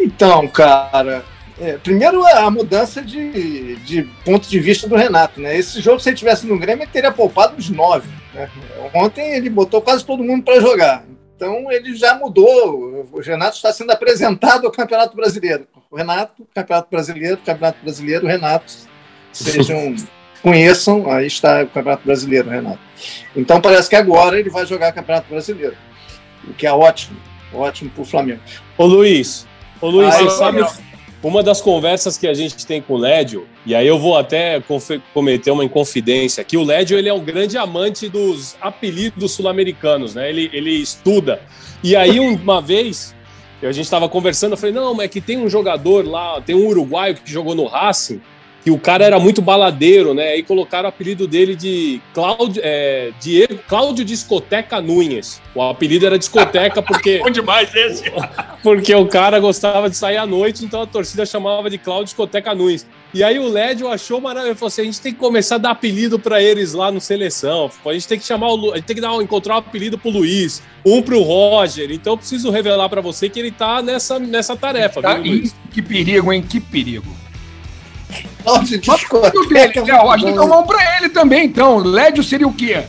então, 0.01 0.49
cara, 0.49 1.25
é, 1.59 1.79
primeiro, 1.79 2.27
a 2.27 2.51
mudança 2.51 3.01
de, 3.01 3.77
de 3.77 4.03
ponto 4.25 4.49
de 4.49 4.61
vista 4.61 4.87
do 4.87 4.95
Renato. 4.95 5.41
Né? 5.41 5.57
Esse 5.57 5.81
jogo, 5.81 6.01
se 6.01 6.11
ele 6.11 6.17
tivesse 6.17 6.47
no 6.47 6.59
Grêmio, 6.59 6.85
ele 6.85 6.91
teria 6.91 7.11
poupado 7.11 7.57
os 7.57 7.71
nove. 7.71 8.09
Né? 8.35 8.49
Ontem 8.95 9.35
ele 9.35 9.49
botou 9.49 9.81
quase 9.81 10.05
todo 10.05 10.23
mundo 10.23 10.45
para 10.45 10.61
jogar. 10.61 11.05
Então 11.35 11.71
ele 11.71 11.95
já 11.95 12.15
mudou. 12.15 13.07
O 13.13 13.21
Renato 13.21 13.57
está 13.57 13.73
sendo 13.73 13.91
apresentado 13.91 14.67
ao 14.67 14.73
Campeonato 14.73 15.17
Brasileiro. 15.17 15.67
O 15.91 15.97
Renato, 15.97 16.47
Campeonato 16.55 16.91
Brasileiro, 16.91 17.39
Campeonato 17.39 17.79
Brasileiro, 17.83 18.27
Renato. 18.27 18.73
Sejam, 19.33 19.95
conheçam, 20.43 21.11
aí 21.11 21.27
está 21.27 21.63
o 21.63 21.69
Campeonato 21.69 22.05
Brasileiro, 22.05 22.49
Renato. 22.49 22.81
Então 23.35 23.61
parece 23.61 23.89
que 23.89 23.97
agora 23.97 24.39
ele 24.39 24.49
vai 24.49 24.65
jogar 24.67 24.93
Campeonato 24.93 25.29
Brasileiro. 25.29 25.77
O 26.47 26.55
que 26.55 26.67
é 26.67 26.73
ótimo. 26.73 27.19
Ótimo 27.53 27.91
para 27.91 28.03
o 28.03 28.05
Flamengo. 28.05 28.41
Ô 28.77 28.87
Luiz, 28.87 29.47
ô 29.81 29.89
Luiz, 29.89 30.15
você 30.15 30.31
sabe, 30.31 30.63
uma 31.27 31.43
das 31.43 31.61
conversas 31.61 32.17
que 32.17 32.29
a 32.29 32.35
gente 32.35 32.65
tem 32.65 32.81
com 32.81 32.95
o 32.95 32.97
Lédio, 32.97 33.49
e 33.65 33.75
aí 33.75 33.87
eu 33.87 33.99
vou 33.99 34.17
até 34.17 34.63
cometer 35.13 35.51
uma 35.51 35.65
inconfidência 35.65 36.41
aqui, 36.41 36.57
o 36.57 36.63
Lédio 36.63 36.97
ele 36.97 37.09
é 37.09 37.13
um 37.13 37.25
grande 37.25 37.59
amante 37.59 38.09
dos 38.09 38.57
apelidos 38.61 39.33
sul-americanos, 39.33 40.15
né? 40.15 40.29
Ele, 40.29 40.49
ele 40.53 40.71
estuda. 40.71 41.41
E 41.83 41.97
aí 41.97 42.21
uma 42.21 42.61
vez 42.61 43.15
a 43.63 43.73
gente 43.73 43.87
estava 43.87 44.09
conversando, 44.09 44.53
eu 44.53 44.57
falei, 44.57 44.75
não, 44.75 44.95
mas 44.95 45.07
é 45.07 45.09
que 45.09 45.21
tem 45.21 45.37
um 45.37 45.49
jogador 45.49 46.07
lá, 46.07 46.41
tem 46.41 46.55
um 46.55 46.69
uruguaio 46.69 47.17
que 47.17 47.29
jogou 47.29 47.55
no 47.55 47.67
Racing, 47.67 48.21
que 48.67 48.71
o 48.73 48.79
cara 48.81 49.05
era 49.05 49.21
muito 49.21 49.41
baladeiro, 49.41 50.13
né? 50.13 50.31
Aí 50.31 50.43
colocaram 50.43 50.87
o 50.87 50.89
apelido 50.89 51.29
dele 51.29 51.55
de 51.55 52.01
Cláudio, 52.13 52.61
é, 52.65 53.13
Diego, 53.21 53.61
Cláudio 53.69 54.05
Discoteca 54.05 54.81
Nunes. 54.81 55.41
O 55.55 55.63
apelido 55.63 56.05
era 56.05 56.19
discoteca 56.19 56.83
porque. 56.83 57.21
Bom 57.23 57.31
demais 57.31 57.73
esse! 57.73 58.11
porque 58.65 58.93
o 58.93 59.07
cara 59.07 59.39
gostava 59.39 59.89
de 59.89 59.97
sair 59.97 60.17
à 60.17 60.27
noite, 60.27 60.65
então 60.65 60.83
a 60.83 60.87
torcida 60.87 61.25
chamava 61.25 61.71
de 61.71 61.79
Cláudio 61.79 62.07
Discoteca 62.07 62.57
Nunes. 62.57 62.85
E 63.15 63.23
aí 63.23 63.39
o 63.39 63.49
Lédio 63.49 63.87
achou 63.87 64.21
maravilhoso. 64.21 64.51
Ele 64.51 64.59
falou 64.59 64.67
assim: 64.67 64.83
a 64.83 64.85
gente 64.87 65.01
tem 65.01 65.13
que 65.13 65.19
começar 65.21 65.55
a 65.55 65.59
dar 65.59 65.71
apelido 65.71 66.19
para 66.19 66.43
eles 66.43 66.73
lá 66.73 66.91
no 66.91 67.01
seleção. 67.01 67.71
A 67.87 67.93
gente 67.93 68.09
tem 68.09 68.19
que 68.19 68.27
chamar 68.27 68.53
o 68.53 68.73
a 68.73 68.79
gente 68.79 68.87
tem 68.87 68.97
que 68.97 69.01
dar, 69.01 69.15
encontrar 69.23 69.55
um 69.55 69.59
apelido 69.59 69.97
pro 69.97 70.11
Luiz, 70.11 70.61
um 70.85 71.01
pro 71.01 71.23
Roger. 71.23 71.93
Então 71.93 72.15
eu 72.15 72.19
preciso 72.19 72.51
revelar 72.51 72.89
para 72.89 73.01
você 73.01 73.29
que 73.29 73.39
ele 73.39 73.53
tá 73.53 73.81
nessa, 73.81 74.19
nessa 74.19 74.57
tarefa. 74.57 75.01
Tá, 75.01 75.15
viu, 75.19 75.49
que 75.71 75.81
perigo, 75.81 76.33
hein? 76.33 76.43
Que 76.43 76.59
perigo. 76.59 77.26
Nossa, 78.45 78.79
desculpa. 78.79 79.31
Dele, 79.31 79.73
acho 80.11 80.25
que 80.25 80.33
tomar 80.33 80.59
um 80.59 80.67
pra 80.67 80.99
ele 80.99 81.09
também, 81.09 81.47
então. 81.47 81.79
Lédio 81.79 82.23
seria 82.23 82.47
o 82.47 82.53
quê? 82.53 82.85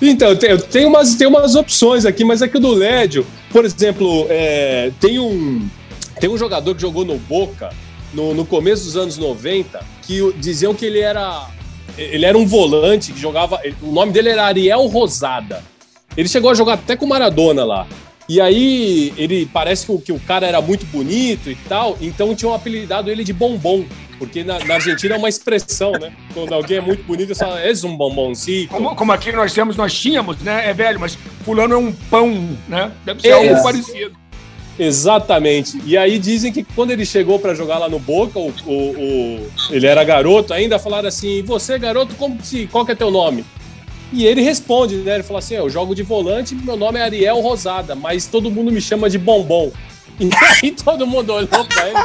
Então, 0.00 0.30
eu 0.30 0.60
tenho 0.60 0.88
umas, 0.88 1.14
tenho 1.14 1.30
umas 1.30 1.54
opções 1.54 2.04
aqui, 2.04 2.24
mas 2.24 2.42
é 2.42 2.48
do 2.48 2.72
Lédio, 2.72 3.24
por 3.52 3.64
exemplo, 3.64 4.26
é, 4.28 4.90
tem, 4.98 5.20
um, 5.20 5.68
tem 6.18 6.28
um 6.28 6.36
jogador 6.36 6.74
que 6.74 6.80
jogou 6.80 7.04
no 7.04 7.18
Boca 7.18 7.70
no, 8.12 8.34
no 8.34 8.44
começo 8.44 8.84
dos 8.84 8.96
anos 8.96 9.16
90 9.16 9.80
que 10.02 10.32
diziam 10.38 10.74
que 10.74 10.84
ele 10.84 10.98
era 10.98 11.46
ele 11.96 12.24
era 12.24 12.36
um 12.36 12.46
volante 12.46 13.12
que 13.12 13.20
jogava. 13.20 13.60
O 13.82 13.92
nome 13.92 14.12
dele 14.12 14.30
era 14.30 14.46
Ariel 14.46 14.86
Rosada. 14.86 15.62
Ele 16.16 16.28
chegou 16.28 16.50
a 16.50 16.54
jogar 16.54 16.74
até 16.74 16.96
com 16.96 17.06
Maradona 17.06 17.64
lá. 17.64 17.86
E 18.32 18.40
aí, 18.40 19.12
ele 19.18 19.44
parece 19.44 19.84
que 19.84 19.92
o, 19.92 19.98
que 19.98 20.10
o 20.10 20.18
cara 20.18 20.46
era 20.46 20.58
muito 20.62 20.86
bonito 20.86 21.50
e 21.50 21.54
tal, 21.68 21.98
então 22.00 22.34
tinham 22.34 22.54
apelidado 22.54 23.10
ele 23.10 23.24
de 23.24 23.32
bombom. 23.34 23.84
Porque 24.18 24.42
na, 24.42 24.58
na 24.64 24.76
Argentina 24.76 25.16
é 25.16 25.18
uma 25.18 25.28
expressão, 25.28 25.92
né? 25.92 26.10
Quando 26.32 26.54
alguém 26.54 26.78
é 26.78 26.80
muito 26.80 27.04
bonito, 27.04 27.34
você 27.34 27.44
fala, 27.44 27.60
és 27.60 27.84
um 27.84 27.94
bombonzinho. 27.94 28.68
Como, 28.68 28.96
como, 28.96 29.12
aqui 29.12 29.32
nós 29.32 29.52
temos, 29.52 29.76
nós 29.76 29.92
tínhamos, 29.92 30.38
né? 30.38 30.66
É 30.66 30.72
velho, 30.72 30.98
mas 30.98 31.18
fulano 31.44 31.74
é 31.74 31.76
um 31.76 31.92
pão, 31.92 32.56
né? 32.66 32.90
Deve 33.04 33.20
ser 33.20 33.28
é. 33.28 33.32
algo 33.32 33.62
parecido. 33.62 34.16
Exatamente. 34.78 35.78
E 35.84 35.98
aí 35.98 36.18
dizem 36.18 36.50
que 36.50 36.64
quando 36.64 36.92
ele 36.92 37.04
chegou 37.04 37.38
para 37.38 37.54
jogar 37.54 37.76
lá 37.76 37.88
no 37.90 37.98
Boca, 37.98 38.38
o, 38.38 38.50
o, 38.64 38.72
o, 38.72 39.50
ele 39.70 39.86
era 39.86 40.02
garoto 40.04 40.54
ainda, 40.54 40.78
falaram 40.78 41.08
assim: 41.08 41.42
você, 41.42 41.78
garoto, 41.78 42.14
como 42.14 42.42
se, 42.42 42.66
qual 42.72 42.86
que 42.86 42.92
é 42.92 42.94
teu 42.94 43.10
nome? 43.10 43.44
E 44.12 44.26
ele 44.26 44.42
responde, 44.42 44.96
né? 44.96 45.14
Ele 45.14 45.22
fala 45.22 45.38
assim: 45.38 45.54
eu 45.54 45.70
jogo 45.70 45.94
de 45.94 46.02
volante, 46.02 46.54
meu 46.54 46.76
nome 46.76 46.98
é 46.98 47.02
Ariel 47.02 47.40
Rosada, 47.40 47.94
mas 47.94 48.26
todo 48.26 48.50
mundo 48.50 48.70
me 48.70 48.80
chama 48.80 49.08
de 49.08 49.18
bombom. 49.18 49.72
E 50.20 50.28
aí 50.34 50.70
todo 50.72 51.06
mundo 51.06 51.32
olhou 51.32 51.48
pra 51.48 51.88
ele 51.88 51.96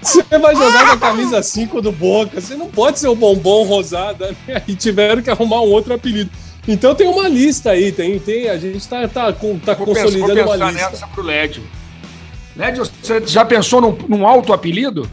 Você 0.00 0.22
vai 0.38 0.54
jogar 0.54 0.86
com 0.86 0.92
a 0.92 0.98
camisa 0.98 1.42
5 1.42 1.82
do 1.82 1.90
Boca, 1.90 2.40
você 2.40 2.54
não 2.54 2.68
pode 2.68 3.00
ser 3.00 3.08
o 3.08 3.14
bombom 3.14 3.64
rosada, 3.64 4.34
né? 4.46 4.62
E 4.68 4.76
tiveram 4.76 5.20
que 5.20 5.28
arrumar 5.28 5.60
um 5.60 5.68
outro 5.68 5.92
apelido. 5.92 6.30
Então 6.66 6.94
tem 6.94 7.08
uma 7.08 7.28
lista 7.28 7.72
aí, 7.72 7.90
tem, 7.90 8.18
tem 8.20 8.48
a 8.48 8.56
gente 8.56 8.86
tá, 8.88 9.06
tá, 9.08 9.32
tá 9.32 9.74
vou 9.74 9.86
consolidando 9.86 10.34
pensar, 10.34 10.56
uma 10.56 10.70
lista. 10.70 10.90
Nessa 10.90 11.06
pro 11.08 11.22
LED. 11.22 11.62
LED, 12.56 12.78
você 12.78 13.26
já 13.26 13.44
pensou 13.44 13.80
num, 13.80 13.98
num 14.08 14.26
alto 14.26 14.52
apelido? 14.52 15.10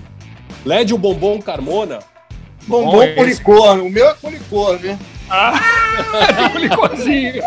LED 0.64 0.94
o 0.94 0.98
bombom 0.98 1.42
Carmona? 1.42 2.00
Bombom 2.68 2.92
Bom, 2.92 3.16
policor, 3.16 3.80
o 3.80 3.90
meu 3.90 4.08
é 4.08 4.14
policor, 4.14 4.80
né? 4.80 4.98
Ah, 5.30 5.60
policorzinho. 6.52 7.42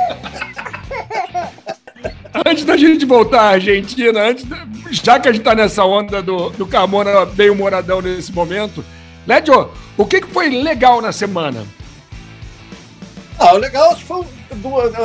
antes 2.47 2.65
da 2.65 2.77
gente 2.77 3.05
voltar 3.05 3.41
à 3.41 3.51
Argentina, 3.51 4.21
antes, 4.21 4.45
já 4.91 5.19
que 5.19 5.29
a 5.29 5.33
gente 5.33 5.41
está 5.41 5.55
nessa 5.55 5.85
onda 5.85 6.23
do, 6.23 6.51
do 6.51 6.67
Carmona 6.67 7.25
bem 7.25 7.51
humoradão 7.51 8.03
nesse 8.03 8.33
momento, 8.33 8.85
Lédio, 9.27 9.71
o 9.97 10.05
que, 10.05 10.21
que 10.21 10.29
foi 10.29 10.51
legal 10.51 11.01
na 11.01 11.13
semana? 11.13 11.67
Ah, 13.39 13.55
o 13.55 13.59
legal 13.59 13.97
foi. 13.97 14.25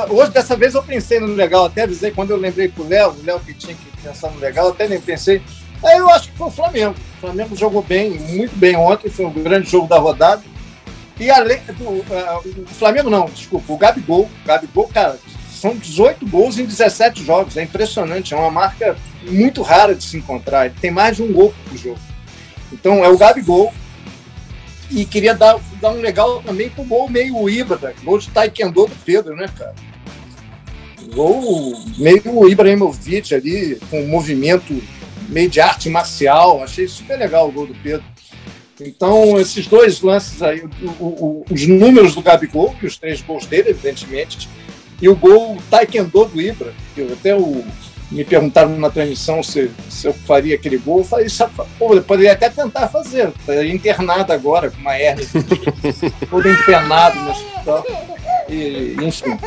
Hoje, 0.09 0.31
dessa 0.31 0.55
vez, 0.55 0.75
eu 0.75 0.83
pensei 0.83 1.19
no 1.19 1.33
legal, 1.33 1.65
até 1.65 1.83
avisei 1.83 2.11
quando 2.11 2.31
eu 2.31 2.37
lembrei 2.37 2.67
pro 2.69 2.87
Léo, 2.87 3.11
o 3.11 3.25
Léo 3.25 3.39
que 3.39 3.53
tinha 3.53 3.75
que 3.75 4.01
pensar 4.01 4.29
no 4.31 4.39
legal, 4.39 4.69
até 4.69 4.87
nem 4.87 5.01
pensei. 5.01 5.41
Aí 5.83 5.97
eu 5.97 6.09
acho 6.09 6.29
que 6.29 6.37
foi 6.37 6.47
o 6.47 6.51
Flamengo. 6.51 6.95
O 7.17 7.21
Flamengo 7.21 7.55
jogou 7.55 7.81
bem, 7.81 8.11
muito 8.11 8.55
bem 8.55 8.75
ontem, 8.75 9.09
foi 9.09 9.25
um 9.25 9.31
grande 9.31 9.69
jogo 9.69 9.87
da 9.87 9.97
rodada. 9.97 10.43
E 11.19 11.29
além 11.29 11.61
do. 11.77 11.83
Uh, 11.83 12.63
o 12.63 12.73
Flamengo 12.73 13.09
não, 13.09 13.25
desculpa, 13.25 13.71
o 13.73 13.77
Gabigol. 13.77 14.23
O 14.23 14.47
Gabigol, 14.47 14.87
cara, 14.87 15.19
são 15.51 15.75
18 15.75 16.27
gols 16.27 16.57
em 16.57 16.65
17 16.65 17.23
jogos. 17.23 17.57
É 17.57 17.63
impressionante, 17.63 18.33
é 18.33 18.37
uma 18.37 18.49
marca 18.49 18.97
muito 19.23 19.61
rara 19.61 19.93
de 19.93 20.03
se 20.03 20.17
encontrar. 20.17 20.65
Ele 20.65 20.75
tem 20.81 20.91
mais 20.91 21.17
de 21.17 21.23
um 21.23 21.31
gol 21.31 21.53
por 21.67 21.77
jogo. 21.77 21.99
Então 22.71 23.03
é 23.03 23.09
o 23.09 23.17
Gabigol. 23.17 23.73
E 24.89 25.05
queria 25.05 25.33
dar, 25.33 25.57
dar 25.79 25.91
um 25.91 26.01
legal 26.01 26.43
também 26.43 26.69
pro 26.69 26.83
gol 26.83 27.07
meio 27.09 27.47
híbrida, 27.47 27.93
gol 28.03 28.17
de 28.17 28.29
taekwondo 28.29 28.87
do 28.87 28.95
Pedro, 29.05 29.35
né, 29.35 29.47
cara? 29.57 29.73
Gol 31.13 31.79
meio 31.97 32.49
Ibrahimovic 32.49 33.33
ali, 33.33 33.79
com 33.89 34.05
movimento 34.07 34.81
meio 35.31 35.49
de 35.49 35.59
arte 35.59 35.89
marcial. 35.89 36.61
Achei 36.61 36.87
super 36.87 37.17
legal 37.17 37.49
o 37.49 37.51
gol 37.51 37.65
do 37.65 37.73
Pedro. 37.73 38.05
Então, 38.79 39.39
esses 39.39 39.67
dois 39.67 40.01
lances 40.01 40.41
aí, 40.41 40.63
o, 40.99 41.05
o, 41.05 41.45
os 41.49 41.67
números 41.67 42.15
do 42.15 42.21
Gabigol, 42.21 42.75
e 42.81 42.85
os 42.85 42.97
três 42.97 43.21
gols 43.21 43.45
dele, 43.45 43.69
evidentemente, 43.69 44.49
e 45.01 45.07
o 45.07 45.15
gol 45.15 45.57
taekwondo 45.69 46.25
do 46.25 46.41
Ibra, 46.41 46.73
que 46.95 47.01
até 47.13 47.35
o, 47.35 47.63
me 48.11 48.25
perguntaram 48.25 48.77
na 48.77 48.89
transmissão 48.89 49.41
se, 49.41 49.71
se 49.89 50.07
eu 50.07 50.13
faria 50.13 50.55
aquele 50.55 50.77
gol, 50.77 50.99
eu 50.99 51.05
falei, 51.05 51.27
pô, 51.77 51.93
eu 51.93 52.03
poderia 52.03 52.33
até 52.33 52.49
tentar 52.49 52.87
fazer, 52.87 53.31
tá 53.45 53.65
internado 53.65 54.33
agora, 54.33 54.69
com 54.69 54.77
uma 54.77 54.99
hernia, 54.99 55.27
todo 56.29 56.49
empenado 56.49 57.19
no 57.19 57.31
hospital, 57.31 57.85
e, 58.49 58.95
enfim, 59.01 59.37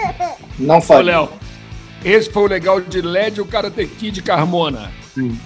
não 0.58 0.80
faria. 0.80 1.20
Ô, 1.20 1.22
Léo, 1.22 1.32
esse 2.04 2.30
foi 2.30 2.42
o 2.42 2.48
legal 2.48 2.80
de 2.80 3.02
LED, 3.02 3.40
o 3.40 3.46
Karate 3.46 3.86
Kid 3.86 4.22
Carmona. 4.22 4.92
Hum. 5.16 5.36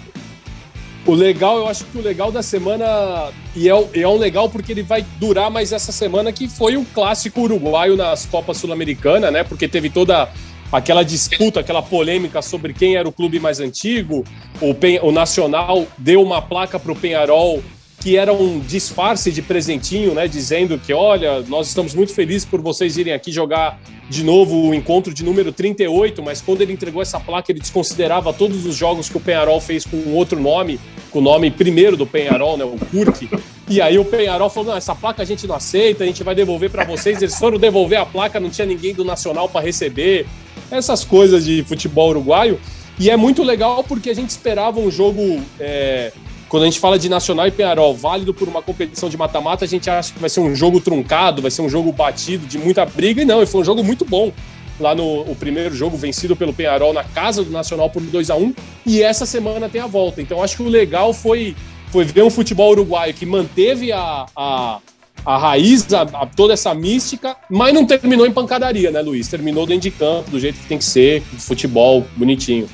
O 1.06 1.14
legal, 1.14 1.58
eu 1.58 1.68
acho 1.68 1.84
que 1.84 1.96
o 1.96 2.02
legal 2.02 2.30
da 2.30 2.42
semana, 2.42 3.30
e 3.56 3.68
é, 3.68 3.88
é 3.94 4.06
um 4.06 4.16
legal 4.16 4.50
porque 4.50 4.72
ele 4.72 4.82
vai 4.82 5.04
durar 5.18 5.50
mais 5.50 5.72
essa 5.72 5.90
semana, 5.90 6.32
que 6.32 6.48
foi 6.48 6.76
o 6.76 6.84
clássico 6.84 7.40
uruguaio 7.40 7.96
nas 7.96 8.26
Copas 8.26 8.58
Sul-Americana, 8.58 9.30
né? 9.30 9.42
Porque 9.42 9.66
teve 9.66 9.88
toda 9.88 10.28
aquela 10.70 11.02
disputa, 11.02 11.60
aquela 11.60 11.82
polêmica 11.82 12.42
sobre 12.42 12.74
quem 12.74 12.96
era 12.96 13.08
o 13.08 13.12
clube 13.12 13.40
mais 13.40 13.58
antigo. 13.58 14.24
O, 14.60 14.74
Pen, 14.74 15.00
o 15.02 15.10
Nacional 15.10 15.86
deu 15.96 16.22
uma 16.22 16.42
placa 16.42 16.78
para 16.78 16.92
o 16.92 16.96
Penharol 16.96 17.62
que 18.00 18.16
era 18.16 18.32
um 18.32 18.60
disfarce 18.60 19.32
de 19.32 19.42
presentinho, 19.42 20.14
né? 20.14 20.28
Dizendo 20.28 20.78
que, 20.78 20.92
olha, 20.92 21.40
nós 21.42 21.68
estamos 21.68 21.94
muito 21.94 22.14
felizes 22.14 22.44
por 22.44 22.60
vocês 22.60 22.96
irem 22.96 23.12
aqui 23.12 23.32
jogar 23.32 23.80
de 24.08 24.22
novo 24.24 24.68
o 24.68 24.74
encontro 24.74 25.12
de 25.12 25.24
número 25.24 25.52
38, 25.52 26.22
mas 26.22 26.40
quando 26.40 26.62
ele 26.62 26.72
entregou 26.72 27.02
essa 27.02 27.20
placa, 27.20 27.50
ele 27.50 27.60
desconsiderava 27.60 28.32
todos 28.32 28.64
os 28.64 28.74
jogos 28.74 29.08
que 29.08 29.16
o 29.16 29.20
Penharol 29.20 29.60
fez 29.60 29.84
com 29.84 30.14
outro 30.14 30.40
nome, 30.40 30.80
com 31.10 31.18
o 31.18 31.22
nome 31.22 31.50
primeiro 31.50 31.96
do 31.96 32.06
Penharol, 32.06 32.56
né? 32.56 32.64
O 32.64 32.78
Kurk. 32.86 33.28
E 33.68 33.82
aí 33.82 33.98
o 33.98 34.04
Penharol 34.04 34.48
falou: 34.48 34.70
não, 34.70 34.76
essa 34.76 34.94
placa 34.94 35.22
a 35.22 35.26
gente 35.26 35.46
não 35.46 35.56
aceita, 35.56 36.04
a 36.04 36.06
gente 36.06 36.22
vai 36.22 36.34
devolver 36.34 36.70
para 36.70 36.84
vocês. 36.84 37.20
Eles 37.20 37.36
foram 37.36 37.58
devolver 37.58 37.98
a 37.98 38.06
placa, 38.06 38.38
não 38.38 38.48
tinha 38.48 38.66
ninguém 38.66 38.94
do 38.94 39.04
Nacional 39.04 39.48
para 39.48 39.60
receber. 39.60 40.26
Essas 40.70 41.04
coisas 41.04 41.44
de 41.44 41.64
futebol 41.64 42.10
uruguaio. 42.10 42.60
E 42.98 43.10
é 43.10 43.16
muito 43.16 43.42
legal 43.42 43.82
porque 43.84 44.10
a 44.10 44.14
gente 44.14 44.30
esperava 44.30 44.78
um 44.78 44.90
jogo. 44.90 45.42
É 45.58 46.12
quando 46.48 46.62
a 46.62 46.66
gente 46.66 46.80
fala 46.80 46.98
de 46.98 47.08
Nacional 47.08 47.46
e 47.46 47.50
Penharol, 47.50 47.94
válido 47.94 48.32
por 48.32 48.48
uma 48.48 48.62
competição 48.62 49.08
de 49.08 49.16
mata-mata, 49.16 49.64
a 49.64 49.68
gente 49.68 49.88
acha 49.90 50.12
que 50.12 50.18
vai 50.18 50.30
ser 50.30 50.40
um 50.40 50.54
jogo 50.54 50.80
truncado, 50.80 51.42
vai 51.42 51.50
ser 51.50 51.62
um 51.62 51.68
jogo 51.68 51.92
batido, 51.92 52.46
de 52.46 52.56
muita 52.56 52.86
briga, 52.86 53.20
e 53.20 53.24
não, 53.24 53.46
foi 53.46 53.60
um 53.60 53.64
jogo 53.64 53.84
muito 53.84 54.04
bom. 54.04 54.32
Lá 54.80 54.94
no 54.94 55.22
o 55.22 55.34
primeiro 55.34 55.74
jogo, 55.74 55.96
vencido 55.96 56.36
pelo 56.36 56.54
Penharol 56.54 56.92
na 56.92 57.04
casa 57.04 57.42
do 57.42 57.50
Nacional 57.50 57.90
por 57.90 58.00
2 58.00 58.30
a 58.30 58.36
1 58.36 58.54
e 58.86 59.02
essa 59.02 59.26
semana 59.26 59.68
tem 59.68 59.80
a 59.80 59.88
volta. 59.88 60.22
Então 60.22 60.42
acho 60.42 60.56
que 60.56 60.62
o 60.62 60.68
legal 60.68 61.12
foi, 61.12 61.56
foi 61.90 62.04
ver 62.04 62.22
um 62.22 62.30
futebol 62.30 62.70
uruguaio 62.70 63.12
que 63.12 63.26
manteve 63.26 63.90
a, 63.90 64.26
a, 64.36 64.78
a 65.26 65.36
raiz, 65.36 65.92
a, 65.92 66.02
a, 66.02 66.26
toda 66.26 66.54
essa 66.54 66.72
mística, 66.74 67.36
mas 67.50 67.74
não 67.74 67.84
terminou 67.84 68.24
em 68.24 68.30
pancadaria, 68.30 68.92
né, 68.92 69.02
Luiz? 69.02 69.26
Terminou 69.26 69.66
dentro 69.66 69.82
de 69.82 69.90
campo, 69.90 70.30
do 70.30 70.38
jeito 70.38 70.60
que 70.60 70.66
tem 70.66 70.78
que 70.78 70.84
ser, 70.84 71.22
futebol 71.22 72.06
bonitinho. 72.16 72.68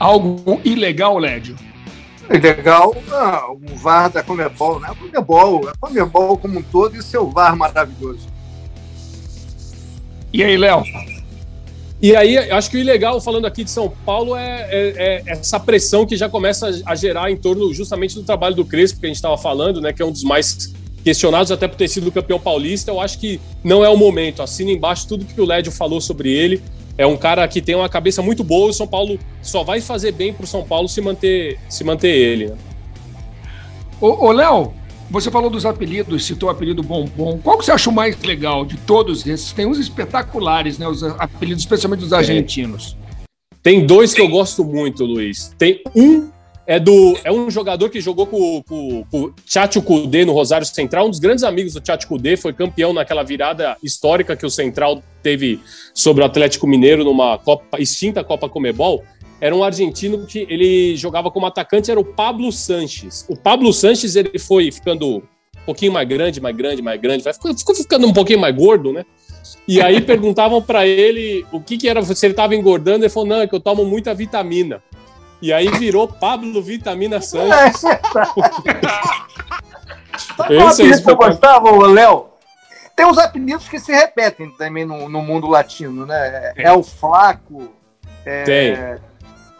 Algo 0.00 0.58
ilegal, 0.64 1.18
Lédio? 1.18 1.56
Legal 2.36 2.94
ah, 3.10 3.46
o 3.50 3.76
VAR 3.76 4.10
da 4.10 4.22
Comebol, 4.22 4.80
né? 4.80 4.88
A 4.90 4.94
Comebol, 4.94 5.68
a 5.68 5.76
Comebol 5.78 6.36
como 6.36 6.58
um 6.58 6.62
todo 6.62 6.94
e 6.96 6.98
o 6.98 7.02
seu 7.02 7.30
VAR 7.30 7.56
maravilhoso. 7.56 8.28
E 10.32 10.44
aí, 10.44 10.56
Léo? 10.56 10.82
E 12.00 12.14
aí, 12.14 12.36
acho 12.36 12.70
que 12.70 12.76
o 12.76 12.80
ilegal, 12.80 13.20
falando 13.20 13.46
aqui 13.46 13.64
de 13.64 13.70
São 13.70 13.92
Paulo, 14.04 14.36
é, 14.36 14.68
é, 14.70 15.22
é, 15.26 15.32
essa 15.32 15.58
pressão 15.58 16.06
que 16.06 16.16
já 16.16 16.28
começa 16.28 16.70
a 16.86 16.94
gerar 16.94 17.30
em 17.30 17.36
torno 17.36 17.72
justamente 17.74 18.14
do 18.14 18.22
trabalho 18.22 18.54
do 18.54 18.64
Crespo, 18.64 19.00
que 19.00 19.06
a 19.06 19.08
gente 19.08 19.16
estava 19.16 19.36
falando, 19.36 19.80
né? 19.80 19.92
Que 19.92 20.02
é 20.02 20.04
um 20.04 20.12
dos 20.12 20.22
mais 20.22 20.72
questionados 21.02 21.50
até 21.50 21.66
por 21.66 21.76
ter 21.76 21.88
sido 21.88 22.12
campeão 22.12 22.38
paulista. 22.38 22.90
Eu 22.90 23.00
acho 23.00 23.18
que 23.18 23.40
não 23.64 23.84
é 23.84 23.88
o 23.88 23.96
momento. 23.96 24.42
Assina 24.42 24.70
embaixo 24.70 25.08
tudo 25.08 25.24
que 25.24 25.40
o 25.40 25.46
Lédio 25.46 25.72
falou 25.72 26.00
sobre 26.00 26.30
ele 26.30 26.62
é 26.98 27.06
um 27.06 27.16
cara 27.16 27.46
que 27.46 27.62
tem 27.62 27.76
uma 27.76 27.88
cabeça 27.88 28.20
muito 28.20 28.42
boa. 28.42 28.70
O 28.70 28.72
São 28.72 28.86
Paulo 28.86 29.18
só 29.40 29.62
vai 29.62 29.80
fazer 29.80 30.10
bem 30.10 30.34
para 30.34 30.44
o 30.44 30.46
São 30.46 30.64
Paulo 30.64 30.88
se 30.88 31.00
manter, 31.00 31.58
se 31.68 31.84
manter 31.84 32.08
ele. 32.08 32.48
Né? 32.48 32.56
Ô, 34.00 34.26
ô 34.26 34.32
Léo, 34.32 34.74
você 35.08 35.30
falou 35.30 35.48
dos 35.48 35.64
apelidos, 35.64 36.26
citou 36.26 36.48
o 36.48 36.52
apelido 36.52 36.82
Bombom. 36.82 37.38
Qual 37.38 37.56
que 37.56 37.64
você 37.64 37.70
acha 37.70 37.88
o 37.88 37.92
mais 37.92 38.20
legal 38.20 38.64
de 38.64 38.76
todos 38.78 39.24
esses? 39.24 39.52
Tem 39.52 39.64
uns 39.64 39.78
espetaculares, 39.78 40.76
né? 40.76 40.88
Os 40.88 41.04
apelidos, 41.04 41.62
especialmente 41.62 42.00
dos 42.00 42.12
argentinos. 42.12 42.96
Tem 43.62 43.86
dois 43.86 44.12
que 44.12 44.20
eu 44.20 44.28
gosto 44.28 44.64
muito, 44.64 45.04
Luiz. 45.04 45.54
Tem 45.56 45.80
um 45.94 46.30
é 46.68 46.78
do 46.78 47.16
é 47.24 47.32
um 47.32 47.50
jogador 47.50 47.88
que 47.88 47.98
jogou 47.98 48.26
com, 48.26 48.62
com, 48.62 49.04
com 49.10 49.20
o 49.22 49.32
Tchatcho 49.46 49.80
Kudê 49.80 50.26
no 50.26 50.34
Rosário 50.34 50.66
Central, 50.66 51.06
um 51.06 51.10
dos 51.10 51.18
grandes 51.18 51.42
amigos 51.42 51.72
do 51.72 51.80
Tchatcho 51.80 52.06
Kudê, 52.06 52.36
foi 52.36 52.52
campeão 52.52 52.92
naquela 52.92 53.22
virada 53.22 53.74
histórica 53.82 54.36
que 54.36 54.44
o 54.44 54.50
Central 54.50 55.02
teve 55.22 55.58
sobre 55.94 56.22
o 56.22 56.26
Atlético 56.26 56.66
Mineiro 56.66 57.04
numa 57.04 57.38
Copa, 57.38 57.80
extinta 57.80 58.22
Copa 58.22 58.50
Comebol. 58.50 59.02
Era 59.40 59.56
um 59.56 59.64
argentino 59.64 60.26
que 60.26 60.46
ele 60.50 60.94
jogava 60.94 61.30
como 61.30 61.46
atacante, 61.46 61.90
era 61.90 61.98
o 61.98 62.04
Pablo 62.04 62.52
Sanches. 62.52 63.24
O 63.30 63.36
Pablo 63.36 63.72
Sanches 63.72 64.14
ele 64.14 64.38
foi 64.38 64.70
ficando 64.70 65.16
um 65.16 65.64
pouquinho 65.64 65.92
mais 65.92 66.06
grande, 66.06 66.38
mais 66.38 66.54
grande, 66.54 66.82
mais 66.82 67.00
grande, 67.00 67.24
ficou, 67.32 67.56
ficou 67.56 67.74
ficando 67.74 68.06
um 68.06 68.12
pouquinho 68.12 68.40
mais 68.40 68.54
gordo, 68.54 68.92
né? 68.92 69.06
E 69.66 69.80
aí 69.80 70.02
perguntavam 70.04 70.60
para 70.60 70.86
ele 70.86 71.46
o 71.50 71.62
que, 71.62 71.78
que 71.78 71.88
era, 71.88 72.02
se 72.02 72.26
ele 72.26 72.34
estava 72.34 72.54
engordando, 72.54 73.06
ele 73.06 73.10
falou: 73.10 73.28
não, 73.28 73.40
é 73.40 73.46
que 73.46 73.54
eu 73.54 73.60
tomo 73.60 73.86
muita 73.86 74.12
vitamina. 74.12 74.82
E 75.40 75.52
aí 75.52 75.68
virou 75.68 76.08
Pablo 76.08 76.62
Vitamina 76.62 77.20
Santos. 77.22 77.80
Sabe 80.36 80.56
um 80.56 80.68
apelido 80.68 81.02
que 81.02 81.10
eu 81.10 81.16
gostava, 81.16 81.86
Léo? 81.86 82.26
Tem 82.94 83.06
uns 83.06 83.18
apelidos 83.18 83.68
que 83.68 83.78
se 83.78 83.92
repetem 83.92 84.50
também 84.56 84.84
no, 84.84 85.08
no 85.08 85.22
mundo 85.22 85.46
latino, 85.46 86.04
né? 86.04 86.52
É, 86.56 86.64
é 86.64 86.72
o 86.72 86.82
Flaco, 86.82 87.72
é, 88.24 88.42
Tem. 88.44 88.76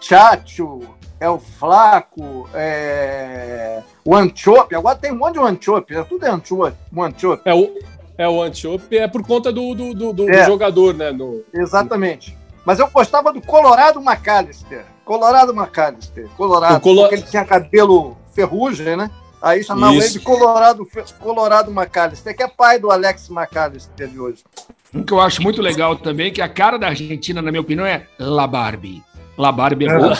Chacho, 0.00 0.80
é 1.20 1.28
o 1.28 1.38
Flaco, 1.38 2.48
é, 2.54 3.82
o 4.04 4.14
Anchope. 4.14 4.74
Agora 4.74 4.96
tem 4.96 5.12
um 5.12 5.16
monte 5.16 5.34
de 5.34 5.40
Anchope, 5.40 5.94
né? 5.94 6.04
tudo 6.08 6.24
é 6.26 6.30
Anchope. 6.30 6.76
Anchope. 6.96 7.42
É 7.44 7.54
o, 7.54 7.78
é 8.16 8.28
o 8.28 8.42
Anchope, 8.42 8.96
é 8.96 9.08
por 9.08 9.26
conta 9.26 9.52
do, 9.52 9.74
do, 9.74 9.94
do, 9.94 10.12
do 10.12 10.30
é. 10.30 10.44
jogador, 10.46 10.94
né? 10.94 11.10
No... 11.10 11.42
Exatamente. 11.52 12.37
Mas 12.68 12.78
eu 12.78 12.86
gostava 12.90 13.32
do 13.32 13.40
Colorado 13.40 13.98
McAllister. 13.98 14.84
Colorado 15.02 15.54
McAllister. 15.54 16.28
Colorado, 16.36 16.82
Colo... 16.82 17.00
porque 17.00 17.14
ele 17.14 17.22
tinha 17.22 17.42
cabelo 17.42 18.14
ferrugem, 18.34 18.94
né? 18.94 19.10
Aí 19.40 19.64
chamavam 19.64 19.94
ele 19.94 20.06
de 20.06 20.20
Colorado, 20.20 20.86
Colorado 21.18 21.70
McAllister, 21.70 22.36
que 22.36 22.42
é 22.42 22.46
pai 22.46 22.78
do 22.78 22.90
Alex 22.90 23.30
McAllister 23.30 24.06
de 24.06 24.20
hoje. 24.20 24.44
Um 24.92 25.02
que 25.02 25.14
eu 25.14 25.18
acho 25.18 25.40
muito 25.40 25.62
legal 25.62 25.96
também, 25.96 26.30
que 26.30 26.42
a 26.42 26.48
cara 26.48 26.78
da 26.78 26.88
Argentina, 26.88 27.40
na 27.40 27.50
minha 27.50 27.62
opinião, 27.62 27.86
é 27.86 28.06
La 28.18 28.46
Barbie. 28.46 29.02
La 29.38 29.50
Barbie 29.50 29.86
é 29.86 29.96
boa. 29.96 30.18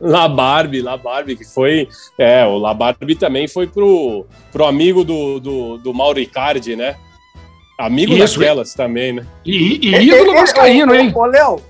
La 0.00 0.28
Barbie, 0.28 0.82
La 0.82 0.96
Barbie, 0.96 1.34
que 1.34 1.44
foi. 1.44 1.88
É, 2.16 2.46
o 2.46 2.58
La 2.58 2.74
Barbie 2.74 3.16
também 3.16 3.48
foi 3.48 3.66
pro, 3.66 4.24
pro 4.52 4.66
amigo 4.66 5.02
do, 5.02 5.40
do, 5.40 5.78
do 5.78 5.92
Mauro 5.92 6.20
Icardi, 6.20 6.76
né? 6.76 6.94
Amigo 7.76 8.14
Isso, 8.14 8.38
daquelas 8.38 8.72
também, 8.72 9.14
né? 9.14 9.26
E, 9.44 9.84
e 9.84 9.96
ídolo 9.96 10.34
vascaíno, 10.34 10.94
hein? 10.94 11.12
Ô, 11.12 11.26
Léo, 11.26 11.60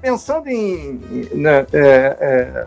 pensando 0.00 0.48
em. 0.48 1.00
Né, 1.32 1.66
é, 1.72 2.16
é, 2.20 2.66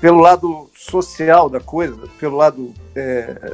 pelo 0.00 0.20
lado 0.20 0.70
social 0.74 1.48
da 1.48 1.60
coisa, 1.60 1.96
pelo 2.20 2.36
lado 2.36 2.72
é, 2.94 3.52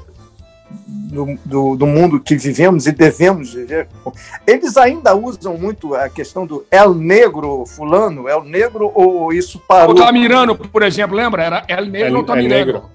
do, 0.70 1.39
do, 1.45 1.76
do, 1.76 1.87
mundo 1.87 2.20
que 2.20 2.37
vivemos 2.37 2.87
e 2.87 2.93
devemos 2.93 3.55
viver, 3.55 3.89
eles 4.47 4.76
ainda 4.76 5.14
usam 5.14 5.57
muito 5.57 5.95
a 5.95 6.09
questão 6.09 6.47
do 6.47 6.66
El 6.70 6.95
Negro 6.95 7.64
fulano, 7.66 8.28
El 8.28 8.45
Negro 8.45 8.91
ou 8.95 9.32
isso 9.32 9.59
parou? 9.59 9.95
O 9.95 9.99
Tamirano, 9.99 10.57
por 10.57 10.82
exemplo, 10.82 11.16
lembra? 11.16 11.45
Era 11.45 11.64
El 11.68 11.87
Negro 11.87 12.09
El, 12.09 12.16
ou 12.16 12.24
Tamirano? 12.24 12.55
El 12.55 12.66
Negro. 12.66 12.91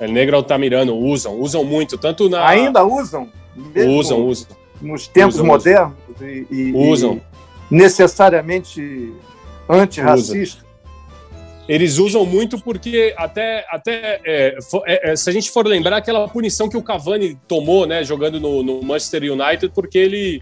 El 0.00 0.12
Negro 0.12 0.36
ou 0.36 0.42
Tamirano, 0.42 0.96
usam, 0.96 1.40
usam 1.40 1.64
muito, 1.64 1.98
tanto 1.98 2.28
na... 2.28 2.46
Ainda 2.46 2.84
usam? 2.84 3.28
Usam, 3.76 4.26
usam. 4.26 4.56
Nos 4.80 5.08
tempos 5.08 5.34
usam, 5.34 5.46
modernos? 5.46 5.96
E, 6.20 6.46
e, 6.50 6.72
usam. 6.74 7.20
Necessariamente 7.70 9.12
antirracista? 9.68 10.66
Eles 11.68 11.98
usam 11.98 12.24
muito 12.24 12.58
porque 12.58 13.12
até, 13.16 13.66
até 13.68 14.20
é, 14.24 14.58
é, 14.86 15.12
é, 15.12 15.16
se 15.16 15.28
a 15.28 15.32
gente 15.32 15.50
for 15.50 15.66
lembrar 15.66 15.98
aquela 15.98 16.26
punição 16.26 16.66
que 16.66 16.78
o 16.78 16.82
Cavani 16.82 17.38
tomou, 17.46 17.86
né, 17.86 18.02
jogando 18.02 18.40
no, 18.40 18.62
no 18.62 18.82
Manchester 18.82 19.30
United, 19.30 19.70
porque 19.74 19.98
ele 19.98 20.40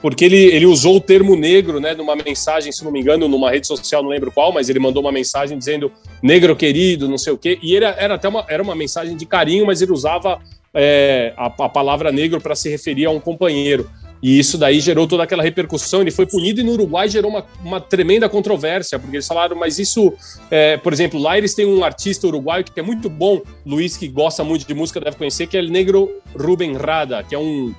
porque 0.00 0.24
ele, 0.24 0.36
ele 0.36 0.66
usou 0.66 0.96
o 0.96 1.00
termo 1.00 1.36
negro, 1.36 1.78
né, 1.78 1.94
numa 1.94 2.16
mensagem, 2.16 2.72
se 2.72 2.84
não 2.84 2.90
me 2.90 3.00
engano, 3.00 3.28
numa 3.28 3.48
rede 3.48 3.68
social, 3.68 4.02
não 4.02 4.10
lembro 4.10 4.32
qual, 4.32 4.52
mas 4.52 4.68
ele 4.68 4.80
mandou 4.80 5.00
uma 5.00 5.12
mensagem 5.12 5.56
dizendo 5.56 5.92
negro 6.20 6.56
querido, 6.56 7.08
não 7.08 7.16
sei 7.16 7.32
o 7.32 7.38
quê, 7.38 7.56
e 7.62 7.76
era, 7.76 7.94
era 7.96 8.14
até 8.14 8.28
uma, 8.28 8.44
era 8.48 8.60
uma 8.60 8.74
mensagem 8.74 9.16
de 9.16 9.24
carinho, 9.24 9.64
mas 9.64 9.80
ele 9.80 9.92
usava 9.92 10.40
é, 10.74 11.32
a, 11.36 11.46
a 11.46 11.68
palavra 11.68 12.10
negro 12.10 12.40
para 12.40 12.56
se 12.56 12.68
referir 12.68 13.06
a 13.06 13.10
um 13.10 13.20
companheiro. 13.20 13.88
E 14.22 14.38
isso 14.38 14.56
daí 14.56 14.78
gerou 14.78 15.08
toda 15.08 15.24
aquela 15.24 15.42
repercussão. 15.42 16.00
Ele 16.00 16.12
foi 16.12 16.26
punido 16.26 16.60
e 16.60 16.64
no 16.64 16.72
Uruguai 16.72 17.08
gerou 17.08 17.30
uma, 17.30 17.44
uma 17.64 17.80
tremenda 17.80 18.28
controvérsia, 18.28 18.98
porque 18.98 19.16
eles 19.16 19.26
falaram, 19.26 19.56
mas 19.56 19.80
isso, 19.80 20.12
é, 20.48 20.76
por 20.76 20.92
exemplo, 20.92 21.18
lá 21.18 21.36
eles 21.36 21.54
têm 21.54 21.66
um 21.66 21.82
artista 21.82 22.26
uruguaio 22.26 22.64
que 22.64 22.78
é 22.78 22.82
muito 22.82 23.10
bom, 23.10 23.42
Luiz, 23.66 23.96
que 23.96 24.06
gosta 24.06 24.44
muito 24.44 24.66
de 24.66 24.74
música, 24.74 25.00
deve 25.00 25.16
conhecer, 25.16 25.48
que 25.48 25.56
é 25.56 25.60
o 25.60 25.68
Negro 25.68 26.08
Ruben 26.38 26.76
Rada, 26.76 27.24
que 27.24 27.34
é 27.34 27.38
um, 27.38 27.74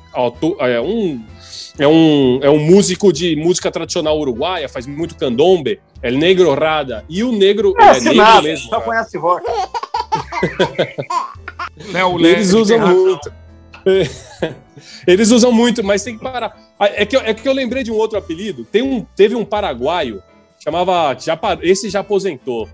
é 0.59 0.81
um, 0.81 1.23
é 1.79 1.87
um, 1.87 2.39
é 2.41 2.49
um 2.49 2.59
músico 2.59 3.13
de 3.13 3.37
música 3.37 3.71
tradicional 3.71 4.19
uruguaia, 4.19 4.67
faz 4.67 4.85
muito 4.85 5.15
candombe, 5.15 5.79
é 6.01 6.11
o 6.11 6.17
Negro 6.17 6.53
Rada. 6.53 7.05
E 7.07 7.23
o 7.23 7.31
negro 7.31 7.73
é, 7.79 7.85
é 7.85 7.99
negro 8.01 8.15
nada, 8.15 8.41
mesmo. 8.41 8.69
Só 8.69 8.81
conhece 8.81 9.17
rock. 9.17 9.45
Léo, 11.91 12.19
eles 12.19 12.53
usam 12.53 12.79
muito. 12.79 13.42
Eles 15.05 15.31
usam 15.31 15.51
muito, 15.51 15.83
mas 15.83 16.03
tem 16.03 16.17
que 16.17 16.23
parar. 16.23 16.57
Ah, 16.79 16.87
é 16.87 17.05
que, 17.05 17.15
eu, 17.15 17.21
é 17.21 17.33
que 17.33 17.47
eu 17.47 17.53
lembrei 17.53 17.83
de 17.83 17.91
um 17.91 17.95
outro 17.95 18.17
apelido. 18.17 18.65
Tem 18.65 18.81
um, 18.81 19.05
teve 19.15 19.35
um 19.35 19.45
paraguaio, 19.45 20.21
chamava. 20.63 21.15
Já, 21.19 21.39
esse 21.61 21.89
já 21.89 21.99
aposentou. 21.99 22.69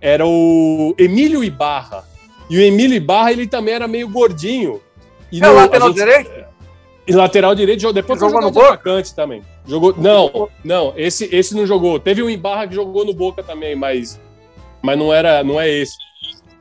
Era 0.00 0.26
o 0.26 0.94
Emílio 0.98 1.42
Ibarra. 1.42 2.04
E 2.48 2.58
o 2.58 2.60
Emílio 2.60 2.96
Ibarra, 2.96 3.32
ele 3.32 3.46
também 3.46 3.74
era 3.74 3.88
meio 3.88 4.08
gordinho. 4.08 4.80
E 5.32 5.42
é 5.42 5.48
o 5.48 5.54
lateral 5.54 5.88
gente, 5.88 5.96
direito? 5.96 6.46
E 7.06 7.12
lateral 7.12 7.54
direito, 7.54 7.92
depois 7.92 8.18
jogou 8.18 8.40
no 8.40 8.50
Boca 8.50 9.02
também. 9.14 9.42
Jogou, 9.66 9.94
não, 9.96 10.48
não, 10.64 10.92
esse, 10.96 11.28
esse 11.34 11.54
não 11.54 11.66
jogou. 11.66 12.00
Teve 12.00 12.22
um 12.22 12.30
Ibarra 12.30 12.66
que 12.66 12.74
jogou 12.74 13.04
no 13.04 13.14
Boca 13.14 13.42
também, 13.42 13.76
mas, 13.76 14.20
mas 14.82 14.98
não 14.98 15.12
era, 15.12 15.42
não 15.44 15.60
é 15.60 15.68
esse. 15.68 15.96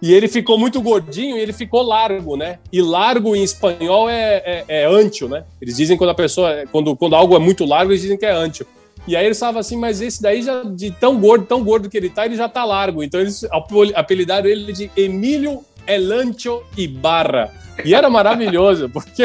E 0.06 0.14
ele 0.14 0.28
ficou 0.28 0.56
muito 0.56 0.80
gordinho 0.84 1.36
e 1.36 1.40
ele 1.40 1.52
ficou 1.52 1.82
largo, 1.82 2.38
né? 2.38 2.60
E 2.72 2.80
largo 2.80 3.36
em 3.36 3.42
espanhol 3.42 4.08
é, 4.08 4.36
é, 4.46 4.66
é 4.68 4.86
antio, 4.86 5.28
né? 5.28 5.44
Eles 5.60 5.78
dizem 5.78 5.98
quando 5.98 6.12
a 6.12 6.14
pessoa, 6.14 6.64
quando, 6.72 6.96
quando 6.96 7.16
algo 7.16 7.36
é 7.36 7.40
muito 7.40 7.66
largo, 7.66 7.92
eles 7.92 8.04
dizem 8.04 8.16
que 8.16 8.24
é 8.24 8.32
antio. 8.32 8.68
E 9.08 9.16
aí 9.16 9.26
eles 9.26 9.38
estavam 9.38 9.60
assim, 9.60 9.76
mas 9.76 10.02
esse 10.02 10.22
daí 10.22 10.44
já, 10.44 10.62
de 10.62 10.92
tão 10.92 11.20
gordo, 11.20 11.48
tão 11.48 11.64
gordo 11.64 11.90
que 11.90 11.98
ele 11.98 12.12
tá, 12.12 12.24
ele 12.24 12.36
já 12.36 12.48
tá 12.48 12.64
largo. 12.64 13.02
Então 13.02 13.20
eles 13.20 13.48
apelidaram 13.96 14.48
ele 14.48 14.72
de 14.72 14.92
Emílio 14.96 15.66
Elancho 15.88 16.62
Ibarra. 16.78 17.52
E 17.84 17.96
era 17.96 18.08
maravilhoso, 18.08 18.88
porque 18.94 19.24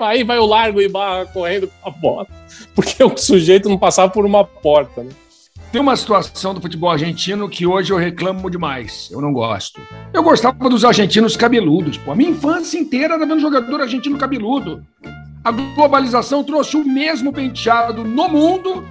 aí 0.00 0.24
vai 0.24 0.38
o 0.38 0.46
largo 0.46 0.80
Ibarra 0.80 1.26
correndo 1.26 1.68
com 1.68 1.88
a 1.90 1.92
bola, 1.92 2.26
porque 2.74 3.04
o 3.04 3.14
sujeito 3.18 3.68
não 3.68 3.76
passava 3.76 4.10
por 4.10 4.24
uma 4.24 4.46
porta, 4.46 5.02
né? 5.02 5.10
Tem 5.72 5.80
uma 5.80 5.94
situação 5.94 6.52
do 6.52 6.60
futebol 6.60 6.90
argentino 6.90 7.48
que 7.48 7.64
hoje 7.64 7.92
eu 7.92 7.96
reclamo 7.96 8.50
demais. 8.50 9.08
Eu 9.12 9.20
não 9.20 9.32
gosto. 9.32 9.80
Eu 10.12 10.20
gostava 10.20 10.68
dos 10.68 10.84
argentinos 10.84 11.36
cabeludos. 11.36 11.96
Pô. 11.96 12.10
A 12.10 12.16
minha 12.16 12.30
infância 12.30 12.76
inteira 12.76 13.14
era 13.14 13.24
vendo 13.24 13.38
jogador 13.38 13.80
argentino 13.80 14.18
cabeludo. 14.18 14.84
A 15.44 15.52
globalização 15.52 16.42
trouxe 16.42 16.76
o 16.76 16.84
mesmo 16.84 17.32
penteado 17.32 18.04
no 18.04 18.28
mundo 18.28 18.84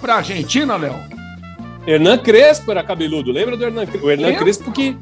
para 0.00 0.14
a 0.14 0.16
Argentina, 0.18 0.76
Léo. 0.76 0.94
Hernan 1.86 2.16
Crespo 2.16 2.70
era 2.70 2.82
cabeludo. 2.82 3.30
Lembra 3.30 3.54
do 3.54 3.64
Hernan 3.64 3.84
Crespo? 3.84 4.06
O 4.06 4.10
Hernan 4.10 4.34
Crespo 4.36 4.72
que 4.72 4.96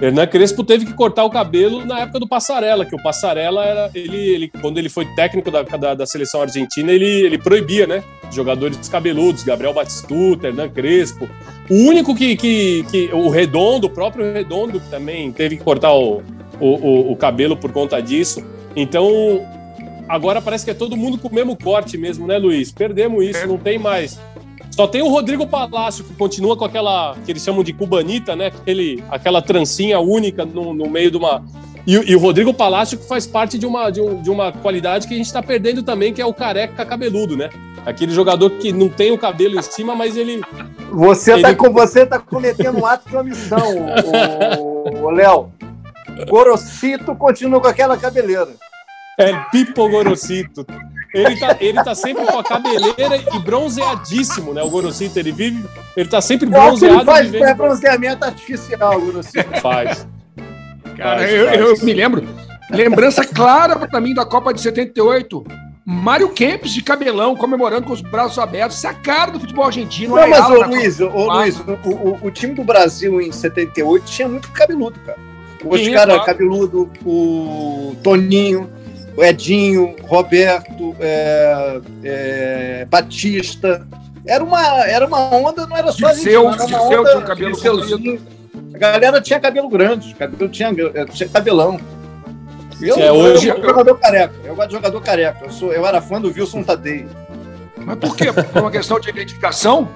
Hernan 0.00 0.26
Crespo 0.26 0.64
teve 0.64 0.84
que 0.84 0.92
cortar 0.92 1.24
o 1.24 1.30
cabelo 1.30 1.84
na 1.84 2.00
época 2.00 2.20
do 2.20 2.26
Passarela, 2.26 2.84
que 2.84 2.94
o 2.94 3.02
Passarela 3.02 3.64
era. 3.64 3.90
Ele, 3.94 4.16
ele 4.16 4.48
quando 4.60 4.78
ele 4.78 4.88
foi 4.88 5.06
técnico 5.14 5.50
da, 5.50 5.62
da, 5.62 5.94
da, 5.94 6.06
seleção 6.06 6.42
argentina, 6.42 6.92
ele, 6.92 7.06
ele 7.06 7.38
proibia, 7.38 7.86
né? 7.86 8.02
Jogadores 8.32 8.88
cabeludos, 8.88 9.42
Gabriel 9.42 9.72
Batistuta, 9.72 10.48
Hernan 10.48 10.68
Crespo. 10.68 11.28
O 11.70 11.74
único 11.74 12.14
que, 12.14 12.36
que, 12.36 12.84
que. 12.90 13.10
O 13.12 13.28
Redondo, 13.28 13.86
o 13.86 13.90
próprio 13.90 14.32
Redondo, 14.32 14.80
também 14.90 15.32
teve 15.32 15.56
que 15.56 15.64
cortar 15.64 15.94
o, 15.94 16.22
o, 16.60 16.66
o, 16.66 17.12
o 17.12 17.16
cabelo 17.16 17.56
por 17.56 17.72
conta 17.72 18.00
disso. 18.00 18.44
Então, 18.76 19.46
agora 20.08 20.42
parece 20.42 20.64
que 20.64 20.70
é 20.70 20.74
todo 20.74 20.96
mundo 20.96 21.18
com 21.18 21.28
o 21.28 21.34
mesmo 21.34 21.56
corte 21.56 21.96
mesmo, 21.96 22.26
né, 22.26 22.36
Luiz? 22.36 22.72
Perdemos 22.72 23.24
isso, 23.24 23.46
não 23.46 23.58
tem 23.58 23.78
mais. 23.78 24.18
Só 24.74 24.88
tem 24.88 25.02
o 25.02 25.08
Rodrigo 25.08 25.46
Palácio, 25.46 26.02
que 26.02 26.12
continua 26.14 26.56
com 26.56 26.64
aquela 26.64 27.14
que 27.24 27.30
eles 27.30 27.44
chamam 27.44 27.62
de 27.62 27.72
cubanita, 27.72 28.34
né? 28.34 28.48
Aquele, 28.48 29.04
aquela 29.08 29.40
trancinha 29.40 30.00
única 30.00 30.44
no, 30.44 30.74
no 30.74 30.90
meio 30.90 31.12
de 31.12 31.16
uma. 31.16 31.44
E, 31.86 31.92
e, 31.92 32.16
o 32.16 32.18
Rodrigo 32.18 32.52
Palácio 32.52 32.98
que 32.98 33.06
faz 33.06 33.24
parte 33.24 33.56
de 33.56 33.66
uma, 33.66 33.88
de, 33.90 34.00
um, 34.00 34.20
de 34.20 34.28
uma 34.30 34.50
qualidade 34.50 35.06
que 35.06 35.14
a 35.14 35.16
gente 35.16 35.26
está 35.26 35.40
perdendo 35.40 35.80
também, 35.84 36.12
que 36.12 36.20
é 36.20 36.26
o 36.26 36.34
careca 36.34 36.84
cabeludo, 36.84 37.36
né? 37.36 37.50
Aquele 37.86 38.12
jogador 38.12 38.50
que 38.50 38.72
não 38.72 38.88
tem 38.88 39.12
o 39.12 39.18
cabelo 39.18 39.56
em 39.56 39.62
cima, 39.62 39.94
mas 39.94 40.16
ele. 40.16 40.42
Você 40.90 41.34
está 41.34 41.54
com 41.54 41.72
você 41.72 42.04
tá 42.04 42.18
cometendo 42.18 42.80
um 42.80 42.86
ato 42.86 43.08
de 43.08 43.16
omissão, 43.16 43.86
o 45.00 45.10
Léo. 45.10 45.52
Gorocito 46.28 47.14
continua 47.14 47.60
com 47.60 47.68
aquela 47.68 47.96
cabeleira. 47.96 48.50
É 49.18 49.32
Pipo 49.52 49.88
Gorocito. 49.88 50.66
Ele 51.14 51.36
tá, 51.36 51.56
ele 51.60 51.84
tá 51.84 51.94
sempre 51.94 52.26
com 52.26 52.38
a 52.40 52.42
cabeleira 52.42 53.16
e 53.16 53.38
bronzeadíssimo, 53.38 54.52
né? 54.52 54.64
O 54.64 54.68
Gorosito, 54.68 55.16
ele 55.16 55.30
vive. 55.30 55.64
Ele 55.96 56.08
tá 56.08 56.20
sempre 56.20 56.46
bronzeado. 56.46 56.96
Ele 56.96 57.04
faz 57.04 57.30
vivendo... 57.30 57.56
bronzeamento 57.56 58.24
artificial, 58.24 58.98
o 58.98 59.00
Gorosito. 59.00 59.60
Faz. 59.60 60.04
Cara, 60.96 61.20
faz, 61.20 61.32
eu, 61.32 61.46
faz. 61.46 61.60
eu 61.60 61.86
me 61.86 61.92
lembro. 61.92 62.28
Lembrança 62.68 63.24
clara 63.24 63.76
para 63.78 64.00
mim 64.00 64.12
da 64.12 64.26
Copa 64.26 64.52
de 64.52 64.60
78. 64.60 65.44
Mário 65.86 66.30
Kempis 66.30 66.72
de 66.72 66.82
cabelão, 66.82 67.36
comemorando 67.36 67.86
com 67.86 67.92
os 67.92 68.00
braços 68.00 68.38
abertos. 68.38 68.78
Isso 68.78 68.86
é 68.88 68.90
a 68.90 68.94
cara 68.94 69.30
do 69.30 69.38
futebol 69.38 69.66
argentino. 69.66 70.16
Não, 70.16 70.28
mas, 70.28 70.50
ô, 70.50 70.66
Luiz, 70.66 71.00
ô, 71.00 71.32
Luiz 71.32 71.60
o, 71.60 71.90
o, 71.90 72.26
o, 72.26 72.30
time 72.32 72.54
do 72.54 72.64
Brasil 72.64 73.20
em 73.20 73.30
78 73.30 74.04
tinha 74.04 74.28
muito 74.28 74.50
cabeludo, 74.50 74.98
cara. 75.00 75.18
O 75.62 75.74
Oscar 75.74 76.06
claro. 76.06 76.24
cabeludo, 76.24 76.90
o 77.04 77.94
Toninho 78.02 78.68
Edinho, 79.22 79.94
Roberto, 80.02 80.96
é, 80.98 81.80
é, 82.02 82.86
Batista. 82.88 83.86
Era 84.26 84.42
uma, 84.42 84.86
era 84.86 85.06
uma 85.06 85.34
onda, 85.34 85.66
não 85.66 85.76
era 85.76 85.92
só 85.92 86.10
de 86.12 86.20
seu, 86.20 86.50
era 86.50 86.64
uma 86.64 86.82
onda 86.82 87.10
tinha 87.10 87.22
cabelo 87.22 87.56
A 88.74 88.78
galera 88.78 89.20
tinha 89.20 89.38
cabelo 89.38 89.68
grande, 89.68 90.14
cabelo 90.14 90.48
tinha, 90.48 90.70
tinha 91.12 91.28
cabelão. 91.28 91.78
Eu, 92.80 92.96
é, 92.96 93.12
hoje... 93.12 93.48
eu, 93.48 93.56
eu, 93.56 93.62
jogador 93.62 93.98
careca. 93.98 94.34
Eu 94.44 94.54
gosto 94.56 94.68
de 94.68 94.74
jogador 94.74 95.00
careca. 95.00 95.44
Eu, 95.44 95.50
sou, 95.50 95.72
eu 95.72 95.86
era 95.86 96.00
fã 96.00 96.20
do 96.20 96.28
Wilson 96.28 96.62
Tadei. 96.62 97.06
Mas 97.76 97.98
por 97.98 98.16
quê? 98.16 98.32
Por 98.32 98.62
uma 98.62 98.70
questão 98.70 98.98
de 98.98 99.10
identificação? 99.10 99.88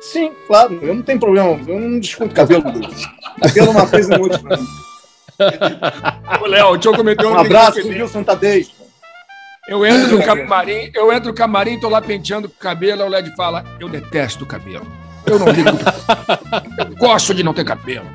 Sim, 0.00 0.32
claro. 0.46 0.78
Eu 0.82 0.94
não 0.94 1.02
tenho 1.02 1.18
problema. 1.18 1.58
Eu 1.66 1.80
não 1.80 2.00
discuto 2.00 2.34
cabelo. 2.34 2.62
cabelo 2.62 3.66
é 3.66 3.70
uma 3.70 3.86
coisa 3.86 4.18
muito 4.18 4.42
mim. 4.44 4.66
Ô, 6.40 6.46
Léo, 6.46 6.72
deixa 6.72 6.88
eu 6.88 6.96
comentar 6.96 7.26
um, 7.26 7.32
um 7.32 7.38
abraço 7.38 7.86
Wilson 7.86 8.22
Tadei. 8.22 8.66
Eu 9.68 9.86
entro 9.86 10.16
no 10.16 10.24
camarim, 10.24 10.90
eu 10.92 11.12
entro 11.12 11.28
no 11.28 11.34
camarim, 11.34 11.78
tô 11.78 11.88
lá 11.88 12.02
penteando 12.02 12.48
o 12.48 12.50
cabelo, 12.50 13.04
o 13.04 13.08
LED 13.08 13.34
fala: 13.36 13.64
Eu 13.78 13.88
detesto 13.88 14.44
o 14.44 14.46
cabelo. 14.46 14.86
Eu 15.24 15.38
não 15.38 15.46
tenho. 15.46 15.68
eu 16.78 16.96
gosto 16.96 17.32
de 17.32 17.42
não 17.44 17.54
ter 17.54 17.64
cabelo. 17.64 18.06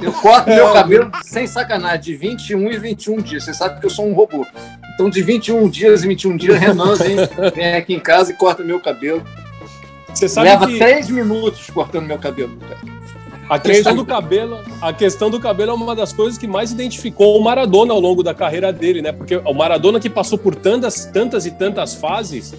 Eu 0.00 0.12
corto 0.12 0.50
meu 0.50 0.72
cabelo 0.72 1.10
sem 1.24 1.46
sacanagem, 1.46 2.00
de 2.00 2.14
21 2.14 2.70
e 2.70 2.78
21 2.78 3.16
dias. 3.16 3.44
Você 3.44 3.54
sabe 3.54 3.80
que 3.80 3.86
eu 3.86 3.90
sou 3.90 4.06
um 4.06 4.14
robô. 4.14 4.46
Então, 4.94 5.10
de 5.10 5.20
21 5.22 5.68
dias 5.68 6.04
e 6.04 6.08
21 6.08 6.36
dias, 6.36 6.58
Renan 6.58 6.94
vem, 6.94 7.16
vem 7.54 7.74
aqui 7.74 7.94
em 7.94 8.00
casa 8.00 8.32
e 8.32 8.36
corta 8.36 8.62
meu 8.62 8.80
cabelo. 8.80 9.24
Você 10.12 10.28
sabe 10.28 10.48
Leva 10.48 10.66
que... 10.66 10.78
três 10.78 11.10
minutos 11.10 11.68
cortando 11.70 12.06
meu 12.06 12.18
cabelo, 12.18 12.56
cara. 12.58 12.78
A 13.48 13.58
questão 13.58 13.94
do 13.94 14.04
cabelo, 14.04 14.58
a 14.80 14.92
questão 14.92 15.30
do 15.30 15.38
cabelo 15.38 15.72
é 15.72 15.74
uma 15.74 15.94
das 15.94 16.12
coisas 16.12 16.38
que 16.38 16.46
mais 16.46 16.72
identificou 16.72 17.38
o 17.38 17.42
Maradona 17.42 17.92
ao 17.92 18.00
longo 18.00 18.22
da 18.22 18.32
carreira 18.32 18.72
dele, 18.72 19.02
né? 19.02 19.12
Porque 19.12 19.36
o 19.36 19.52
Maradona 19.52 20.00
que 20.00 20.08
passou 20.08 20.38
por 20.38 20.54
tantas, 20.54 21.04
tantas 21.06 21.44
e 21.44 21.50
tantas 21.50 21.94
fases, 21.94 22.54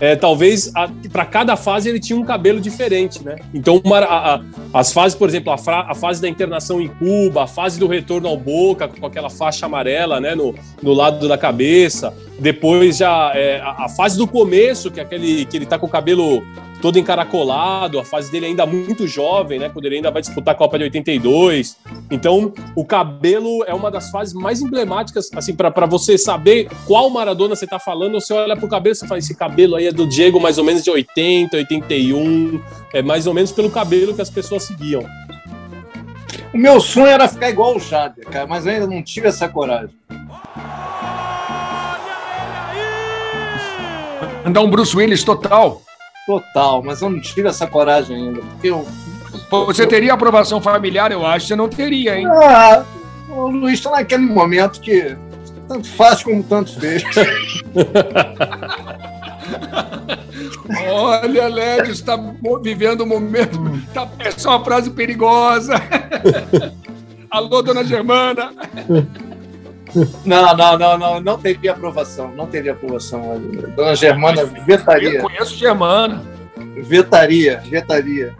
é, 0.00 0.14
talvez 0.14 0.70
para 1.12 1.24
cada 1.24 1.56
fase 1.56 1.88
ele 1.88 1.98
tinha 1.98 2.18
um 2.18 2.24
cabelo 2.24 2.60
diferente, 2.60 3.24
né? 3.24 3.36
Então 3.52 3.82
a, 3.84 4.34
a, 4.34 4.40
as 4.72 4.92
fases, 4.92 5.16
por 5.16 5.28
exemplo, 5.28 5.52
a, 5.52 5.58
fra, 5.58 5.86
a, 5.88 5.94
fase 5.94 6.22
da 6.22 6.28
internação 6.28 6.80
em 6.80 6.88
Cuba, 6.88 7.44
a 7.44 7.46
fase 7.46 7.78
do 7.78 7.86
retorno 7.86 8.28
ao 8.28 8.36
Boca 8.36 8.86
com 8.86 9.06
aquela 9.06 9.28
faixa 9.28 9.66
amarela, 9.66 10.20
né, 10.20 10.34
no, 10.34 10.54
no 10.82 10.92
lado 10.92 11.26
da 11.26 11.36
cabeça, 11.36 12.14
depois 12.38 12.98
já 12.98 13.32
é, 13.34 13.60
a, 13.60 13.88
fase 13.88 14.16
do 14.16 14.26
começo, 14.26 14.90
que 14.90 15.00
é 15.00 15.02
aquele 15.02 15.44
que 15.44 15.56
ele 15.56 15.66
tá 15.66 15.78
com 15.78 15.86
o 15.86 15.88
cabelo 15.88 16.42
todo 16.80 16.98
encaracolado, 16.98 17.98
a 17.98 18.04
fase 18.04 18.30
dele 18.30 18.46
ainda 18.46 18.64
muito 18.64 19.06
jovem, 19.06 19.58
né? 19.58 19.68
Quando 19.68 19.86
ele 19.86 19.96
ainda 19.96 20.10
vai 20.10 20.22
disputar 20.22 20.54
a 20.54 20.56
Copa 20.56 20.78
de 20.78 20.84
82. 20.84 21.76
Então, 22.10 22.52
o 22.76 22.84
cabelo 22.84 23.64
é 23.66 23.74
uma 23.74 23.90
das 23.90 24.10
fases 24.10 24.32
mais 24.32 24.62
emblemáticas, 24.62 25.28
assim, 25.34 25.54
para 25.54 25.86
você 25.86 26.16
saber 26.16 26.68
qual 26.86 27.10
Maradona 27.10 27.56
você 27.56 27.66
tá 27.66 27.80
falando. 27.80 28.20
Você 28.20 28.32
olha 28.32 28.56
pro 28.56 28.68
cabelo 28.68 28.94
e 28.94 29.06
fala: 29.06 29.18
esse 29.18 29.34
cabelo 29.34 29.74
aí 29.74 29.86
é 29.86 29.92
do 29.92 30.06
Diego, 30.06 30.38
mais 30.38 30.56
ou 30.58 30.64
menos 30.64 30.84
de 30.84 30.90
80, 30.90 31.56
81. 31.56 32.60
É 32.94 33.02
mais 33.02 33.26
ou 33.26 33.34
menos 33.34 33.50
pelo 33.50 33.70
cabelo 33.70 34.14
que 34.14 34.22
as 34.22 34.30
pessoas 34.30 34.62
seguiam. 34.62 35.04
O 36.54 36.56
meu 36.56 36.80
sonho 36.80 37.08
era 37.08 37.28
ficar 37.28 37.50
igual 37.50 37.76
o 37.76 37.80
Jader, 37.80 38.24
cara, 38.26 38.46
mas 38.46 38.66
ainda 38.66 38.86
não 38.86 39.02
tive 39.02 39.28
essa 39.28 39.48
coragem. 39.48 39.94
Andar 44.48 44.62
um 44.62 44.70
Bruce 44.70 44.96
Willis 44.96 45.22
total. 45.22 45.82
Total, 46.26 46.82
mas 46.82 47.02
eu 47.02 47.10
não 47.10 47.20
tive 47.20 47.46
essa 47.48 47.66
coragem 47.66 48.16
ainda. 48.16 48.40
Porque 48.40 48.68
eu, 48.68 48.86
você 49.66 49.82
eu, 49.82 49.86
teria 49.86 50.14
aprovação 50.14 50.58
familiar, 50.58 51.12
eu 51.12 51.26
acho, 51.26 51.48
você 51.48 51.54
não 51.54 51.68
teria, 51.68 52.18
hein? 52.18 52.26
Ah, 52.26 52.82
o 53.28 53.48
Luiz 53.48 53.74
está 53.74 53.90
naquele 53.90 54.22
momento 54.22 54.80
que 54.80 55.14
tanto 55.68 55.86
faz 55.88 56.22
como 56.22 56.42
tanto 56.42 56.80
fez. 56.80 57.02
Olha, 60.92 61.48
Lédio, 61.48 61.92
está 61.92 62.18
vivendo 62.62 63.04
um 63.04 63.06
momento. 63.06 63.58
Tá, 63.92 64.08
é 64.18 64.30
só 64.30 64.56
uma 64.56 64.64
frase 64.64 64.88
perigosa. 64.88 65.74
Alô, 67.30 67.60
dona 67.60 67.84
Germana. 67.84 68.50
Não, 70.24 70.56
não, 70.56 70.78
não, 70.78 70.98
não, 70.98 71.20
não 71.20 71.38
teria 71.38 71.72
aprovação, 71.72 72.32
não 72.34 72.46
teria 72.46 72.72
aprovação. 72.72 73.40
Dona 73.74 73.94
Germana 73.94 74.44
vetaria. 74.44 75.14
Eu 75.14 75.22
conheço 75.22 75.54
Germana. 75.54 76.22
Vetaria, 76.82 77.62
vetaria. 77.66 78.34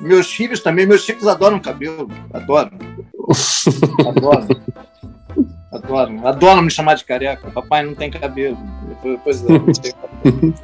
Meus 0.00 0.32
filhos 0.32 0.60
também, 0.60 0.86
meus 0.86 1.04
filhos 1.04 1.26
adoram 1.26 1.60
cabelo, 1.60 2.10
adoram. 2.32 2.72
Adoram. 4.06 4.48
Adoram. 5.72 6.26
Adoram 6.26 6.62
me 6.62 6.70
chamar 6.70 6.94
de 6.94 7.04
careca. 7.04 7.50
Papai 7.50 7.82
não 7.82 7.94
tem 7.94 8.10
cabelo. 8.10 8.58
Pois 9.22 9.44
é, 9.44 9.48
não 9.48 9.72
tem 9.72 9.92
cabelo. 9.92 10.54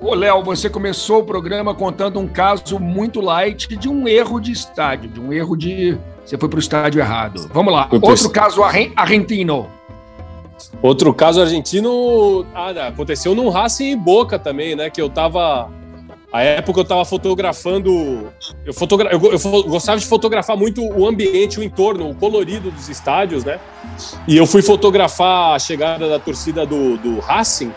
Ô, 0.00 0.14
Léo, 0.14 0.42
você 0.42 0.70
começou 0.70 1.20
o 1.20 1.24
programa 1.24 1.74
contando 1.74 2.18
um 2.18 2.26
caso 2.26 2.78
muito 2.78 3.20
light 3.20 3.76
de 3.76 3.88
um 3.88 4.08
erro 4.08 4.40
de 4.40 4.50
estádio, 4.50 5.10
de 5.10 5.20
um 5.20 5.32
erro 5.32 5.56
de 5.56 5.98
você 6.30 6.38
foi 6.38 6.48
para 6.48 6.56
o 6.56 6.60
estádio 6.60 7.00
errado. 7.00 7.50
Vamos 7.52 7.72
lá. 7.72 7.88
Outro 7.90 8.30
caso 8.30 8.62
argentino. 8.62 9.68
Outro 10.80 11.12
caso 11.12 11.40
argentino 11.40 12.46
ah, 12.54 12.70
aconteceu 12.86 13.34
num 13.34 13.48
Racing 13.48 13.90
em 13.90 13.96
Boca 13.96 14.38
também, 14.38 14.76
né? 14.76 14.90
Que 14.90 15.02
eu 15.02 15.10
tava. 15.10 15.68
A 16.32 16.42
época 16.42 16.80
eu 16.80 16.84
tava 16.84 17.04
fotografando. 17.04 18.30
Eu, 18.64 18.72
fotogra... 18.72 19.10
eu, 19.10 19.20
eu 19.20 19.62
gostava 19.64 19.98
de 19.98 20.06
fotografar 20.06 20.56
muito 20.56 20.80
o 20.84 21.08
ambiente, 21.08 21.58
o 21.58 21.64
entorno, 21.64 22.08
o 22.08 22.14
colorido 22.14 22.70
dos 22.70 22.88
estádios, 22.88 23.44
né? 23.44 23.58
E 24.28 24.36
eu 24.36 24.46
fui 24.46 24.62
fotografar 24.62 25.56
a 25.56 25.58
chegada 25.58 26.08
da 26.08 26.20
torcida 26.20 26.64
do, 26.64 26.96
do 26.98 27.18
Racing. 27.18 27.72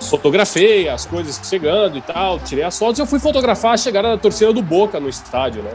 Fotografei 0.00 0.88
as 0.88 1.04
coisas 1.04 1.40
chegando 1.42 1.98
e 1.98 2.00
tal, 2.00 2.38
tirei 2.38 2.64
as 2.64 2.78
fotos 2.78 2.98
e 3.00 3.02
eu 3.02 3.06
fui 3.06 3.18
fotografar 3.18 3.74
a 3.74 3.76
chegada 3.76 4.10
da 4.10 4.16
torcida 4.16 4.52
do 4.52 4.62
Boca 4.62 5.00
no 5.00 5.08
estádio, 5.08 5.62
né? 5.62 5.72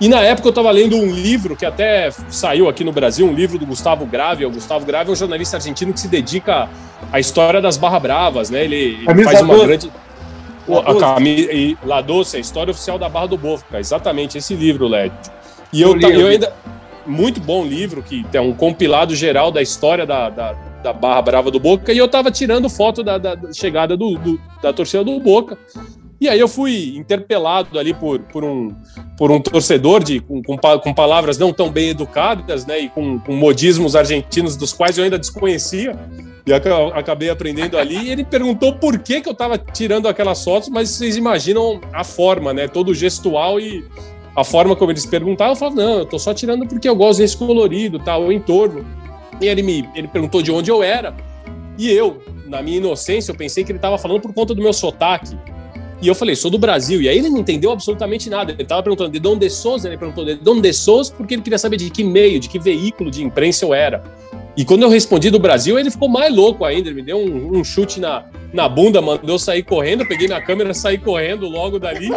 E 0.00 0.08
na 0.08 0.20
época 0.20 0.48
eu 0.48 0.50
estava 0.50 0.70
lendo 0.70 0.96
um 0.96 1.12
livro 1.12 1.54
que 1.54 1.66
até 1.66 2.10
saiu 2.30 2.68
aqui 2.68 2.82
no 2.82 2.90
Brasil, 2.90 3.26
um 3.26 3.34
livro 3.34 3.58
do 3.58 3.66
Gustavo 3.66 4.06
Grave. 4.06 4.46
O 4.46 4.50
Gustavo 4.50 4.86
Grave 4.86 5.10
é 5.10 5.12
um 5.12 5.16
jornalista 5.16 5.58
argentino 5.58 5.92
que 5.92 6.00
se 6.00 6.08
dedica 6.08 6.70
à 7.12 7.20
história 7.20 7.60
das 7.60 7.76
Barra 7.76 8.00
Bravas, 8.00 8.48
né? 8.48 8.64
Ele, 8.64 8.98
ele 9.06 9.24
faz 9.24 9.42
uma 9.42 9.58
grande. 9.58 9.92
La 10.66 10.80
Doce. 10.80 11.78
La 11.84 12.00
Doce, 12.00 12.36
a 12.36 12.40
história 12.40 12.70
oficial 12.70 12.98
da 12.98 13.08
Barra 13.08 13.26
do 13.26 13.36
Bofca, 13.36 13.78
exatamente 13.78 14.38
esse 14.38 14.54
livro, 14.54 14.88
Led. 14.88 15.12
E 15.72 15.82
eu, 15.82 15.98
eu 16.00 16.26
ainda. 16.28 16.52
Muito 17.06 17.40
bom 17.40 17.64
livro, 17.64 18.02
que 18.02 18.24
é 18.32 18.40
um 18.40 18.52
compilado 18.52 19.16
geral 19.16 19.50
da 19.50 19.60
história 19.60 20.06
da, 20.06 20.28
da, 20.28 20.52
da 20.82 20.92
Barra 20.92 21.22
Brava 21.22 21.50
do 21.50 21.58
Boca, 21.58 21.92
e 21.92 21.98
eu 21.98 22.06
tava 22.06 22.30
tirando 22.30 22.68
foto 22.68 23.02
da, 23.02 23.18
da 23.18 23.36
chegada 23.52 23.96
do, 23.96 24.16
do, 24.16 24.40
da 24.62 24.72
torcida 24.72 25.02
do 25.02 25.18
Boca. 25.18 25.58
E 26.20 26.28
aí 26.28 26.38
eu 26.38 26.48
fui 26.48 26.96
interpelado 26.96 27.78
ali 27.78 27.94
por, 27.94 28.20
por, 28.20 28.44
um, 28.44 28.76
por 29.16 29.30
um 29.30 29.40
torcedor 29.40 30.04
de, 30.04 30.20
com, 30.20 30.42
com, 30.42 30.58
com 30.58 30.92
palavras 30.92 31.38
não 31.38 31.50
tão 31.50 31.70
bem 31.70 31.88
educadas, 31.88 32.66
né? 32.66 32.78
E 32.78 32.88
com, 32.90 33.18
com, 33.18 33.34
modismos 33.34 33.96
argentinos 33.96 34.54
dos 34.54 34.70
quais 34.70 34.98
eu 34.98 35.04
ainda 35.04 35.18
desconhecia. 35.18 35.98
E 36.46 36.52
acabei 36.52 37.30
aprendendo 37.30 37.78
ali. 37.78 37.96
E 37.96 38.10
ele 38.10 38.22
perguntou 38.22 38.74
por 38.74 38.98
que, 38.98 39.22
que 39.22 39.28
eu 39.28 39.32
estava 39.32 39.56
tirando 39.56 40.08
aquelas 40.08 40.44
fotos, 40.44 40.68
mas 40.68 40.90
vocês 40.90 41.16
imaginam 41.16 41.80
a 41.90 42.04
forma, 42.04 42.52
né? 42.52 42.68
Todo 42.68 42.94
gestual 42.94 43.58
e 43.58 43.82
a 44.36 44.44
forma 44.44 44.76
como 44.76 44.92
eles 44.92 45.06
perguntavam. 45.06 45.54
Eu 45.54 45.56
falava, 45.56 45.76
não, 45.76 45.98
eu 46.00 46.06
tô 46.06 46.18
só 46.18 46.34
tirando 46.34 46.66
porque 46.66 46.88
eu 46.88 46.94
gosto 46.94 47.20
desse 47.20 47.36
colorido, 47.36 47.98
tal, 47.98 48.24
o 48.24 48.32
entorno. 48.32 48.84
E 49.40 49.46
ele 49.46 49.62
me 49.62 49.88
ele 49.94 50.06
perguntou 50.06 50.42
de 50.42 50.52
onde 50.52 50.70
eu 50.70 50.82
era. 50.82 51.14
E 51.78 51.90
eu, 51.90 52.22
na 52.44 52.60
minha 52.60 52.76
inocência, 52.76 53.32
eu 53.32 53.36
pensei 53.36 53.64
que 53.64 53.72
ele 53.72 53.78
estava 53.78 53.96
falando 53.96 54.20
por 54.20 54.34
conta 54.34 54.54
do 54.54 54.60
meu 54.60 54.74
sotaque. 54.74 55.34
E 56.02 56.08
eu 56.08 56.14
falei, 56.14 56.34
sou 56.34 56.50
do 56.50 56.58
Brasil. 56.58 57.02
E 57.02 57.08
aí 57.08 57.18
ele 57.18 57.28
não 57.28 57.38
entendeu 57.38 57.70
absolutamente 57.70 58.30
nada. 58.30 58.52
Ele 58.52 58.62
estava 58.62 58.82
perguntando 58.82 59.18
de 59.18 59.28
onde 59.28 59.50
sos, 59.50 59.84
ele 59.84 59.98
perguntou 59.98 60.24
de 60.24 60.48
onde 60.48 60.72
sos, 60.72 61.10
porque 61.10 61.34
ele 61.34 61.42
queria 61.42 61.58
saber 61.58 61.76
de 61.76 61.90
que 61.90 62.02
meio, 62.02 62.40
de 62.40 62.48
que 62.48 62.58
veículo 62.58 63.10
de 63.10 63.22
imprensa 63.22 63.64
eu 63.64 63.74
era. 63.74 64.02
E 64.56 64.64
quando 64.64 64.82
eu 64.82 64.88
respondi 64.88 65.30
do 65.30 65.38
Brasil, 65.38 65.78
ele 65.78 65.90
ficou 65.90 66.08
mais 66.08 66.34
louco 66.34 66.64
ainda. 66.64 66.88
Ele 66.88 66.96
me 66.96 67.02
deu 67.02 67.18
um, 67.18 67.58
um 67.58 67.64
chute 67.64 68.00
na, 68.00 68.24
na 68.52 68.68
bunda, 68.68 69.00
mandou 69.00 69.38
sair 69.38 69.62
correndo. 69.62 70.02
Eu 70.02 70.08
peguei 70.08 70.26
minha 70.26 70.40
câmera, 70.40 70.74
saí 70.74 70.98
correndo 70.98 71.48
logo 71.48 71.78
dali. 71.78 72.08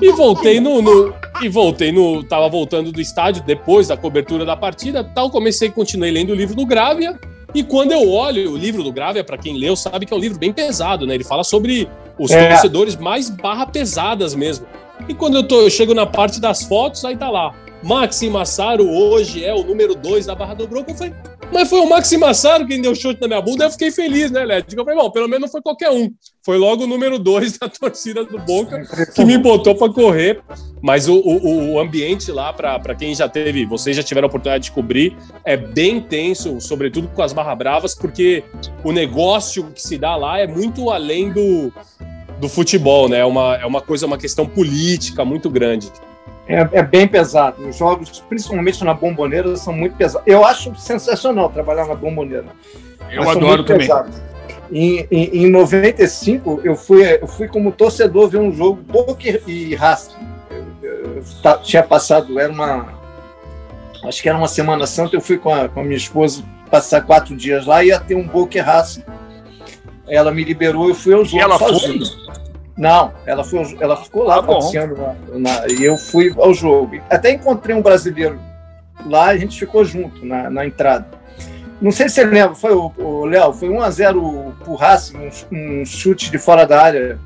E 0.00 0.12
voltei 0.12 0.60
no, 0.60 0.80
no, 0.80 1.12
E 1.42 1.48
voltei 1.48 1.92
no. 1.92 2.22
Tava 2.22 2.48
voltando 2.48 2.90
do 2.90 3.00
estádio 3.00 3.42
depois 3.44 3.88
da 3.88 3.96
cobertura 3.96 4.44
da 4.44 4.56
partida 4.56 5.04
tal. 5.04 5.30
Comecei, 5.30 5.68
continuei 5.68 6.10
lendo 6.10 6.30
o 6.30 6.34
livro 6.34 6.54
do 6.54 6.64
Grávia. 6.64 7.18
E 7.54 7.62
quando 7.62 7.92
eu 7.92 8.08
olho 8.08 8.52
o 8.52 8.56
livro 8.56 8.82
do 8.82 8.92
Grávia, 8.92 9.24
para 9.24 9.36
quem 9.36 9.58
leu, 9.58 9.74
sabe 9.74 10.06
que 10.06 10.14
é 10.14 10.16
um 10.16 10.20
livro 10.20 10.38
bem 10.38 10.52
pesado, 10.52 11.06
né? 11.06 11.14
Ele 11.14 11.24
fala 11.24 11.42
sobre 11.42 11.88
os 12.20 12.30
é. 12.30 12.50
torcedores 12.50 12.96
mais 12.96 13.30
barra 13.30 13.66
pesadas 13.66 14.34
mesmo. 14.34 14.66
E 15.08 15.14
quando 15.14 15.36
eu, 15.36 15.48
tô, 15.48 15.62
eu 15.62 15.70
chego 15.70 15.94
na 15.94 16.06
parte 16.06 16.38
das 16.38 16.62
fotos, 16.62 17.02
aí 17.04 17.16
tá 17.16 17.30
lá. 17.30 17.54
Maxi 17.82 18.28
Massaro 18.28 18.86
hoje 18.86 19.42
é 19.42 19.54
o 19.54 19.64
número 19.64 19.94
2 19.94 20.26
da 20.26 20.34
Barra 20.34 20.52
do 20.52 20.68
Broco. 20.68 20.90
Eu 20.90 20.94
falei, 20.94 21.14
mas 21.50 21.68
foi 21.68 21.80
o 21.80 21.88
Maxi 21.88 22.18
Massaro 22.18 22.66
quem 22.66 22.80
deu 22.80 22.94
chute 22.94 23.20
na 23.22 23.26
minha 23.26 23.40
bunda. 23.40 23.64
Eu 23.64 23.70
fiquei 23.70 23.90
feliz, 23.90 24.30
né, 24.30 24.44
Led? 24.44 24.66
Eu 24.76 24.84
falei, 24.84 25.00
bom, 25.00 25.10
pelo 25.10 25.26
menos 25.26 25.42
não 25.42 25.48
foi 25.48 25.62
qualquer 25.62 25.90
um. 25.90 26.10
Foi 26.44 26.58
logo 26.58 26.84
o 26.84 26.86
número 26.86 27.18
2 27.18 27.56
da 27.58 27.70
torcida 27.70 28.22
do 28.22 28.38
Boca 28.38 28.82
que 29.14 29.24
me 29.24 29.38
botou 29.38 29.74
para 29.74 29.90
correr. 29.90 30.42
Mas 30.82 31.08
o, 31.08 31.14
o, 31.16 31.72
o 31.72 31.80
ambiente 31.80 32.30
lá, 32.30 32.52
para 32.52 32.94
quem 32.94 33.14
já 33.14 33.28
teve, 33.28 33.64
vocês 33.64 33.96
já 33.96 34.02
tiveram 34.02 34.26
a 34.26 34.28
oportunidade 34.28 34.64
de 34.64 34.72
cobrir, 34.72 35.16
é 35.44 35.56
bem 35.56 36.00
tenso, 36.00 36.60
sobretudo 36.60 37.08
com 37.08 37.22
as 37.22 37.32
Barra 37.32 37.54
Bravas, 37.54 37.94
porque 37.94 38.44
o 38.82 38.90
negócio 38.90 39.70
que 39.72 39.82
se 39.82 39.98
dá 39.98 40.16
lá 40.16 40.38
é 40.38 40.46
muito 40.46 40.90
além 40.90 41.30
do, 41.30 41.70
do 42.40 42.48
futebol, 42.48 43.08
né? 43.08 43.18
É 43.18 43.24
uma, 43.24 43.56
é 43.56 43.66
uma 43.66 43.80
coisa, 43.80 44.06
uma 44.06 44.18
questão 44.18 44.46
política 44.46 45.24
muito 45.24 45.50
grande. 45.50 45.92
É, 46.48 46.68
é, 46.72 46.82
bem 46.82 47.06
pesado. 47.06 47.68
Os 47.68 47.76
jogos, 47.76 48.24
principalmente 48.28 48.82
na 48.82 48.94
bomboneira, 48.94 49.54
são 49.56 49.72
muito 49.72 49.94
pesados. 49.96 50.26
Eu 50.26 50.44
acho 50.44 50.74
sensacional 50.74 51.48
trabalhar 51.50 51.86
na 51.86 51.94
bomboneira. 51.94 52.46
Eu 53.08 53.28
adoro 53.28 53.62
também. 53.62 53.88
Em, 54.72 55.06
em, 55.10 55.44
em 55.44 55.50
95, 55.50 56.60
eu 56.64 56.74
fui, 56.74 57.04
eu 57.20 57.26
fui 57.26 57.48
como 57.48 57.70
torcedor 57.72 58.28
ver 58.28 58.38
um 58.38 58.52
jogo 58.52 58.80
Boca 58.82 59.40
e 59.46 59.74
Racing. 59.74 60.16
tinha 61.62 61.82
passado, 61.82 62.38
era 62.38 62.52
uma. 62.52 63.00
Acho 64.04 64.22
que 64.22 64.28
era 64.28 64.38
uma 64.38 64.48
Semana 64.48 64.86
Santa, 64.86 65.14
eu 65.14 65.20
fui 65.20 65.38
com 65.38 65.52
a, 65.52 65.68
com 65.68 65.80
a 65.80 65.84
minha 65.84 65.96
esposa 65.96 66.42
passar 66.70 67.02
quatro 67.02 67.36
dias 67.36 67.66
lá 67.66 67.84
e 67.84 67.88
ia 67.88 68.00
ter 68.00 68.14
um 68.14 68.26
Boca 68.26 68.56
e 68.56 68.60
Racing. 68.60 69.04
Ela 70.10 70.32
me 70.32 70.44
liberou, 70.44 70.88
eu 70.88 70.94
fui 70.94 71.14
ao 71.14 71.24
jogo 71.24 71.36
e 71.36 71.40
ela 71.40 71.58
sozinho. 71.58 72.04
Foi? 72.04 72.30
Não, 72.76 73.12
ela, 73.26 73.44
foi, 73.44 73.76
ela 73.78 73.96
ficou 73.96 74.24
lá 74.24 74.36
ah, 74.36 74.42
passeando 74.42 74.96
na, 75.34 75.66
e 75.68 75.84
eu 75.84 75.98
fui 75.98 76.34
ao 76.38 76.54
jogo. 76.54 76.98
Até 77.10 77.30
encontrei 77.30 77.76
um 77.76 77.82
brasileiro 77.82 78.40
lá, 79.06 79.26
a 79.26 79.36
gente 79.36 79.58
ficou 79.58 79.84
junto 79.84 80.24
na, 80.24 80.48
na 80.48 80.64
entrada. 80.64 81.06
Não 81.80 81.90
sei 81.90 82.08
se 82.08 82.16
você 82.16 82.24
lembra, 82.24 82.54
foi 82.54 82.72
o, 82.74 82.92
o 82.98 83.24
Léo, 83.24 83.52
foi 83.52 83.68
1x0 83.68 84.52
pro 84.64 84.74
Racing, 84.74 85.16
um, 85.50 85.80
um, 85.80 85.84
chute 85.84 86.30
de 86.30 86.38
fora 86.38 86.66
da 86.66 86.82
área 86.82 87.18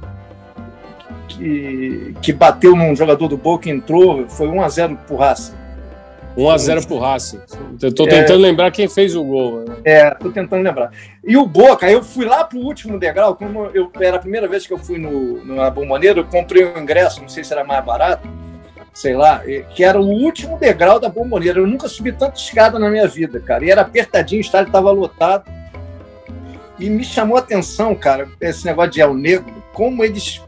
que, 1.28 2.14
que 2.20 2.32
bateu 2.32 2.76
num 2.76 2.94
jogador 2.94 3.28
do 3.28 3.36
Boca 3.36 3.68
e 3.68 3.72
entrou, 3.72 4.28
foi 4.28 4.48
1x0 4.48 4.96
pro 5.06 5.16
Racing. 5.16 5.54
1x0 6.36 6.86
pro 6.86 6.98
Racing. 6.98 7.40
Estou 7.80 8.06
tentando 8.06 8.44
é, 8.44 8.48
lembrar 8.48 8.70
quem 8.70 8.88
fez 8.88 9.14
o 9.14 9.22
gol. 9.22 9.60
Né? 9.60 9.76
É, 9.84 10.10
tô 10.10 10.30
tentando 10.30 10.62
lembrar. 10.62 10.90
E 11.24 11.36
o 11.36 11.46
Boca, 11.46 11.90
eu 11.90 12.02
fui 12.02 12.24
lá 12.24 12.44
pro 12.44 12.58
último 12.58 12.98
degrau, 12.98 13.36
como 13.36 13.66
eu, 13.72 13.90
era 14.00 14.16
a 14.16 14.20
primeira 14.20 14.48
vez 14.48 14.66
que 14.66 14.72
eu 14.72 14.78
fui 14.78 14.98
no, 14.98 15.44
na 15.44 15.70
Bomboneira, 15.70 16.18
eu 16.18 16.24
comprei 16.24 16.64
um 16.64 16.78
ingresso, 16.78 17.20
não 17.20 17.28
sei 17.28 17.44
se 17.44 17.52
era 17.52 17.62
mais 17.62 17.84
barato, 17.84 18.28
sei 18.92 19.14
lá, 19.16 19.42
que 19.70 19.84
era 19.84 20.00
o 20.00 20.06
último 20.06 20.58
degrau 20.58 20.98
da 20.98 21.08
Bomboneira. 21.08 21.60
Eu 21.60 21.66
nunca 21.66 21.88
subi 21.88 22.12
tanta 22.12 22.36
escada 22.36 22.78
na 22.78 22.90
minha 22.90 23.06
vida, 23.06 23.40
cara. 23.40 23.64
E 23.64 23.70
era 23.70 23.82
apertadinho, 23.82 24.40
o 24.40 24.44
estádio 24.44 24.68
estava 24.68 24.90
lotado. 24.90 25.50
E 26.78 26.90
me 26.90 27.04
chamou 27.04 27.36
a 27.36 27.40
atenção, 27.40 27.94
cara, 27.94 28.28
esse 28.40 28.64
negócio 28.64 28.90
de 28.90 29.00
El 29.00 29.14
Negro, 29.14 29.62
como 29.72 30.02
eles 30.02 30.42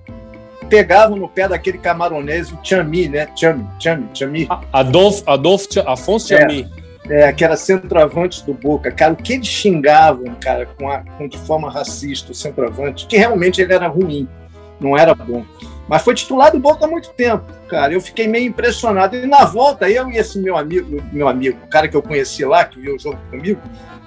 pegavam 0.68 1.16
no 1.16 1.28
pé 1.28 1.48
daquele 1.48 1.78
camaronês, 1.78 2.52
o 2.52 2.58
Chami, 2.62 3.08
né? 3.08 3.28
Chami, 3.36 3.66
Chami, 3.78 4.08
Chami. 4.14 4.48
Adolfo, 4.72 5.22
Adolfo 5.26 5.68
Afonso 5.86 6.28
Chami. 6.28 6.70
É, 7.08 7.22
é, 7.28 7.32
que 7.32 7.44
era 7.44 7.56
centroavante 7.56 8.44
do 8.44 8.52
Boca. 8.52 8.90
Cara, 8.90 9.12
o 9.12 9.16
que 9.16 9.34
eles 9.34 9.46
xingavam, 9.46 10.34
cara, 10.40 10.66
com, 10.66 10.90
a, 10.90 10.98
com 11.16 11.28
de 11.28 11.38
forma 11.38 11.70
racista, 11.70 12.32
o 12.32 12.34
centroavante, 12.34 13.06
que 13.06 13.16
realmente 13.16 13.60
ele 13.60 13.72
era 13.72 13.86
ruim, 13.86 14.28
não 14.80 14.96
era 14.96 15.14
bom. 15.14 15.44
Mas 15.88 16.02
foi 16.02 16.14
titular 16.14 16.50
do 16.50 16.58
Boca 16.58 16.84
há 16.84 16.88
muito 16.88 17.10
tempo, 17.10 17.44
cara. 17.68 17.92
Eu 17.92 18.00
fiquei 18.00 18.26
meio 18.26 18.48
impressionado. 18.48 19.16
E 19.16 19.26
na 19.26 19.44
volta, 19.44 19.88
eu 19.88 20.10
e 20.10 20.16
esse 20.16 20.38
meu 20.38 20.56
amigo, 20.56 21.00
meu 21.12 21.28
amigo, 21.28 21.58
o 21.64 21.68
cara 21.68 21.86
que 21.86 21.96
eu 21.96 22.02
conheci 22.02 22.44
lá, 22.44 22.64
que 22.64 22.80
viu 22.80 22.96
o 22.96 22.98
jogo 22.98 23.18
comigo, 23.30 23.60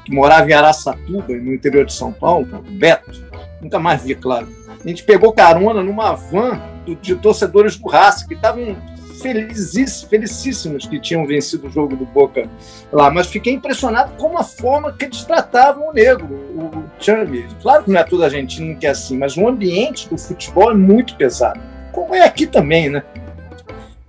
que 0.04 0.14
morava 0.14 0.50
em 0.50 0.54
Araçatuba, 0.54 1.34
no 1.34 1.54
interior 1.54 1.86
de 1.86 1.94
São 1.94 2.12
Paulo, 2.12 2.46
Beto, 2.72 3.24
nunca 3.62 3.80
mais 3.80 4.04
vi, 4.04 4.14
claro 4.14 4.48
a 4.84 4.88
gente 4.88 5.04
pegou 5.04 5.34
carona 5.34 5.84
numa 5.84 6.14
van 6.14 6.62
de 7.02 7.16
torcedores 7.16 7.76
do 7.76 7.88
Racing, 7.88 8.28
que 8.28 8.34
estavam 8.34 8.76
felicíssimos 9.20 10.88
que 10.88 11.00
tinham 11.00 11.28
vencido 11.28 11.68
o 11.68 11.70
jogo 11.70 11.96
do 11.96 12.06
Boca 12.06 12.50
lá, 12.92 13.12
mas 13.12 13.28
fiquei 13.28 13.54
impressionado 13.54 14.14
com 14.16 14.38
a 14.38 14.44
forma 14.44 14.94
que 14.94 15.06
eles 15.06 15.24
tratavam 15.24 15.90
o 15.90 15.94
negro, 15.94 16.26
o 16.26 16.84
Chami. 17.00 17.46
Claro 17.62 17.84
que 17.84 17.92
não 17.92 18.00
é 18.00 18.04
todo 18.04 18.24
argentino 18.24 18.78
que 18.78 18.88
é 18.88 18.92
assim, 18.92 19.18
mas 19.18 19.36
o 19.36 19.48
ambiente 19.48 20.08
do 20.08 20.18
futebol 20.18 20.72
é 20.72 20.74
muito 20.74 21.16
pesado, 21.16 21.60
como 21.92 22.16
é 22.16 22.24
aqui 22.24 22.48
também, 22.48 22.90
né? 22.90 23.04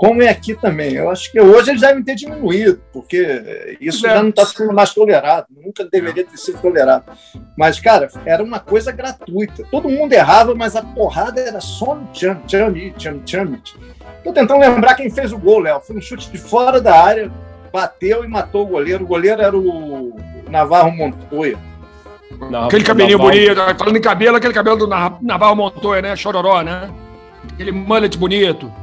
Como 0.00 0.22
é 0.22 0.30
aqui 0.30 0.54
também. 0.54 0.94
Eu 0.94 1.10
acho 1.10 1.30
que 1.30 1.38
hoje 1.38 1.72
eles 1.72 1.82
devem 1.82 2.02
ter 2.02 2.14
diminuído, 2.14 2.80
porque 2.90 3.76
isso 3.78 4.06
é. 4.06 4.14
já 4.14 4.22
não 4.22 4.30
está 4.30 4.46
sendo 4.46 4.72
mais 4.72 4.94
tolerado, 4.94 5.48
nunca 5.62 5.84
deveria 5.84 6.24
ter 6.24 6.38
sido 6.38 6.58
tolerado. 6.58 7.04
Mas, 7.54 7.78
cara, 7.78 8.08
era 8.24 8.42
uma 8.42 8.58
coisa 8.58 8.90
gratuita. 8.92 9.62
Todo 9.70 9.90
mundo 9.90 10.10
errava, 10.14 10.54
mas 10.54 10.74
a 10.74 10.80
porrada 10.80 11.38
era 11.38 11.60
só 11.60 11.94
no 11.94 12.08
Cham, 12.14 12.40
Chami, 12.48 12.94
Cham, 12.96 13.20
Cham. 13.26 13.60
Estou 14.16 14.32
tentando 14.32 14.60
lembrar 14.60 14.94
quem 14.94 15.10
fez 15.10 15.34
o 15.34 15.38
gol, 15.38 15.58
Léo. 15.58 15.80
Foi 15.80 15.94
um 15.94 16.00
chute 16.00 16.30
de 16.30 16.38
fora 16.38 16.80
da 16.80 16.98
área, 16.98 17.30
bateu 17.70 18.24
e 18.24 18.26
matou 18.26 18.62
o 18.62 18.68
goleiro. 18.68 19.04
O 19.04 19.06
goleiro 19.06 19.42
era 19.42 19.54
o 19.54 20.16
Navarro 20.48 20.92
Montoya. 20.92 21.58
Não, 22.50 22.64
aquele 22.64 22.84
cabelinho 22.84 23.18
Navarro. 23.18 23.38
bonito, 23.38 23.78
falando 23.78 23.96
em 23.98 24.00
cabelo, 24.00 24.36
aquele 24.38 24.54
cabelo 24.54 24.78
do 24.78 24.86
Navarro 24.86 25.56
Montoya, 25.56 26.00
né? 26.00 26.16
Chororó, 26.16 26.62
né? 26.62 26.90
Aquele 27.52 27.70
mullet 27.70 28.16
bonito. 28.16 28.79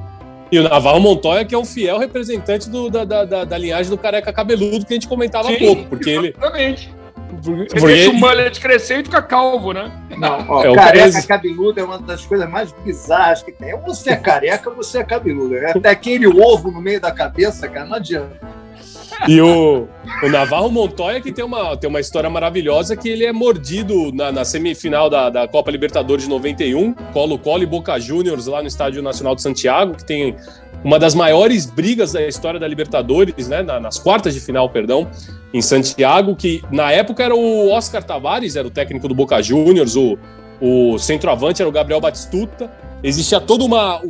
E 0.51 0.59
o 0.59 0.63
Navarro 0.63 0.99
Montoya, 0.99 1.43
que 1.43 1.53
é 1.53 1.57
um 1.57 1.65
fiel 1.65 1.97
representante 1.97 2.69
do, 2.69 2.89
da, 2.89 3.03
da, 3.03 3.43
da, 3.43 3.57
linhagem 3.57 3.89
do 3.89 3.97
careca 3.97 4.31
cabeludo 4.31 4.85
que 4.85 4.93
a 4.93 4.95
gente 4.95 5.07
comentava 5.07 5.47
Sim, 5.49 5.55
há 5.55 5.59
pouco. 5.59 5.83
Porque 5.85 6.09
exatamente. 6.11 6.87
ele. 6.87 6.97
Porque, 7.43 7.79
Você 7.79 7.87
deixa 7.87 8.09
o 8.09 8.13
mullet 8.13 8.59
crescer 8.59 8.99
e 8.99 9.03
fica 9.03 9.21
calvo, 9.21 9.73
né? 9.73 9.91
Não, 10.17 10.45
ó, 10.49 10.63
é, 10.63 10.75
careca 10.75 11.21
cabeludo 11.23 11.79
é 11.79 11.83
uma 11.83 11.99
das 11.99 12.25
coisas 12.25 12.49
mais 12.49 12.71
bizarras 12.83 13.43
que 13.43 13.51
tem. 13.51 13.77
Você 13.81 14.11
é 14.11 14.15
careca, 14.15 14.69
você 14.69 14.99
é 14.99 15.03
cabeludo. 15.03 15.55
Até 15.67 15.89
aquele 15.89 16.25
ovo 16.27 16.71
no 16.71 16.81
meio 16.81 17.01
da 17.01 17.11
cabeça, 17.11 17.67
cara, 17.67 17.85
não 17.85 17.95
adianta. 17.95 18.39
E 19.27 19.41
o, 19.41 19.87
o 20.23 20.29
Navarro 20.29 20.69
Montoya, 20.69 21.19
que 21.19 21.31
tem 21.31 21.43
uma, 21.43 21.75
tem 21.75 21.89
uma 21.89 21.99
história 21.99 22.29
maravilhosa, 22.29 22.95
que 22.95 23.09
ele 23.09 23.25
é 23.25 23.31
mordido 23.31 24.11
na, 24.13 24.31
na 24.31 24.45
semifinal 24.45 25.09
da, 25.09 25.29
da 25.29 25.47
Copa 25.47 25.71
Libertadores 25.71 26.25
de 26.25 26.29
91, 26.29 26.93
Colo-Colo 27.13 27.63
e 27.63 27.65
Boca 27.65 27.99
Juniors, 27.99 28.45
lá 28.45 28.61
no 28.61 28.67
Estádio 28.67 29.01
Nacional 29.01 29.33
de 29.33 29.41
Santiago, 29.41 29.95
que 29.95 30.05
tem 30.05 30.35
uma 30.83 30.99
das 30.99 31.15
maiores 31.15 31.65
brigas 31.65 32.13
da 32.13 32.25
história 32.27 32.59
da 32.59 32.67
Libertadores, 32.67 33.47
né, 33.47 33.63
nas 33.63 33.97
quartas 33.97 34.33
de 34.33 34.39
final, 34.39 34.69
perdão, 34.69 35.07
em 35.53 35.61
Santiago, 35.61 36.35
que 36.35 36.61
na 36.71 36.91
época 36.91 37.23
era 37.23 37.35
o 37.35 37.69
Oscar 37.71 38.03
Tavares, 38.03 38.55
era 38.55 38.67
o 38.67 38.71
técnico 38.71 39.07
do 39.07 39.15
Boca 39.15 39.41
Juniors, 39.41 39.95
o, 39.95 40.17
o 40.61 40.97
centroavante 40.97 41.61
era 41.61 41.69
o 41.69 41.71
Gabriel 41.71 41.99
Batistuta, 41.99 42.71
existia 43.03 43.41
toda 43.41 43.63
uma, 43.63 44.01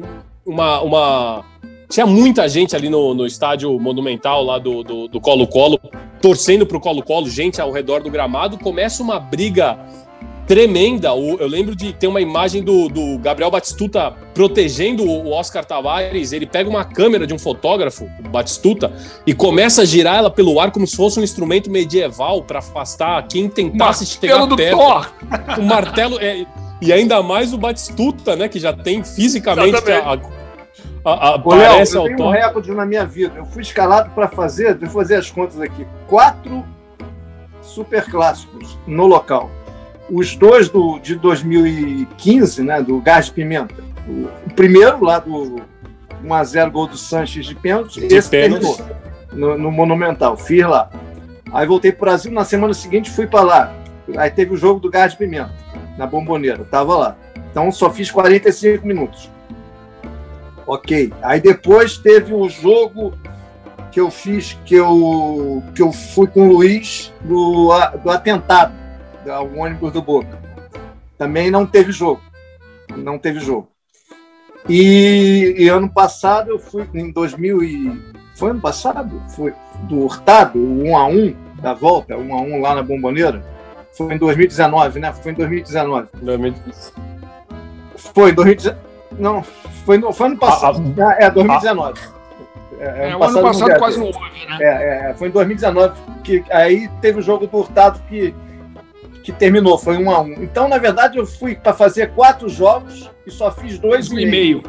uma, 0.46 0.82
uma 0.82 1.46
tinha 1.90 2.06
muita 2.06 2.48
gente 2.50 2.76
ali 2.76 2.90
no, 2.90 3.14
no 3.14 3.26
estádio 3.26 3.78
monumental 3.80 4.44
lá 4.44 4.60
do 4.60 5.20
Colo-Colo, 5.22 5.80
torcendo 6.22 6.66
para 6.66 6.78
o 6.78 6.82
Colo-Colo, 6.82 7.30
gente 7.30 7.62
ao 7.62 7.72
redor 7.72 8.02
do 8.02 8.10
gramado. 8.10 8.58
Começa 8.58 9.02
uma 9.02 9.20
briga 9.20 9.78
tremenda. 10.48 11.10
Eu 11.10 11.48
lembro 11.48 11.76
de 11.76 11.94
ter 11.94 12.08
uma 12.08 12.22
imagem 12.22 12.64
do, 12.64 12.88
do 12.88 13.18
Gabriel 13.20 13.52
Batistuta 13.52 14.12
protegendo 14.34 15.04
o 15.04 15.32
Oscar 15.32 15.64
Tavares. 15.64 16.32
Ele 16.32 16.46
pega 16.46 16.70
uma 16.70 16.86
câmera 16.86 17.28
de 17.28 17.34
um 17.34 17.40
fotógrafo, 17.40 18.10
o 18.26 18.30
Batistuta, 18.30 18.92
e 19.26 19.34
começa 19.34 19.82
a 19.82 19.86
girar 19.86 20.18
ela 20.18 20.32
pelo 20.32 20.60
ar 20.60 20.72
como 20.72 20.88
se 20.88 20.96
fosse 20.96 21.20
um 21.20 21.24
instrumento 21.24 21.70
medieval 21.70 22.42
para 22.44 22.60
afastar 22.60 23.28
quem 23.28 23.50
tentasse 23.50 24.06
chegar 24.06 24.46
do 24.46 24.56
perto. 24.56 24.78
Thor. 24.78 25.14
O 25.58 25.62
martelo. 25.62 26.18
É, 26.20 26.46
e 26.82 26.94
ainda 26.94 27.22
mais 27.22 27.54
o 27.54 27.58
Batistuta, 27.58 28.36
né? 28.36 28.48
Que 28.48 28.60
já 28.60 28.72
tem 28.72 29.04
fisicamente 29.04 29.92
a, 29.92 30.14
a, 30.14 30.37
a, 31.14 31.42
Ô, 31.44 31.56
Léo, 31.56 31.80
eu 31.80 32.04
tenho 32.04 32.24
um 32.24 32.32
recorde 32.32 32.72
na 32.72 32.86
minha 32.86 33.06
vida. 33.06 33.34
Eu 33.38 33.46
fui 33.46 33.62
escalado 33.62 34.10
para 34.12 34.28
fazer, 34.28 34.74
deixa 34.74 34.86
eu 34.86 34.90
fazer 34.90 35.16
as 35.16 35.30
contas 35.32 35.60
aqui, 35.62 35.86
quatro 36.08 36.66
super 37.62 38.04
clássicos 38.06 38.78
no 38.88 39.06
local. 39.06 39.50
Os 40.10 40.36
dois 40.36 40.70
do, 40.70 41.00
de 41.00 41.16
2015, 41.16 42.64
né, 42.64 42.82
do 42.82 43.00
Gás 43.00 43.26
de 43.26 43.34
Pimenta. 43.34 43.76
O, 44.08 44.28
o 44.48 44.54
primeiro 44.56 45.04
lá 45.04 45.20
do 45.20 45.62
1x0 46.24 46.72
gol 46.72 46.88
do 46.88 46.98
Sanches 46.98 47.46
de 47.46 47.56
pênalti, 47.56 48.00
de 48.00 48.16
esse 48.16 48.30
pênalti. 48.30 48.84
No, 49.32 49.58
no, 49.58 49.72
Monumental, 49.72 50.38
fiz 50.38 50.66
lá. 50.66 50.90
Aí 51.52 51.68
voltei 51.68 51.92
para 51.92 51.98
o 51.98 52.06
Brasil, 52.06 52.32
na 52.32 52.46
semana 52.46 52.74
seguinte 52.74 53.12
fui 53.12 53.28
para 53.28 53.42
lá. 53.42 53.74
Aí 54.18 54.30
teve 54.30 54.54
o 54.54 54.58
jogo 54.58 54.80
do 54.80 54.90
Gás 54.90 55.12
de 55.12 55.18
Pimenta, 55.18 55.54
na 55.98 56.08
Bomboneira, 56.08 56.64
tava 56.66 56.98
lá. 56.98 57.18
Então 57.52 57.72
só 57.72 57.90
fiz 57.90 58.10
45 58.10 58.88
minutos. 58.88 59.30
Ok. 60.68 61.14
Aí 61.22 61.40
depois 61.40 61.98
teve 61.98 62.34
o 62.34 62.50
jogo 62.50 63.18
que 63.92 64.02
eu 64.02 64.12
fiz, 64.12 64.54
que 64.66 64.76
eu, 64.76 65.64
que 65.74 65.82
eu 65.82 65.92
fui 65.92 66.28
com 66.28 66.50
o 66.50 66.54
Luiz 66.54 67.12
do, 67.22 67.72
do 68.04 68.12
atentado 68.12 68.74
ao 69.28 69.48
ônibus 69.56 69.94
do 69.94 70.02
Boca. 70.02 70.38
Também 71.18 71.50
não 71.50 71.66
teve 71.66 71.92
jogo. 71.92 72.22
Não 72.96 73.18
teve 73.18 73.40
jogo. 73.40 73.70
E, 74.70 75.56
e, 75.58 75.70
ano 75.70 75.90
passado 75.90 76.52
eu 76.52 76.60
fui, 76.60 76.88
em 76.94 77.12
2000 77.12 77.64
e... 77.64 78.18
Foi 78.36 78.52
ano 78.52 78.62
passado? 78.62 79.22
Foi 79.30 79.54
do 79.84 80.02
Hurtado, 80.02 80.60
o 80.60 80.90
1 80.90 80.98
a 80.98 81.08
1 81.08 81.36
da 81.62 81.74
volta, 81.74 82.16
1 82.16 82.36
a 82.36 82.42
1 82.42 82.62
lá 82.62 82.76
na 82.76 82.84
Bomboneira. 82.84 83.44
Foi 83.94 84.14
em 84.14 84.18
2019, 84.18 85.00
né? 85.00 85.12
Foi 85.12 85.32
em 85.32 85.36
2019. 85.36 86.10
2019. 86.22 86.94
Foi 87.96 88.32
em 88.32 88.36
2019. 88.36 88.87
Não, 89.18 89.44
foi, 89.86 89.98
no, 89.98 90.14
foi 90.14 90.28
ano 90.28 90.38
passado. 90.38 90.82
Ah, 91.00 91.10
ah, 91.10 91.16
é, 91.20 91.32
2019. 91.32 92.00
É, 92.80 92.86
é, 92.86 93.10
ano 93.10 93.20
passado, 93.20 93.42
passado 93.42 93.80
quase 93.80 93.98
não 93.98 94.06
houve, 94.08 94.20
né? 94.20 94.58
É, 94.60 95.10
é, 95.10 95.14
foi 95.16 95.30
em 95.30 95.32
2019 95.32 96.00
que 96.24 96.44
aí 96.52 96.88
teve 97.02 97.20
o 97.20 97.22
jogo 97.22 97.48
do 97.48 97.58
Hurtado 97.58 98.00
que, 98.08 98.36
que 99.24 99.32
terminou, 99.32 99.78
foi 99.78 99.98
um 99.98 100.12
a 100.12 100.22
um. 100.22 100.34
Então, 100.34 100.68
na 100.68 100.78
verdade, 100.78 101.18
eu 101.18 101.26
fui 101.26 101.56
para 101.56 101.74
fazer 101.74 102.12
quatro 102.12 102.48
jogos 102.48 103.10
e 103.26 103.32
só 103.32 103.52
fiz 103.52 103.80
dois 103.80 104.12
um 104.12 104.20
e 104.20 104.26
meio. 104.26 104.62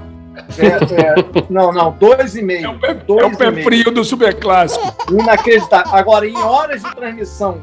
É, 0.56 0.66
é, 0.66 1.14
não, 1.50 1.72
não, 1.72 1.92
dois 1.92 2.36
e 2.36 2.42
meio. 2.42 2.66
É 2.66 2.68
o 2.68 2.78
pé, 2.78 2.94
dois 2.94 3.22
é 3.22 3.26
o 3.26 3.36
pé 3.36 3.62
frio 3.62 3.90
do 3.90 4.04
Superclássico. 4.04 4.94
Inacreditável. 5.12 5.94
Agora, 5.94 6.26
em 6.26 6.36
horas 6.36 6.82
de 6.82 6.94
transmissão, 6.94 7.60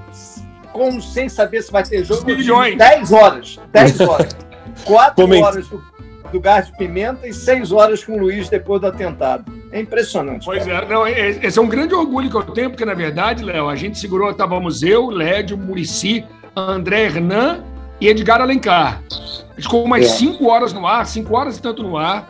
com, 0.71 0.99
sem 1.01 1.29
saber 1.29 1.61
se 1.61 1.71
vai 1.71 1.83
ter 1.83 2.03
jogo, 2.03 2.25
Milhões. 2.25 2.77
10 2.77 3.11
horas. 3.13 3.59
10 3.71 3.99
horas. 4.01 4.35
4 4.83 5.39
horas 5.41 5.67
do 5.69 5.94
do 6.31 6.39
Gás 6.39 6.67
de 6.67 6.77
Pimenta 6.77 7.27
e 7.27 7.33
seis 7.33 7.71
horas 7.71 8.03
com 8.03 8.13
o 8.13 8.19
Luiz 8.19 8.49
depois 8.49 8.81
do 8.81 8.87
atentado. 8.87 9.51
É 9.71 9.79
impressionante. 9.79 10.45
Pois 10.45 10.65
cara. 10.65 10.85
é, 10.85 10.89
não, 10.89 11.07
esse 11.07 11.57
é 11.57 11.61
um 11.61 11.67
grande 11.67 11.93
orgulho 11.93 12.29
que 12.29 12.35
eu 12.35 12.43
tenho, 12.43 12.69
porque, 12.69 12.85
na 12.85 12.93
verdade, 12.93 13.43
Léo, 13.43 13.69
a 13.69 13.75
gente 13.75 13.97
segurou, 13.99 14.31
estávamos 14.31 14.83
eu, 14.83 15.09
Lédio, 15.09 15.57
Murici, 15.57 16.25
André 16.55 17.05
Hernan 17.05 17.63
e 17.99 18.07
Edgar 18.07 18.41
Alencar. 18.41 19.01
A 19.09 19.55
gente 19.55 19.63
ficou 19.63 19.87
mais 19.87 20.05
é. 20.05 20.09
cinco 20.09 20.47
horas 20.47 20.73
no 20.73 20.85
ar, 20.85 21.05
cinco 21.05 21.35
horas 21.35 21.57
e 21.57 21.61
tanto 21.61 21.83
no 21.83 21.97
ar. 21.97 22.29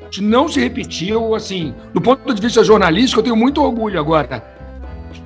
A 0.00 0.04
gente 0.04 0.22
não 0.22 0.48
se 0.48 0.58
repetiu, 0.60 1.34
assim, 1.34 1.74
do 1.92 2.00
ponto 2.00 2.32
de 2.34 2.40
vista 2.40 2.64
jornalístico, 2.64 3.20
eu 3.20 3.24
tenho 3.24 3.36
muito 3.36 3.62
orgulho 3.62 3.98
agora. 3.98 4.42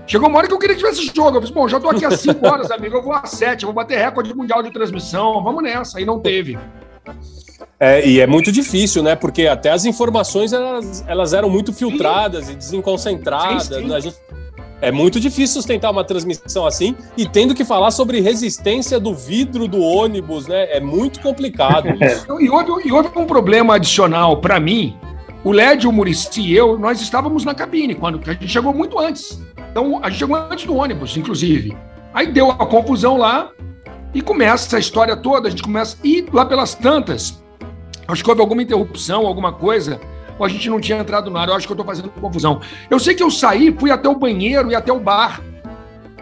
Chegou 0.07 0.29
uma 0.29 0.39
hora 0.39 0.47
que 0.47 0.53
eu 0.53 0.59
queria 0.59 0.77
que 0.77 0.83
tivesse 0.83 1.07
jogo. 1.15 1.39
Eu 1.39 1.41
falei, 1.41 1.55
bom, 1.55 1.69
já 1.69 1.81
tô 1.81 1.89
aqui 1.89 2.05
há 2.05 2.11
cinco 2.11 2.47
horas, 2.47 2.69
amigo, 2.73 2.97
eu 2.97 3.03
vou 3.03 3.15
às 3.15 3.31
sete, 3.31 3.63
eu 3.63 3.69
vou 3.69 3.75
bater 3.75 3.99
recorde 3.99 4.35
mundial 4.35 4.63
de 4.63 4.71
transmissão, 4.71 5.43
vamos 5.43 5.63
nessa. 5.63 5.99
Aí 5.99 6.05
não 6.05 6.21
teve. 6.21 6.59
É, 7.79 8.07
e 8.07 8.21
é 8.21 8.27
muito 8.27 8.53
difícil, 8.53 9.03
né? 9.03 9.17
Porque 9.17 9.47
até 9.47 9.71
as 9.71 9.85
informações 9.85 10.53
elas, 10.53 11.05
elas 11.07 11.33
eram 11.33 11.51
muito 11.51 11.73
filtradas 11.73 12.47
sim. 12.47 12.53
e 12.53 12.57
desenconcentradas. 12.57 13.65
Sim, 13.65 13.89
sim. 13.89 13.95
A 13.95 14.01
gente, 14.01 14.17
é 14.81 14.93
muito 14.93 15.19
difícil 15.19 15.55
sustentar 15.55 15.91
uma 15.91 16.05
transmissão 16.05 16.67
assim 16.67 16.95
e 17.17 17.27
tendo 17.27 17.55
que 17.55 17.65
falar 17.65 17.91
sobre 17.91 18.21
resistência 18.21 19.01
do 19.01 19.15
vidro 19.15 19.67
do 19.67 19.81
ônibus, 19.81 20.47
né? 20.47 20.77
É 20.77 20.81
muito 20.81 21.21
complicado. 21.21 21.89
e, 22.41 22.51
houve, 22.51 22.89
e 22.89 22.93
houve 22.93 23.11
um 23.17 23.25
problema 23.25 23.77
adicional 23.77 24.41
para 24.41 24.61
mim. 24.61 24.97
O 25.43 25.53
Led, 25.53 25.87
o 25.87 25.93
Murici 25.93 26.41
e 26.41 26.57
eu, 26.57 26.79
nós 26.79 27.01
estávamos 27.01 27.45
na 27.45 27.55
cabine 27.55 27.95
quando 27.95 28.21
a 28.27 28.33
gente 28.33 28.49
chegou 28.49 28.73
muito 28.73 28.99
antes. 28.99 29.41
Então 29.71 30.01
a 30.03 30.09
gente 30.09 30.19
chegou 30.19 30.37
antes 30.37 30.65
do 30.65 30.77
ônibus, 30.77 31.17
inclusive. 31.17 31.77
Aí 32.13 32.29
deu 32.31 32.51
a 32.51 32.67
confusão 32.67 33.17
lá 33.17 33.51
e 34.15 34.21
começa 34.21 34.77
a 34.77 34.81
história 34.81 35.17
toda. 35.17 35.49
A 35.49 35.51
gente 35.51 35.63
começa 35.63 35.97
e 36.05 36.25
lá 36.33 36.47
pelas 36.47 36.75
tantas. 36.75 37.44
Acho 38.07 38.23
que 38.23 38.31
houve 38.31 38.41
alguma 38.41 38.63
interrupção, 38.63 39.27
alguma 39.27 39.53
coisa 39.53 40.01
ou 40.39 40.45
a 40.45 40.49
gente 40.49 40.69
não 40.69 40.81
tinha 40.81 40.99
entrado 40.99 41.31
no 41.31 41.37
ar. 41.37 41.49
Eu 41.49 41.55
acho 41.55 41.67
que 41.67 41.73
eu 41.73 41.75
estou 41.75 41.87
fazendo 41.87 42.09
confusão. 42.11 42.61
Eu 42.91 42.99
sei 42.99 43.15
que 43.15 43.23
eu 43.23 43.31
saí, 43.31 43.75
fui 43.79 43.91
até 43.91 44.09
o 44.09 44.17
banheiro 44.17 44.71
e 44.71 44.75
até 44.75 44.93
o 44.93 45.01
bar. 45.01 45.41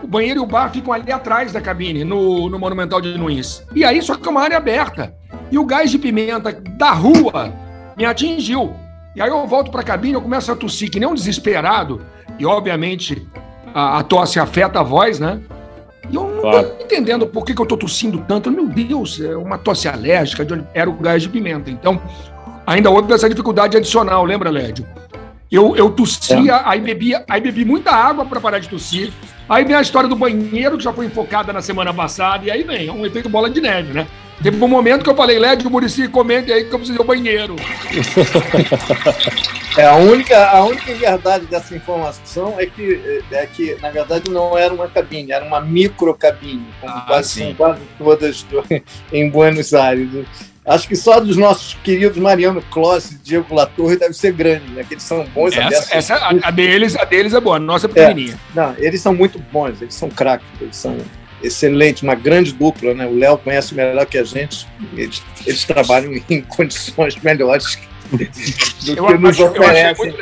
O 0.02 0.06
banheiro 0.06 0.40
e 0.40 0.42
o 0.42 0.46
bar 0.46 0.70
ficam 0.70 0.92
ali 0.92 1.12
atrás 1.12 1.52
da 1.52 1.60
cabine, 1.60 2.04
no, 2.04 2.48
no 2.48 2.58
Monumental 2.58 3.00
de 3.00 3.16
Nunes. 3.16 3.64
E 3.74 3.84
aí, 3.84 4.02
só 4.02 4.16
que 4.16 4.26
é 4.26 4.30
uma 4.30 4.42
área 4.42 4.56
aberta. 4.56 5.14
E 5.50 5.58
o 5.58 5.64
gás 5.64 5.90
de 5.90 5.98
pimenta 5.98 6.52
da 6.52 6.90
rua 6.92 7.52
me 7.96 8.04
atingiu. 8.04 8.74
E 9.14 9.20
aí 9.20 9.28
eu 9.28 9.46
volto 9.46 9.70
para 9.70 9.82
a 9.82 9.84
cabine, 9.84 10.14
eu 10.14 10.22
começo 10.22 10.50
a 10.50 10.56
tossir, 10.56 10.90
que 10.90 10.98
nem 10.98 11.08
um 11.08 11.14
desesperado. 11.14 12.04
E, 12.38 12.46
obviamente, 12.46 13.26
a, 13.74 13.98
a 13.98 14.02
tosse 14.02 14.40
afeta 14.40 14.80
a 14.80 14.82
voz, 14.82 15.20
né? 15.20 15.40
E 16.10 16.14
eu 16.14 16.28
não 16.28 16.40
claro. 16.40 16.68
tô 16.68 16.84
entendendo 16.84 17.26
por 17.26 17.44
que, 17.44 17.54
que 17.54 17.60
eu 17.60 17.66
tô 17.66 17.76
tossindo 17.76 18.24
tanto. 18.26 18.50
Meu 18.50 18.66
Deus, 18.66 19.20
é 19.20 19.36
uma 19.36 19.58
tosse 19.58 19.88
alérgica, 19.88 20.46
era 20.74 20.88
o 20.88 20.94
gás 20.94 21.22
de 21.22 21.28
pimenta. 21.28 21.70
Então, 21.70 22.00
ainda 22.66 22.90
houve 22.90 23.12
essa 23.12 23.28
dificuldade 23.28 23.76
adicional, 23.76 24.24
lembra, 24.24 24.50
Lédio? 24.50 24.86
Eu, 25.50 25.76
eu 25.76 25.90
tossia, 25.90 26.54
é. 26.54 26.62
aí, 26.64 26.80
bebia, 26.80 27.24
aí 27.28 27.40
bebi 27.40 27.64
muita 27.64 27.90
água 27.90 28.24
para 28.24 28.40
parar 28.40 28.58
de 28.58 28.68
tossir. 28.68 29.12
Aí 29.48 29.64
vem 29.64 29.76
a 29.76 29.82
história 29.82 30.08
do 30.08 30.16
banheiro, 30.16 30.78
que 30.78 30.84
já 30.84 30.92
foi 30.92 31.06
enfocada 31.06 31.52
na 31.52 31.60
semana 31.60 31.92
passada, 31.92 32.46
e 32.46 32.50
aí 32.50 32.62
vem, 32.62 32.88
é 32.88 32.92
um 32.92 33.04
efeito 33.04 33.28
bola 33.28 33.50
de 33.50 33.60
neve, 33.60 33.92
né? 33.92 34.06
Teve 34.42 34.62
um 34.62 34.68
momento 34.68 35.04
que 35.04 35.10
eu 35.10 35.14
falei, 35.14 35.38
Lédio, 35.38 35.70
Murici, 35.70 36.08
comente 36.08 36.52
aí 36.52 36.64
que 36.64 36.74
eu 36.74 36.78
preciso 36.78 36.98
ao 37.00 37.06
banheiro. 37.06 37.56
É, 39.74 39.86
a 39.86 39.94
única, 39.96 40.50
a 40.50 40.64
única 40.66 40.94
verdade 40.94 41.46
dessa 41.46 41.74
informação 41.74 42.60
é 42.60 42.66
que, 42.66 43.22
é 43.30 43.46
que, 43.46 43.74
na 43.80 43.88
verdade, 43.88 44.30
não 44.30 44.58
era 44.58 44.72
uma 44.74 44.86
cabine, 44.86 45.32
era 45.32 45.42
uma 45.42 45.62
microcabine, 45.62 46.66
como 46.78 46.92
ah, 46.92 47.04
quase, 47.06 47.54
quase 47.54 47.80
todas 47.96 48.42
do, 48.42 48.62
em 49.10 49.30
Buenos 49.30 49.72
Aires. 49.72 50.26
Acho 50.66 50.86
que 50.86 50.94
só 50.94 51.18
dos 51.18 51.38
nossos 51.38 51.74
queridos 51.82 52.18
Mariano 52.18 52.60
Kloss 52.70 53.12
e 53.12 53.14
Diego 53.16 53.54
Latorre 53.54 53.96
deve 53.96 54.12
ser 54.12 54.32
grande, 54.32 54.70
né? 54.72 54.84
Que 54.84 54.94
eles 54.94 55.02
são 55.04 55.24
bons. 55.24 55.56
Essa, 55.56 55.96
essa 55.96 56.14
a, 56.16 56.48
a, 56.48 56.50
deles, 56.50 56.94
a 56.94 57.04
deles 57.04 57.32
é 57.32 57.40
boa, 57.40 57.56
a 57.56 57.58
nossa 57.58 57.86
é 57.86 57.88
pequenininha. 57.88 58.34
É, 58.34 58.54
não, 58.54 58.74
eles 58.76 59.00
são 59.00 59.14
muito 59.14 59.38
bons, 59.50 59.80
eles 59.80 59.94
são 59.94 60.10
craques, 60.10 60.46
eles 60.60 60.76
são 60.76 60.98
excelentes, 61.42 62.02
uma 62.02 62.14
grande 62.14 62.52
dupla, 62.52 62.94
né? 62.94 63.06
O 63.06 63.18
Léo 63.18 63.38
conhece 63.38 63.74
melhor 63.74 64.06
que 64.06 64.18
a 64.18 64.24
gente, 64.24 64.66
eles, 64.94 65.22
eles 65.46 65.64
trabalham 65.64 66.12
em 66.28 66.40
condições 66.42 67.16
melhores 67.16 67.78
do 68.12 68.96
eu 68.96 69.06
que 69.06 69.14
nos 69.14 69.40
oferecem. 69.40 70.14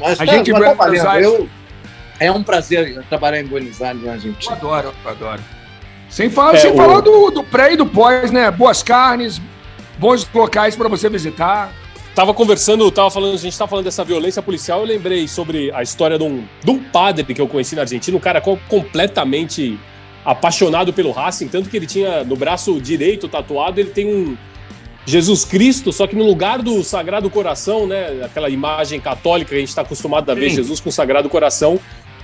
Mas 0.00 0.20
a 0.20 0.26
tá, 0.26 0.32
gente 0.32 0.52
mas 0.52 1.02
tá 1.02 1.20
eu, 1.20 1.48
é 2.18 2.30
um 2.30 2.42
prazer 2.42 3.02
trabalhar 3.08 3.40
em 3.40 3.46
Buenos 3.46 3.82
Aires, 3.82 4.00
né, 4.02 4.18
gente? 4.18 4.46
Eu 4.46 4.52
adoro, 4.52 4.94
eu 5.04 5.10
adoro. 5.10 5.42
Sem 6.08 6.30
falar, 6.30 6.54
é, 6.54 6.58
sem 6.58 6.70
o... 6.70 6.76
falar 6.76 7.00
do, 7.00 7.30
do 7.30 7.42
pré 7.42 7.72
e 7.72 7.76
do 7.76 7.86
pós, 7.86 8.30
né? 8.30 8.50
Boas 8.50 8.82
carnes, 8.82 9.40
bons 9.98 10.28
locais 10.32 10.76
para 10.76 10.88
você 10.88 11.08
visitar. 11.08 11.72
Tava 12.14 12.34
conversando, 12.34 12.90
tava 12.90 13.10
falando, 13.10 13.34
a 13.34 13.38
gente 13.38 13.56
tava 13.56 13.70
falando 13.70 13.86
dessa 13.86 14.04
violência 14.04 14.42
policial, 14.42 14.80
eu 14.80 14.86
lembrei 14.86 15.26
sobre 15.26 15.72
a 15.72 15.82
história 15.82 16.18
de 16.18 16.24
um, 16.24 16.44
de 16.62 16.70
um 16.70 16.78
padre 16.78 17.24
que 17.24 17.40
eu 17.40 17.48
conheci 17.48 17.74
na 17.74 17.82
Argentina, 17.82 18.14
um 18.14 18.20
cara 18.20 18.40
completamente 18.40 19.78
apaixonado 20.22 20.92
pelo 20.92 21.10
Racing, 21.10 21.48
tanto 21.48 21.70
que 21.70 21.76
ele 21.76 21.86
tinha 21.86 22.22
no 22.22 22.36
braço 22.36 22.78
direito 22.80 23.28
tatuado, 23.28 23.80
ele 23.80 23.90
tem 23.90 24.06
um 24.06 24.36
Jesus 25.04 25.44
Cristo, 25.44 25.92
só 25.92 26.06
que 26.06 26.14
no 26.14 26.24
lugar 26.24 26.62
do 26.62 26.84
Sagrado 26.84 27.28
Coração, 27.28 27.86
né, 27.86 28.22
aquela 28.22 28.48
imagem 28.48 29.00
católica 29.00 29.50
que 29.50 29.56
a 29.56 29.58
gente 29.58 29.70
está 29.70 29.82
acostumado 29.82 30.30
a 30.30 30.34
ver 30.34 30.50
Sim. 30.50 30.56
Jesus 30.56 30.80
com 30.80 30.90
o 30.90 30.92
Sagrado 30.92 31.28
Coração, 31.28 31.80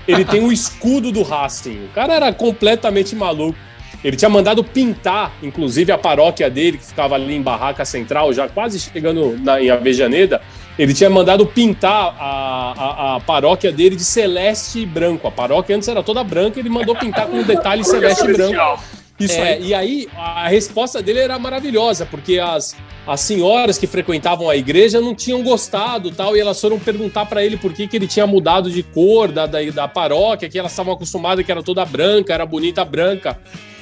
ele 0.07 0.25
tem 0.25 0.41
um 0.41 0.53
escudo 0.53 1.11
do 1.11 1.23
Racing. 1.23 1.87
O 1.87 1.89
cara 1.89 2.15
era 2.15 2.33
completamente 2.33 3.17
maluco. 3.17 3.59
Ele 4.03 4.17
tinha 4.17 4.29
mandado 4.29 4.63
pintar, 4.63 5.33
inclusive, 5.43 5.91
a 5.91 5.99
paróquia 5.99 6.49
dele, 6.49 6.79
que 6.79 6.85
ficava 6.85 7.17
ali 7.17 7.35
em 7.35 7.43
Barraca 7.43 7.85
Central, 7.85 8.33
já 8.33 8.49
quase 8.49 8.79
chegando 8.79 9.37
na, 9.43 9.61
em 9.61 9.71
Avejaneda. 9.71 10.41
Ele 10.79 10.95
tinha 10.95 11.11
mandado 11.11 11.45
pintar 11.45 12.15
a, 12.19 12.75
a, 12.77 13.17
a, 13.17 13.21
paróquia 13.21 13.73
dele 13.73 13.97
de 13.97 14.05
celeste 14.05 14.81
e 14.81 14.87
branco. 14.87 15.27
A 15.27 15.31
paróquia 15.31 15.75
antes 15.75 15.89
era 15.89 16.03
toda 16.05 16.23
branca, 16.23 16.61
ele 16.61 16.69
mandou 16.69 16.95
pintar 16.95 17.27
com 17.27 17.39
um 17.39 17.43
detalhe 17.43 17.83
celeste 17.83 18.25
e 18.25 18.33
branco. 18.33 18.81
Isso 19.19 19.35
é, 19.35 19.55
aí. 19.55 19.67
E 19.67 19.75
aí, 19.75 20.09
a 20.17 20.49
resposta 20.49 21.03
dele 21.03 21.19
era 21.21 21.39
maravilhosa, 21.39 22.07
porque 22.07 22.39
as, 22.39 22.77
as 23.07 23.21
senhoras 23.21 23.77
que 23.77 23.87
frequentavam 23.87 24.49
a 24.49 24.57
igreja 24.57 25.01
não 25.01 25.15
tinham 25.15 25.43
gostado 25.43 26.11
tal, 26.11 26.37
e 26.37 26.41
elas 26.41 26.61
foram 26.61 26.79
perguntar 26.79 27.27
para 27.27 27.45
ele 27.45 27.57
por 27.57 27.73
que, 27.73 27.89
que 27.89 27.97
ele 27.97 28.07
tinha 28.07 28.27
mudado 28.27 28.71
de 28.71 28.83
cor 28.83 29.33
da, 29.33 29.47
da, 29.47 29.59
da 29.63 29.89
paróquia, 29.89 30.49
que 30.49 30.59
elas 30.59 30.73
estavam 30.73 30.95
acostumadas 30.95 31.45
que 31.45 31.51
era 31.51 31.63
toda 31.63 31.85
branca, 31.85 32.33
era 32.33 32.47
bonita 32.47 32.85
branca. 32.85 33.39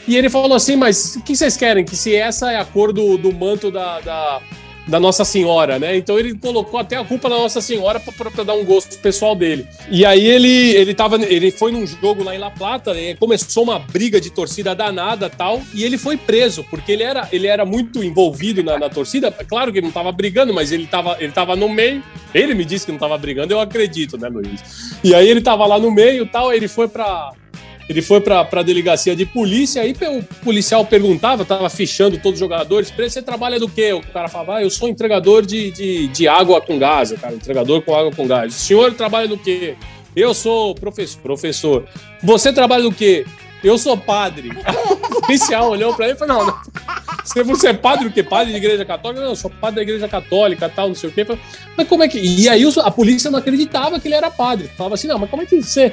E 0.08 0.16
ele 0.16 0.30
falou 0.30 0.54
assim: 0.54 0.76
Mas 0.76 1.16
o 1.16 1.22
que 1.22 1.36
vocês 1.36 1.56
querem? 1.56 1.84
Que 1.84 1.96
se 1.96 2.14
essa 2.14 2.52
é 2.52 2.56
a 2.56 2.64
cor 2.64 2.92
do, 2.92 3.18
do 3.18 3.32
manto 3.32 3.70
da, 3.70 4.00
da, 4.00 4.40
da 4.86 5.00
Nossa 5.00 5.24
Senhora, 5.24 5.78
né? 5.78 5.96
Então 5.96 6.18
ele 6.18 6.34
colocou 6.34 6.78
até 6.78 6.96
a 6.96 7.04
culpa 7.04 7.28
da 7.28 7.36
Nossa 7.36 7.60
Senhora 7.60 8.00
para 8.00 8.44
dar 8.44 8.54
um 8.54 8.64
gosto 8.64 8.98
pessoal 8.98 9.34
dele. 9.34 9.66
E 9.90 10.04
aí 10.04 10.26
ele, 10.26 10.70
ele, 10.76 10.94
tava, 10.94 11.16
ele 11.24 11.50
foi 11.50 11.72
num 11.72 11.86
jogo 11.86 12.22
lá 12.22 12.34
em 12.34 12.38
La 12.38 12.50
Plata, 12.50 12.94
né? 12.94 13.14
começou 13.14 13.64
uma 13.64 13.78
briga 13.78 14.20
de 14.20 14.30
torcida 14.30 14.74
danada 14.74 15.28
tal, 15.28 15.60
e 15.74 15.84
ele 15.84 15.98
foi 15.98 16.16
preso, 16.16 16.64
porque 16.64 16.92
ele 16.92 17.02
era, 17.02 17.28
ele 17.32 17.46
era 17.46 17.64
muito 17.64 18.02
envolvido 18.02 18.62
na, 18.62 18.78
na 18.78 18.88
torcida. 18.88 19.30
Claro 19.30 19.72
que 19.72 19.78
ele 19.78 19.86
não 19.86 19.90
estava 19.90 20.12
brigando, 20.12 20.54
mas 20.54 20.72
ele 20.72 20.84
estava 20.84 21.16
ele 21.18 21.32
tava 21.32 21.56
no 21.56 21.68
meio. 21.68 22.02
Ele 22.34 22.54
me 22.54 22.64
disse 22.64 22.84
que 22.84 22.92
não 22.92 22.96
estava 22.96 23.16
brigando, 23.16 23.52
eu 23.52 23.60
acredito, 23.60 24.18
né, 24.18 24.28
Luiz? 24.28 24.98
E 25.02 25.14
aí 25.14 25.28
ele 25.28 25.40
estava 25.40 25.66
lá 25.66 25.78
no 25.78 25.90
meio 25.90 26.26
tal, 26.26 26.52
ele 26.52 26.68
foi 26.68 26.86
para 26.86 27.32
ele 27.88 28.02
foi 28.02 28.20
para 28.20 28.40
a 28.40 28.62
delegacia 28.62 29.14
de 29.14 29.24
polícia, 29.24 29.82
aí 29.82 29.92
o 29.92 30.22
policial 30.44 30.84
perguntava, 30.84 31.44
tava 31.44 31.70
fichando 31.70 32.18
todos 32.18 32.34
os 32.34 32.40
jogadores, 32.40 32.90
você 32.90 33.22
trabalha 33.22 33.60
do 33.60 33.68
quê? 33.68 33.92
O 33.92 34.00
cara 34.00 34.28
falava, 34.28 34.56
ah, 34.56 34.62
eu 34.62 34.70
sou 34.70 34.88
entregador 34.88 35.46
de, 35.46 35.70
de, 35.70 36.08
de 36.08 36.26
água 36.26 36.60
com 36.60 36.78
gás, 36.78 37.12
cara, 37.12 37.34
entregador 37.34 37.80
com 37.82 37.94
água 37.94 38.10
com 38.10 38.26
gás. 38.26 38.54
O 38.54 38.58
senhor 38.58 38.92
trabalha 38.94 39.28
do 39.28 39.38
quê? 39.38 39.76
Eu 40.16 40.34
sou 40.34 40.74
professor. 40.74 41.20
professor. 41.20 41.84
Você 42.22 42.52
trabalha 42.52 42.82
do 42.82 42.92
quê? 42.92 43.24
Eu 43.62 43.78
sou 43.78 43.96
padre. 43.96 44.50
o 45.14 45.20
policial 45.20 45.70
olhou 45.70 45.94
para 45.94 46.06
ele 46.06 46.14
e 46.14 46.18
falou, 46.18 46.38
não, 46.38 46.46
não. 46.46 46.56
Você 47.46 47.68
é 47.68 47.74
padre 47.74 48.06
o 48.06 48.12
quê? 48.12 48.22
Padre 48.22 48.52
de 48.52 48.56
igreja 48.56 48.84
católica? 48.84 49.20
Não, 49.20 49.30
eu 49.30 49.36
sou 49.36 49.50
padre 49.50 49.76
da 49.76 49.82
igreja 49.82 50.06
católica, 50.06 50.68
tal, 50.68 50.86
não 50.86 50.94
sei 50.94 51.10
o 51.10 51.12
quê. 51.12 51.26
Mas 51.76 51.88
como 51.88 52.04
é 52.04 52.08
que... 52.08 52.20
E 52.20 52.48
aí 52.48 52.62
a 52.84 52.90
polícia 52.90 53.32
não 53.32 53.40
acreditava 53.40 53.98
que 53.98 54.06
ele 54.06 54.14
era 54.14 54.30
padre. 54.30 54.70
Falava 54.76 54.94
assim, 54.94 55.08
não, 55.08 55.18
mas 55.18 55.28
como 55.28 55.42
é 55.42 55.46
que 55.46 55.60
você 55.60 55.92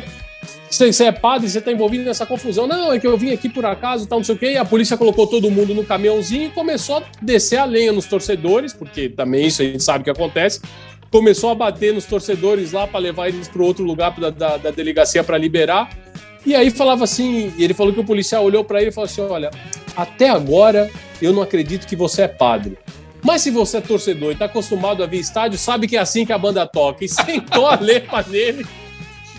você 0.77 1.05
é 1.05 1.11
padre, 1.11 1.49
você 1.49 1.59
está 1.59 1.71
envolvido 1.71 2.03
nessa 2.03 2.25
confusão. 2.25 2.65
Não, 2.65 2.91
é 2.91 2.99
que 2.99 3.05
eu 3.05 3.17
vim 3.17 3.31
aqui 3.31 3.47
por 3.49 3.65
acaso, 3.65 4.07
tal, 4.07 4.19
não 4.19 4.23
sei 4.23 4.35
o 4.35 4.37
quê. 4.37 4.51
E 4.53 4.57
a 4.57 4.65
polícia 4.65 4.97
colocou 4.97 5.27
todo 5.27 5.51
mundo 5.51 5.73
no 5.73 5.83
caminhãozinho 5.83 6.47
e 6.47 6.49
começou 6.49 6.97
a 6.97 7.03
descer 7.21 7.57
a 7.57 7.65
lenha 7.65 7.91
nos 7.91 8.05
torcedores, 8.05 8.73
porque 8.73 9.09
também 9.09 9.47
isso 9.47 9.61
a 9.61 9.65
gente 9.65 9.83
sabe 9.83 10.03
que 10.03 10.09
acontece. 10.09 10.61
Começou 11.11 11.51
a 11.51 11.55
bater 11.55 11.93
nos 11.93 12.05
torcedores 12.05 12.71
lá 12.71 12.87
para 12.87 12.99
levar 12.99 13.27
eles 13.27 13.47
para 13.47 13.61
outro 13.61 13.83
lugar 13.83 14.19
da, 14.19 14.29
da, 14.29 14.57
da 14.57 14.71
delegacia 14.71 15.23
para 15.23 15.37
liberar. 15.37 15.89
E 16.45 16.55
aí 16.55 16.71
falava 16.71 17.03
assim, 17.03 17.53
ele 17.57 17.73
falou 17.73 17.93
que 17.93 17.99
o 17.99 18.03
policial 18.03 18.43
olhou 18.43 18.63
para 18.63 18.81
ele 18.81 18.89
e 18.89 18.93
falou 18.93 19.05
assim: 19.05 19.21
Olha, 19.21 19.51
até 19.95 20.29
agora 20.29 20.89
eu 21.21 21.31
não 21.31 21.41
acredito 21.41 21.87
que 21.87 21.95
você 21.95 22.23
é 22.23 22.27
padre. 22.27 22.77
Mas 23.21 23.41
se 23.41 23.51
você 23.51 23.77
é 23.77 23.81
torcedor 23.81 24.31
e 24.31 24.33
está 24.33 24.45
acostumado 24.45 25.01
a 25.01 25.05
ver 25.05 25.17
estádio, 25.17 25.57
sabe 25.57 25.87
que 25.87 25.95
é 25.95 25.99
assim 25.99 26.25
que 26.25 26.33
a 26.33 26.37
banda 26.37 26.65
toca. 26.67 27.05
E 27.05 27.07
sentou 27.09 27.67
a 27.67 27.75
lepa 27.79 28.23
nele 28.27 28.65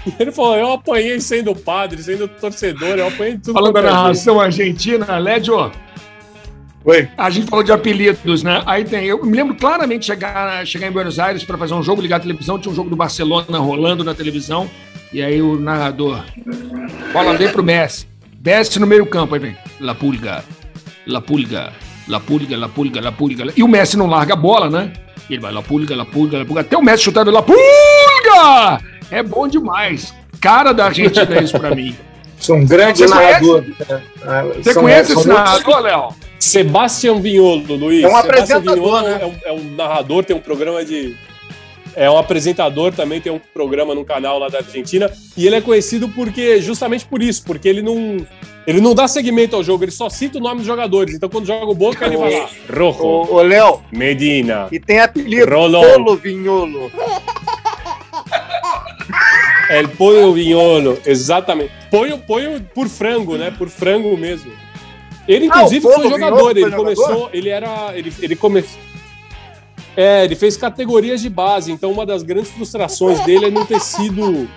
Ele 0.19 0.33
falou: 0.33 0.57
eu 0.57 0.73
apanhei 0.73 1.21
sendo 1.21 1.55
padre, 1.55 2.03
sendo 2.03 2.29
torcedor, 2.29 2.99
eu 2.99 3.09
apanhei 3.09 3.39
tudo. 3.39 3.53
Falando 3.53 3.75
da 3.75 3.83
narração 3.83 4.41
argentina, 4.41 5.19
Lédio. 5.19 5.71
Oi. 6.85 7.09
A 7.17 7.31
gente 7.31 7.49
falou 7.49 7.65
de 7.65 7.73
apelidos, 7.73 8.43
né? 8.43 8.63
Aí 8.67 8.85
tem. 8.85 9.07
Eu 9.07 9.25
me 9.25 9.35
lembro 9.35 9.55
claramente 9.55 10.01
de 10.01 10.07
chegar, 10.07 10.67
chegar 10.67 10.87
em 10.87 10.91
Buenos 10.91 11.19
Aires 11.19 11.43
para 11.43 11.57
fazer 11.57 11.73
um 11.73 11.83
jogo, 11.83 12.03
ligar 12.03 12.17
a 12.17 12.21
televisão, 12.21 12.59
tinha 12.59 12.71
um 12.71 12.75
jogo 12.75 12.91
do 12.91 12.97
Barcelona 12.97 13.59
rolando 13.59 14.05
na 14.05 14.15
televisão. 14.15 14.69
E 15.11 15.23
aí 15.23 15.41
o 15.41 15.59
narrador. 15.59 16.23
Bola 17.13 17.37
vem 17.37 17.49
pro 17.49 17.63
Messi. 17.63 18.07
Messi 18.45 18.79
no 18.79 18.87
meio-campo, 18.87 19.35
aí 19.35 19.41
vem. 19.41 19.57
La 19.81 19.95
Pulga. 19.95 20.45
La 21.07 21.21
Pulga. 21.23 21.73
La 22.07 22.21
Pulga, 22.21 22.57
La 22.59 22.69
Pulga, 22.69 23.01
La 23.01 23.13
Pulga. 23.13 23.53
E 23.57 23.63
o 23.63 23.69
Messi 23.69 23.97
não 23.97 24.07
larga 24.07 24.35
a 24.35 24.37
bola, 24.37 24.69
né? 24.69 24.93
Ele 25.31 25.41
vai 25.41 25.53
La 25.53 25.63
Pulga, 25.63 25.97
La 25.97 26.05
Pulga, 26.05 26.39
La 26.39 26.45
Pulga. 26.45 26.61
Até 26.61 26.77
o 26.77 26.83
Messi 26.83 27.05
chutando 27.05 27.31
La 27.31 27.43
Pulga! 27.43 28.94
É 29.11 29.23
bom 29.23 29.47
demais. 29.47 30.15
Cara 30.41 30.73
da 30.73 30.87
Argentina 30.87 31.37
é 31.39 31.43
isso 31.43 31.59
pra 31.59 31.75
mim. 31.75 31.95
Sou 32.39 32.57
um 32.57 32.67
grande 32.67 32.99
Você 32.99 33.07
narrador. 33.07 33.63
Conhece, 33.63 34.63
Você 34.63 34.75
conhece 34.75 35.13
esse 35.13 35.29
narrador, 35.29 35.81
Léo? 35.81 36.09
Sebastião 36.39 37.21
Vinholo, 37.21 37.75
Luiz. 37.75 38.05
É 38.05 38.09
um 38.09 38.17
apresentador, 38.17 38.75
Vinholo 38.75 39.03
né? 39.03 39.19
é, 39.21 39.27
um, 39.27 39.35
é 39.45 39.53
um 39.53 39.75
narrador, 39.75 40.25
tem 40.25 40.37
um 40.37 40.41
programa 40.41 40.85
de 40.85 41.17
é 41.97 42.11
um 42.11 42.19
apresentador 42.19 42.93
também, 42.93 43.21
tem 43.21 43.33
um 43.33 43.41
programa 43.53 43.95
no 43.95 44.05
canal 44.05 44.39
lá 44.39 44.49
da 44.49 44.59
Argentina. 44.59 45.11
E 45.37 45.47
ele 45.47 45.57
é 45.57 45.61
conhecido 45.61 46.09
porque 46.09 46.61
justamente 46.61 47.07
por 47.07 47.23
isso, 47.23 47.45
porque 47.45 47.69
ele 47.69 47.83
não, 47.83 48.17
ele 48.67 48.81
não 48.81 48.95
dá 48.95 49.07
segmento 49.07 49.55
ao 49.57 49.63
jogo, 49.63 49.85
ele 49.85 49.93
só 49.93 50.11
cita 50.11 50.39
o 50.39 50.41
nome 50.41 50.59
dos 50.59 50.67
jogadores. 50.67 51.15
Então 51.15 51.29
quando 51.29 51.47
joga 51.47 51.67
o 51.67 51.75
Boca, 51.75 52.05
ele 52.05 52.17
vai 52.17 52.41
lá. 52.41 52.49
Rojo. 52.69 53.33
Ô, 53.33 53.43
Léo. 53.43 53.81
Medina. 53.93 54.69
E 54.73 54.81
tem 54.81 55.01
apelido. 55.01 55.51
Rolon. 55.51 55.83
Polo 55.83 56.17
Vinholo. 56.17 56.91
El 59.71 59.89
Pollo 59.91 60.33
Vinholo, 60.33 60.99
exatamente. 61.05 61.73
Ponho, 61.91 62.19
ponho 62.19 62.61
por 62.75 62.89
frango, 62.89 63.37
né? 63.37 63.51
Por 63.51 63.69
frango 63.69 64.17
mesmo. 64.17 64.53
Ele, 65.27 65.49
ah, 65.51 65.57
inclusive, 65.57 65.87
ah, 65.89 65.93
foi 65.93 66.11
jogador. 66.11 66.57
Ele 66.57 66.71
começou, 66.71 67.31
ele 67.33 67.49
era. 67.49 67.93
Ele, 67.97 68.13
ele 68.21 68.37
começou. 68.37 68.79
É, 69.97 70.25
ele 70.25 70.35
fez 70.35 70.57
categorias 70.57 71.21
de 71.21 71.29
base, 71.29 71.71
então 71.71 71.91
uma 71.91 72.05
das 72.05 72.23
grandes 72.23 72.51
frustrações 72.51 73.21
dele 73.21 73.47
é 73.47 73.51
não 73.51 73.65
ter 73.65 73.81
sido 73.81 74.49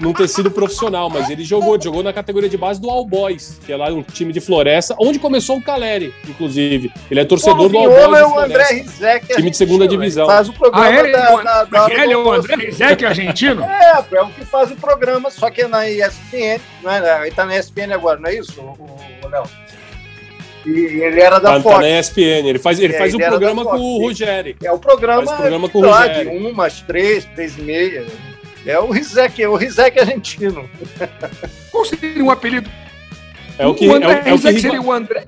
não 0.00 0.12
ter 0.12 0.28
sido 0.28 0.50
profissional, 0.50 1.10
mas 1.10 1.28
ele 1.28 1.44
jogou, 1.44 1.80
jogou 1.80 2.02
na 2.02 2.12
categoria 2.12 2.48
de 2.48 2.56
base 2.56 2.80
do 2.80 2.88
All 2.88 3.04
Boys, 3.04 3.58
que 3.66 3.72
é 3.72 3.76
lá 3.76 3.88
um 3.88 4.02
time 4.02 4.32
de 4.32 4.40
Floresta, 4.40 4.94
onde 4.98 5.18
começou 5.18 5.56
o 5.58 5.62
Caleri, 5.62 6.14
inclusive. 6.26 6.92
Ele 7.10 7.20
é 7.20 7.24
torcedor 7.24 7.56
Pô, 7.56 7.68
do 7.68 7.78
All 7.78 7.88
Boys. 7.88 8.20
É 8.20 8.26
o 8.26 8.38
André 8.38 8.64
Rizek, 8.64 9.34
time 9.34 9.50
de 9.50 9.56
segunda 9.56 9.88
divisão. 9.88 10.26
Faz 10.26 10.48
o 10.48 10.52
programa 10.52 10.86
ah, 10.86 11.08
é? 11.08 11.12
da, 11.12 11.42
da, 11.42 11.64
da, 11.64 11.90
Ele 11.90 12.12
é 12.12 12.16
o 12.16 12.32
André 12.32 12.54
Rizek 12.56 13.04
argentino? 13.04 13.66
É, 13.78 14.16
é 14.16 14.22
o 14.22 14.28
que 14.28 14.44
faz 14.44 14.70
o 14.70 14.76
programa, 14.76 15.30
só 15.30 15.50
que 15.50 15.62
é 15.62 15.68
na 15.68 15.88
ESPN, 15.88 16.60
não 16.82 16.90
é? 16.90 17.26
Ele 17.26 17.34
tá 17.34 17.44
na 17.44 17.56
ESPN 17.56 17.92
agora, 17.92 18.18
não 18.18 18.28
é 18.28 18.34
isso, 18.34 18.60
o 18.60 19.28
Léo? 19.28 19.44
E 20.68 21.02
ele 21.02 21.20
era 21.20 21.38
da 21.38 21.54
tá, 21.54 21.60
Fox. 21.60 21.76
Tá 21.76 21.80
na 21.80 21.98
ESPN. 21.98 22.46
Ele 22.46 22.58
faz, 22.58 22.78
ele 22.78 22.94
é, 22.94 22.98
faz 22.98 23.14
ele 23.14 23.24
um 23.24 23.26
programa 23.26 23.64
com 23.64 23.78
o 23.78 24.02
Rogério. 24.02 24.54
É 24.62 24.70
o 24.70 24.78
programa, 24.78 25.24
faz 25.24 25.38
programa 25.38 25.68
com 25.68 25.80
o 25.80 26.50
umas 26.50 26.82
três, 26.82 27.24
três 27.24 27.56
e 27.56 27.62
meia. 27.62 28.06
É 28.66 28.78
o 28.78 28.90
Rizek, 28.90 29.42
é 29.42 29.48
o 29.48 29.56
Rizek 29.56 29.98
argentino. 29.98 30.68
Qual 31.72 31.84
seria 31.86 32.22
um 32.22 32.30
apelido? 32.30 32.68
É 33.58 33.66
o 33.66 33.74
que, 33.74 33.88
o 33.88 33.94
André, 33.94 34.12
é 34.12 34.24
o, 34.24 34.28
é 34.28 34.34
o 34.34 34.38
que 34.38 34.60
seria 34.60 34.82
o 34.82 34.92
André. 34.92 35.24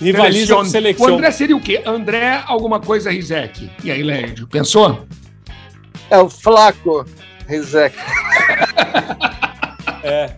Rivaliza 0.00 0.56
com 0.56 0.64
seleção. 0.64 1.06
O 1.06 1.14
André 1.14 1.30
seria 1.30 1.56
o 1.56 1.60
quê? 1.60 1.80
André 1.86 2.42
alguma 2.46 2.80
coisa 2.80 3.10
Rizek. 3.10 3.70
E 3.82 3.90
aí, 3.90 4.02
Lédio, 4.02 4.46
pensou? 4.46 5.06
É 6.10 6.18
o 6.18 6.28
Flaco 6.28 7.06
Rizek. 7.48 7.96
é. 10.04 10.32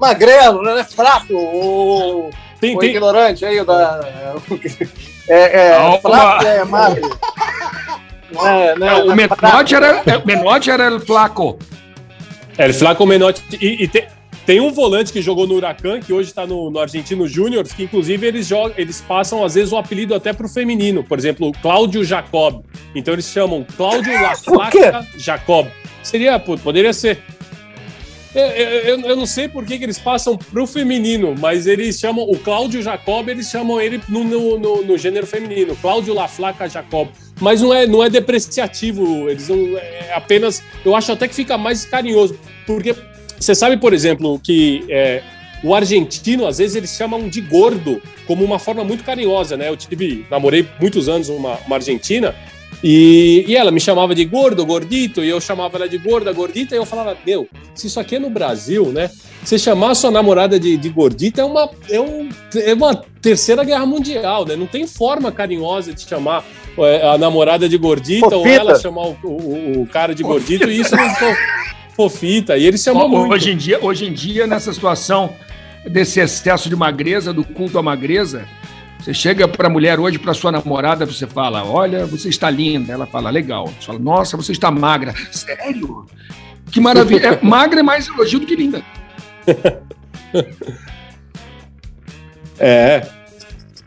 Magrelo, 0.00 0.62
né? 0.62 0.82
Flaco. 0.82 1.34
O 1.34 2.30
tem, 2.62 2.76
o 2.76 2.78
tem... 2.78 2.90
ignorante 2.90 3.44
aí, 3.44 3.64
da. 3.64 4.00
É, 5.28 5.68
é, 5.68 6.00
flaco 6.00 6.44
é 6.44 6.64
magro. 6.64 7.18
É, 8.44 8.76
né, 8.76 8.94
o 9.04 9.14
Menotti 9.14 9.74
era, 9.76 10.02
é, 10.04 10.24
Menotti 10.26 10.68
era 10.68 10.96
o 10.96 10.98
Flaco. 10.98 11.58
É, 12.58 12.68
o 12.68 12.74
Flaco 12.74 13.06
Menotti. 13.06 13.40
E, 13.60 13.84
e 13.84 13.88
tem, 13.88 14.08
tem 14.44 14.60
um 14.60 14.72
volante 14.72 15.12
que 15.12 15.22
jogou 15.22 15.46
no 15.46 15.54
Huracan, 15.54 16.00
que 16.00 16.12
hoje 16.12 16.30
está 16.30 16.44
no, 16.44 16.72
no 16.72 16.80
Argentino 16.80 17.28
Júnior, 17.28 17.64
que 17.64 17.84
inclusive 17.84 18.26
eles, 18.26 18.48
jogam, 18.48 18.72
eles 18.76 19.00
passam, 19.00 19.44
às 19.44 19.54
vezes, 19.54 19.72
o 19.72 19.76
apelido 19.76 20.12
até 20.12 20.32
para 20.32 20.44
o 20.44 20.48
feminino. 20.48 21.04
Por 21.04 21.16
exemplo, 21.16 21.52
Cláudio 21.62 22.02
Jacob. 22.02 22.64
Então 22.92 23.14
eles 23.14 23.26
chamam 23.26 23.64
Cláudio 23.76 24.12
La 24.20 24.34
Flaca 24.34 25.06
Jacob. 25.16 25.68
Seria, 26.02 26.36
poderia 26.40 26.92
ser. 26.92 27.22
Eu, 28.34 28.46
eu, 28.46 29.00
eu, 29.00 29.16
não 29.16 29.26
sei 29.26 29.46
por 29.46 29.64
que, 29.64 29.78
que 29.78 29.84
eles 29.84 29.98
passam 29.98 30.38
pro 30.38 30.66
feminino, 30.66 31.34
mas 31.38 31.66
eles 31.66 31.98
chamam 31.98 32.24
o 32.24 32.38
Cláudio 32.38 32.80
Jacob, 32.80 33.28
eles 33.28 33.50
chamam 33.50 33.78
ele 33.78 34.00
no, 34.08 34.24
no, 34.24 34.58
no, 34.58 34.82
no 34.82 34.98
gênero 34.98 35.26
feminino, 35.26 35.76
Cláudio 35.76 36.14
La 36.14 36.26
Flaca 36.26 36.66
Jacob. 36.66 37.08
Mas 37.40 37.60
não 37.60 37.74
é, 37.74 37.86
não 37.86 38.02
é 38.02 38.08
depreciativo, 38.08 39.28
eles 39.28 39.48
não. 39.48 39.76
É 39.76 40.12
apenas. 40.14 40.62
Eu 40.84 40.94
acho 40.94 41.12
até 41.12 41.28
que 41.28 41.34
fica 41.34 41.58
mais 41.58 41.84
carinhoso. 41.84 42.38
Porque 42.66 42.94
você 43.38 43.54
sabe, 43.54 43.76
por 43.76 43.92
exemplo, 43.92 44.38
que 44.38 44.84
é, 44.88 45.22
o 45.62 45.74
argentino, 45.74 46.46
às 46.46 46.58
vezes, 46.58 46.76
eles 46.76 46.90
chamam 46.90 47.28
de 47.28 47.40
gordo, 47.40 48.00
como 48.26 48.44
uma 48.44 48.58
forma 48.58 48.82
muito 48.84 49.04
carinhosa, 49.04 49.56
né? 49.56 49.68
Eu 49.68 49.76
tive, 49.76 50.26
namorei 50.30 50.66
muitos 50.80 51.08
anos 51.08 51.28
uma, 51.28 51.58
uma 51.66 51.76
argentina, 51.76 52.34
e, 52.82 53.44
e, 53.46 53.56
ela 53.56 53.70
me 53.70 53.80
chamava 53.80 54.14
de 54.14 54.24
gordo, 54.24 54.66
gordito, 54.66 55.22
e 55.22 55.28
eu 55.28 55.40
chamava 55.40 55.76
ela 55.76 55.88
de 55.88 55.98
gorda, 55.98 56.32
gordita, 56.32 56.74
e 56.74 56.78
eu 56.78 56.84
falava, 56.84 57.16
meu, 57.24 57.48
se 57.74 57.86
isso 57.86 58.00
aqui 58.00 58.16
é 58.16 58.18
no 58.18 58.28
Brasil, 58.28 58.86
né? 58.86 59.10
Você 59.44 59.58
chamar 59.58 59.94
sua 59.94 60.10
namorada 60.10 60.58
de, 60.58 60.76
de 60.76 60.88
gordita 60.88 61.42
é 61.42 61.44
uma, 61.44 61.70
é, 61.88 62.00
um, 62.00 62.28
é 62.54 62.74
uma 62.74 62.94
terceira 63.20 63.64
guerra 63.64 63.86
mundial, 63.86 64.44
né? 64.44 64.56
Não 64.56 64.66
tem 64.66 64.86
forma 64.86 65.30
carinhosa 65.30 65.92
de 65.92 66.02
chamar 66.02 66.44
é, 66.78 67.08
a 67.08 67.18
namorada 67.18 67.68
de 67.68 67.76
gordita 67.76 68.30
fofita. 68.30 68.36
ou 68.36 68.46
ela 68.46 68.78
chamar 68.78 69.06
o, 69.06 69.16
o, 69.24 69.82
o 69.82 69.86
cara 69.86 70.14
de 70.14 70.22
gordito, 70.22 70.68
e 70.68 70.80
isso 70.80 70.96
não 70.96 71.04
é 71.04 71.36
fofita. 71.94 72.56
E 72.56 72.66
eles 72.66 72.82
chamam 72.82 73.08
muito. 73.08 73.32
Hoje 73.32 73.52
em, 73.52 73.56
dia, 73.56 73.78
hoje 73.80 74.06
em 74.06 74.12
dia, 74.12 74.46
nessa 74.46 74.72
situação 74.72 75.30
desse 75.88 76.20
excesso 76.20 76.68
de 76.68 76.76
magreza, 76.76 77.32
do 77.32 77.44
culto 77.44 77.78
à 77.78 77.82
magreza, 77.82 78.46
você 79.02 79.12
chega 79.12 79.48
para 79.48 79.66
a 79.66 79.70
mulher 79.70 79.98
hoje, 79.98 80.16
para 80.16 80.32
sua 80.32 80.52
namorada, 80.52 81.04
você 81.04 81.26
fala: 81.26 81.64
Olha, 81.64 82.06
você 82.06 82.28
está 82.28 82.48
linda. 82.48 82.92
Ela 82.92 83.04
fala: 83.04 83.30
Legal. 83.30 83.66
Você 83.66 83.86
fala: 83.86 83.98
Nossa, 83.98 84.36
você 84.36 84.52
está 84.52 84.70
magra. 84.70 85.12
Sério? 85.32 86.06
Que 86.70 86.80
maravilha. 86.80 87.40
É, 87.40 87.44
magra 87.44 87.80
é 87.80 87.82
mais 87.82 88.06
elogio 88.06 88.38
do 88.38 88.46
que 88.46 88.54
linda. 88.54 88.80
é. 92.60 93.04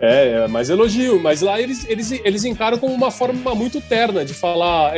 É, 0.02 0.44
é 0.44 0.48
mais 0.50 0.70
elogio. 0.70 1.18
Mas 1.24 1.40
lá 1.40 1.62
eles, 1.62 1.88
eles, 1.88 2.12
eles 2.12 2.44
encaram 2.44 2.78
como 2.78 2.94
uma 2.94 3.10
forma 3.10 3.56
muito 3.56 3.80
terna 3.80 4.26
de 4.26 4.34
falar. 4.34 4.98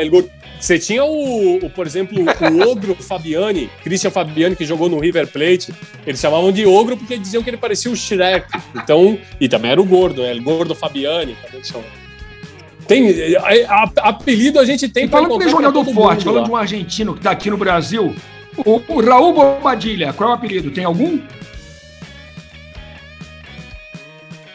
Você 0.60 0.80
tinha 0.80 1.04
o, 1.04 1.58
o, 1.58 1.70
por 1.70 1.86
exemplo, 1.86 2.18
o 2.20 2.70
Ogro 2.72 2.96
Fabiani, 2.96 3.70
Christian 3.84 4.10
Fabiani, 4.10 4.56
que 4.56 4.66
jogou 4.66 4.90
no 4.90 5.00
River 5.00 5.28
Plate. 5.28 5.72
Eles 6.06 6.20
chamavam 6.20 6.52
de 6.52 6.66
Ogro 6.66 6.98
porque 6.98 7.18
diziam 7.18 7.44
que 7.44 7.50
ele 7.50 7.58
parecia 7.58 7.92
o 7.92 7.96
Shrek. 7.96 8.48
Então, 8.76 9.20
e 9.40 9.48
também 9.48 9.72
era 9.72 9.82
o 9.82 9.86
Gordo, 9.86 10.24
né? 10.24 10.34
O 10.34 10.42
Gordo 10.42 10.74
Fabiani, 10.74 11.38
também 11.46 11.62
Tem, 12.88 13.36
a, 13.36 13.74
a, 13.74 14.10
apelido 14.10 14.60
a 14.60 14.66
gente 14.66 14.90
tem 14.90 15.08
para 15.08 15.20
encontrar. 15.22 15.50
Falando 15.50 15.62
de 15.62 15.84
jogador 15.84 15.94
forte, 15.94 16.24
falando 16.24 16.46
de 16.46 16.52
um 16.52 16.56
argentino 16.56 17.14
que 17.14 17.20
está 17.20 17.32
aqui 17.32 17.50
no 17.50 17.58
Brasil, 17.58 18.16
o, 18.58 18.82
o 18.88 19.02
Raul 19.02 19.34
Bobadilha, 19.34 20.12
qual 20.14 20.30
é 20.30 20.34
o 20.34 20.36
apelido? 20.36 20.72
Tem 20.72 20.84
algum? 20.84 21.20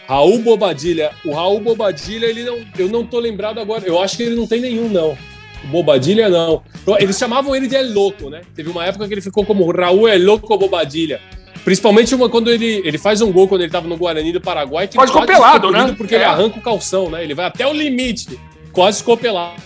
Raul 0.08 0.38
Bobadilha. 0.40 1.12
O 1.24 1.32
Raul 1.32 1.60
Bobadilha, 1.60 2.26
ele 2.26 2.42
não, 2.42 2.58
eu 2.76 2.88
não 2.88 3.06
tô 3.06 3.20
lembrado 3.20 3.60
agora. 3.60 3.86
Eu 3.86 4.02
acho 4.02 4.16
que 4.16 4.24
ele 4.24 4.34
não 4.34 4.46
tem 4.46 4.60
nenhum, 4.60 4.88
não. 4.88 5.16
Bobadilha, 5.64 6.28
não. 6.28 6.62
Eles 6.98 7.16
chamavam 7.16 7.54
ele 7.54 7.66
de 7.66 7.76
El 7.76 7.92
Louco, 7.92 8.28
né? 8.28 8.42
Teve 8.54 8.70
uma 8.70 8.84
época 8.84 9.06
que 9.06 9.14
ele 9.14 9.20
ficou 9.20 9.44
como 9.44 9.70
Raul 9.70 10.08
El 10.08 10.24
Louco 10.24 10.56
Bobadilha. 10.56 11.20
Principalmente 11.64 12.14
uma, 12.14 12.28
quando 12.28 12.50
ele, 12.50 12.82
ele 12.84 12.98
faz 12.98 13.20
um 13.20 13.30
gol 13.30 13.46
quando 13.46 13.60
ele 13.60 13.68
estava 13.68 13.86
no 13.86 13.96
Guarani 13.96 14.32
do 14.32 14.40
Paraguai. 14.40 14.88
Que 14.88 14.96
quase 14.96 15.12
copelado, 15.12 15.70
né? 15.70 15.94
Porque 15.96 16.14
é. 16.14 16.18
ele 16.18 16.24
arranca 16.24 16.58
o 16.58 16.62
calção, 16.62 17.08
né? 17.08 17.22
Ele 17.22 17.34
vai 17.34 17.46
até 17.46 17.66
o 17.66 17.72
limite, 17.72 18.38
quase 18.72 19.02
copelado. 19.04 19.62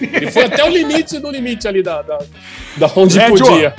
Ele 0.00 0.30
foi 0.30 0.44
até 0.44 0.64
o 0.64 0.68
limite 0.68 1.18
do 1.18 1.30
limite 1.30 1.68
ali 1.68 1.82
da, 1.82 2.00
da, 2.00 2.18
da 2.78 2.90
onde 2.96 3.18
é, 3.18 3.28
podia. 3.28 3.74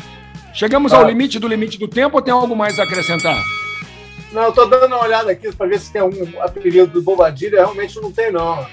chegamos 0.54 0.94
ah. 0.94 0.98
ao 0.98 1.08
limite 1.08 1.40
do 1.40 1.48
limite 1.48 1.80
do 1.80 1.88
tempo 1.88 2.18
ou 2.18 2.22
tem 2.22 2.32
algo 2.32 2.56
mais 2.56 2.80
a 2.80 2.84
acrescentar? 2.84 3.42
Não, 4.32 4.44
eu 4.44 4.52
tô 4.52 4.66
dando 4.66 4.88
uma 4.88 5.04
olhada 5.04 5.32
aqui 5.32 5.52
para 5.52 5.68
ver 5.68 5.80
se 5.80 5.92
tem 5.92 6.02
algum 6.02 6.40
apelido 6.42 6.86
do 6.88 7.02
Bobadilha. 7.02 7.60
Realmente 7.60 8.00
não 8.00 8.12
tem, 8.12 8.32
não. 8.32 8.68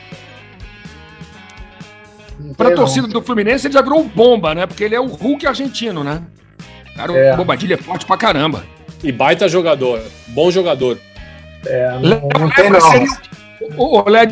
Para 2.57 2.71
a 2.71 2.75
torcida 2.75 3.07
do 3.07 3.23
Fluminense, 3.23 3.67
ele 3.67 3.75
já 3.75 3.83
virou 3.83 4.05
bomba, 4.05 4.55
né? 4.55 4.67
Porque 4.67 4.85
ele 4.85 4.95
é 4.95 5.01
o 5.01 5.07
Hulk 5.07 5.47
argentino, 5.47 6.03
né? 6.03 6.23
Cara, 6.97 7.13
o 7.13 7.17
é. 7.17 7.37
Bobadilha 7.37 7.75
é 7.75 7.79
forte 7.79 8.07
pra 8.07 8.17
caramba. 8.17 8.65
E 9.03 9.13
baita 9.13 9.49
jogador. 9.49 10.01
Bom 10.29 10.51
jogador. 10.51 10.99
É, 11.67 11.99
não, 11.99 12.29
não 12.41 12.51
tem 12.51 12.71
não. 12.71 12.81
Seria... 12.81 13.09
Léo, 14.07 14.31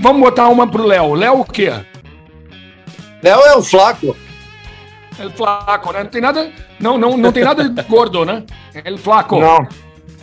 vamos 0.00 0.22
botar 0.22 0.48
uma 0.48 0.66
pro 0.66 0.86
Léo. 0.86 1.14
Léo 1.14 1.40
o 1.40 1.44
quê? 1.44 1.72
Léo 3.22 3.40
é 3.40 3.56
o 3.56 3.62
flaco. 3.62 4.16
É 5.18 5.26
o 5.26 5.30
flaco, 5.30 5.92
né? 5.92 6.02
Não 6.02 6.10
tem 6.10 6.20
nada, 6.20 6.50
não, 6.80 6.98
não, 6.98 7.16
não 7.16 7.32
tem 7.32 7.44
nada 7.44 7.68
de 7.68 7.82
gordo, 7.84 8.24
né? 8.24 8.42
É 8.74 8.90
o 8.90 8.98
flaco. 8.98 9.38
Não. 9.38 9.68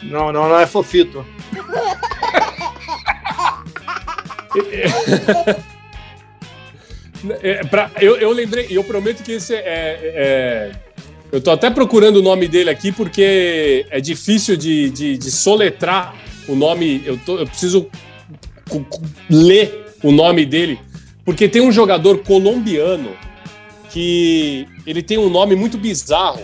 Não, 0.03 0.32
não, 0.32 0.49
não 0.49 0.59
é 0.59 0.66
fofito. 0.66 1.26
É, 7.41 7.63
pra, 7.65 7.91
eu, 7.99 8.17
eu 8.17 8.32
lembrei, 8.32 8.67
eu 8.69 8.84
prometo 8.84 9.24
que 9.24 9.34
esse 9.34 9.53
é, 9.53 9.61
é, 9.63 10.72
Eu 11.32 11.39
tô 11.39 11.51
até 11.51 11.69
procurando 11.69 12.17
o 12.17 12.22
nome 12.22 12.47
dele 12.47 12.69
aqui 12.69 12.91
porque 12.91 13.86
é 13.89 14.01
difícil 14.01 14.57
de, 14.57 14.89
de, 14.89 15.17
de 15.17 15.32
soletrar 15.32 16.15
o 16.47 16.55
nome. 16.55 17.01
Eu, 17.05 17.17
tô, 17.17 17.38
eu 17.38 17.45
preciso 17.45 17.88
ler 19.30 19.86
o 20.03 20.11
nome 20.11 20.45
dele, 20.45 20.80
porque 21.24 21.47
tem 21.47 21.61
um 21.61 21.72
jogador 21.72 22.19
colombiano 22.19 23.11
que 23.91 24.65
ele 24.88 25.03
tem 25.03 25.17
um 25.17 25.30
nome 25.30 25.55
muito 25.55 25.78
bizarro, 25.78 26.41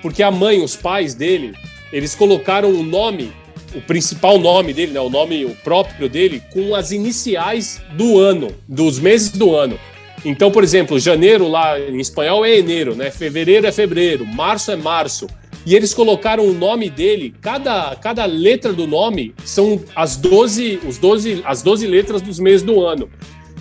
porque 0.00 0.22
a 0.22 0.30
mãe, 0.30 0.62
os 0.62 0.76
pais 0.76 1.14
dele, 1.14 1.54
eles 1.92 2.14
colocaram 2.14 2.70
o 2.70 2.82
nome, 2.82 3.32
o 3.74 3.80
principal 3.80 4.38
nome 4.38 4.72
dele, 4.72 4.92
né, 4.92 5.00
o 5.00 5.10
nome 5.10 5.44
o 5.44 5.54
próprio 5.56 6.08
dele, 6.08 6.42
com 6.52 6.74
as 6.74 6.92
iniciais 6.92 7.82
do 7.96 8.18
ano, 8.18 8.54
dos 8.68 8.98
meses 8.98 9.30
do 9.30 9.54
ano. 9.54 9.78
Então, 10.24 10.50
por 10.50 10.64
exemplo, 10.64 10.98
janeiro 10.98 11.46
lá 11.48 11.78
em 11.78 11.98
espanhol 11.98 12.44
é 12.44 12.56
enero, 12.56 12.94
né? 12.94 13.10
Fevereiro 13.10 13.66
é 13.66 13.72
fevereiro, 13.72 14.24
março 14.26 14.70
é 14.70 14.76
março. 14.76 15.26
E 15.66 15.74
eles 15.74 15.94
colocaram 15.94 16.46
o 16.46 16.52
nome 16.52 16.90
dele, 16.90 17.34
cada, 17.40 17.96
cada 17.96 18.24
letra 18.26 18.72
do 18.72 18.86
nome 18.86 19.34
são 19.44 19.80
as 19.94 20.16
12, 20.16 20.80
os 20.86 20.98
12, 20.98 21.42
as 21.44 21.62
12 21.62 21.86
letras 21.86 22.20
dos 22.20 22.38
meses 22.38 22.62
do 22.62 22.84
ano. 22.84 23.08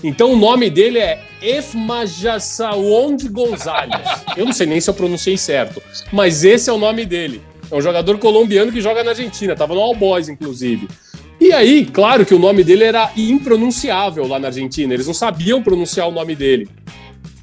Então 0.03 0.33
o 0.33 0.37
nome 0.37 0.69
dele 0.69 0.99
é 0.99 1.23
Efmajasawond 1.41 3.29
Gonzalez. 3.29 4.25
Eu 4.35 4.45
não 4.45 4.51
sei 4.51 4.67
nem 4.67 4.81
se 4.81 4.89
eu 4.89 4.93
pronunciei 4.93 5.37
certo, 5.37 5.81
mas 6.11 6.43
esse 6.43 6.69
é 6.69 6.73
o 6.73 6.77
nome 6.77 7.05
dele. 7.05 7.41
É 7.71 7.75
um 7.75 7.81
jogador 7.81 8.17
colombiano 8.17 8.71
que 8.71 8.81
joga 8.81 9.01
na 9.01 9.11
Argentina, 9.11 9.55
tava 9.55 9.73
no 9.73 9.79
All 9.79 9.95
Boys, 9.95 10.27
inclusive. 10.27 10.89
E 11.43 11.51
aí, 11.51 11.85
claro 11.85 12.25
que 12.25 12.33
o 12.33 12.39
nome 12.39 12.63
dele 12.63 12.85
era 12.85 13.11
impronunciável 13.17 14.25
lá 14.25 14.39
na 14.39 14.47
Argentina, 14.47 14.93
eles 14.93 15.07
não 15.07 15.13
sabiam 15.13 15.61
pronunciar 15.61 16.07
o 16.07 16.11
nome 16.11 16.37
dele. 16.37 16.69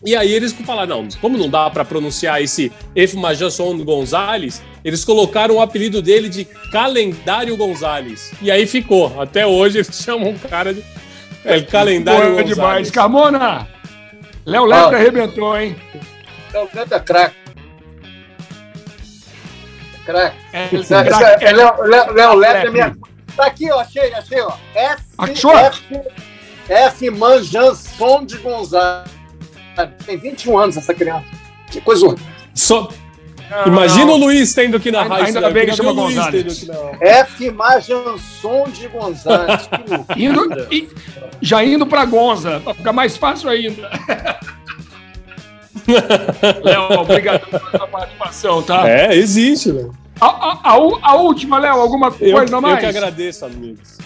E 0.03 0.17
aí 0.17 0.33
eles 0.33 0.53
falaram, 0.53 1.03
não, 1.03 1.09
como 1.21 1.37
não 1.37 1.51
dá 1.51 1.69
para 1.69 1.85
pronunciar 1.85 2.41
esse 2.41 2.73
Efmajasson 2.97 3.77
Gonzalez, 3.85 4.63
eles 4.83 5.05
colocaram 5.05 5.57
o 5.57 5.61
apelido 5.61 6.01
dele 6.01 6.31
de 6.31 6.47
Calendário 6.73 7.55
Gonzalez. 7.59 8.33
E 8.41 8.51
aí 8.51 8.67
ficou. 8.67 9.21
Até 9.21 9.47
hoje 9.47 9.77
eles 9.77 9.89
chamam 10.03 10.31
o 10.31 10.39
cara 10.39 10.73
de 10.73 10.83
El 11.45 11.67
Calendário 11.67 12.31
Boa 12.31 12.43
demais. 12.45 12.91
Carmona! 12.91 13.69
Léo 14.47 14.65
Lepre 14.65 14.97
ah. 14.97 14.99
arrebentou, 14.99 15.61
hein? 15.61 15.77
Léo 16.55 16.71
Lepre 16.75 16.95
é 16.95 17.01
craque. 17.01 17.37
Craque. 20.07 20.37
É, 20.55 20.59
é, 20.63 21.51
é, 21.51 21.53
Léo 21.53 22.35
Lepre 22.35 22.67
é 22.67 22.71
minha... 22.71 23.10
Tá 23.41 23.47
aqui, 23.47 23.73
ó, 23.73 23.81
achei, 23.81 24.13
achei, 24.13 24.39
ó. 24.43 24.53
F, 24.75 25.03
Achou? 25.17 25.57
F, 25.57 25.83
F 26.69 27.11
Manjanson 27.11 28.27
de 28.27 28.37
Gonzaga. 28.37 29.07
Tem 30.05 30.19
21 30.19 30.59
anos 30.59 30.77
essa 30.77 30.93
criança. 30.93 31.25
Que 31.71 31.81
coisa 31.81 32.05
horrível. 32.05 32.27
Só... 32.55 32.91
Imagina 33.67 34.05
não. 34.05 34.13
o 34.13 34.17
Luiz 34.19 34.53
tendo 34.53 34.77
aqui 34.77 34.93
na 34.93 35.05
rádio. 35.05 35.29
Ainda 35.29 35.51
bem 35.51 35.65
que 35.67 35.75
chama 35.75 35.95
Gonzalez. 35.95 36.69
F. 37.01 37.51
Majanson 37.51 38.65
de 38.75 38.87
Gonzalez. 38.89 39.71
indo, 40.19 40.67
e, 40.71 40.91
já 41.41 41.65
indo 41.65 41.87
para 41.87 42.05
Gonza, 42.05 42.61
ficar 42.77 42.93
mais 42.93 43.17
fácil 43.17 43.49
ainda. 43.49 43.91
Léo, 46.63 47.01
obrigado 47.01 47.47
pela 47.47 47.71
sua 47.71 47.89
participação, 47.89 48.63
tá? 48.63 48.87
É, 48.87 49.17
existe, 49.17 49.73
Léo. 49.73 50.00
A, 50.21 50.27
a, 50.27 50.61
a, 50.65 50.73
a, 51.03 51.15
última, 51.17 51.59
Léo, 51.59 51.81
alguma 51.81 52.11
coisa 52.11 52.55
eu, 52.55 52.61
mais? 52.61 52.75
Eu 52.75 52.81
que 52.81 52.87
agradeço, 52.99 53.45
amigos. 53.45 53.99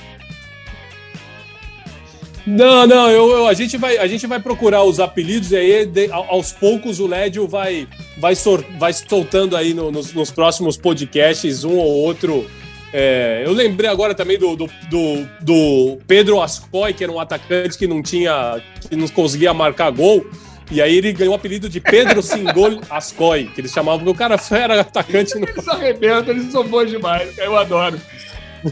Não, 2.47 2.87
não, 2.87 3.11
eu, 3.11 3.31
eu, 3.31 3.47
a, 3.49 3.55
gente 3.55 3.79
vai, 3.79 3.97
a 3.97 4.07
gente 4.07 4.27
vai 4.27 4.39
procurar 4.39 4.85
os 4.85 5.01
apelidos 5.01 5.51
e 5.51 5.57
aí 5.57 5.87
de, 5.87 6.13
aos 6.13 6.53
poucos 6.53 7.01
o 7.01 7.07
Lédio 7.07 7.49
vai, 7.49 7.89
vai, 8.19 8.35
sor, 8.35 8.63
vai 8.79 8.93
soltando 8.93 9.57
aí 9.57 9.73
no, 9.73 9.91
nos, 9.91 10.13
nos, 10.13 10.31
próximos 10.31 10.77
podcasts 10.77 11.65
um 11.65 11.77
ou 11.79 11.87
outro. 11.87 12.47
É, 12.93 13.43
eu 13.45 13.53
lembrei 13.53 13.89
agora 13.89 14.15
também 14.15 14.39
do, 14.39 14.55
do, 14.55 14.71
do, 14.91 15.27
do 15.41 15.99
Pedro 16.07 16.41
Ascoy, 16.41 16.93
que 16.93 17.03
era 17.03 17.13
um 17.13 17.19
atacante 17.19 17.79
que 17.79 17.87
não 17.87 18.03
tinha, 18.03 18.61
que 18.89 18.95
não 18.95 19.09
conseguia 19.09 19.55
marcar 19.55 19.91
gol. 19.91 20.25
E 20.71 20.81
aí 20.81 20.97
ele 20.97 21.13
ganhou 21.13 21.33
o 21.33 21.37
apelido 21.37 21.69
de 21.69 21.81
Pedro 21.81 22.23
Singol 22.23 22.81
Ascoy, 22.89 23.51
que 23.55 23.61
eles 23.61 23.71
chamavam, 23.71 23.99
porque 24.01 24.11
o 24.11 24.15
cara 24.15 24.41
era 24.51 24.81
atacante. 24.81 25.39
No... 25.39 25.47
Eles 25.47 25.69
arrebentam, 25.69 26.35
eles 26.35 26.51
são 26.51 26.67
bons 26.67 26.91
demais, 26.91 27.37
eu 27.39 27.57
adoro. 27.57 28.01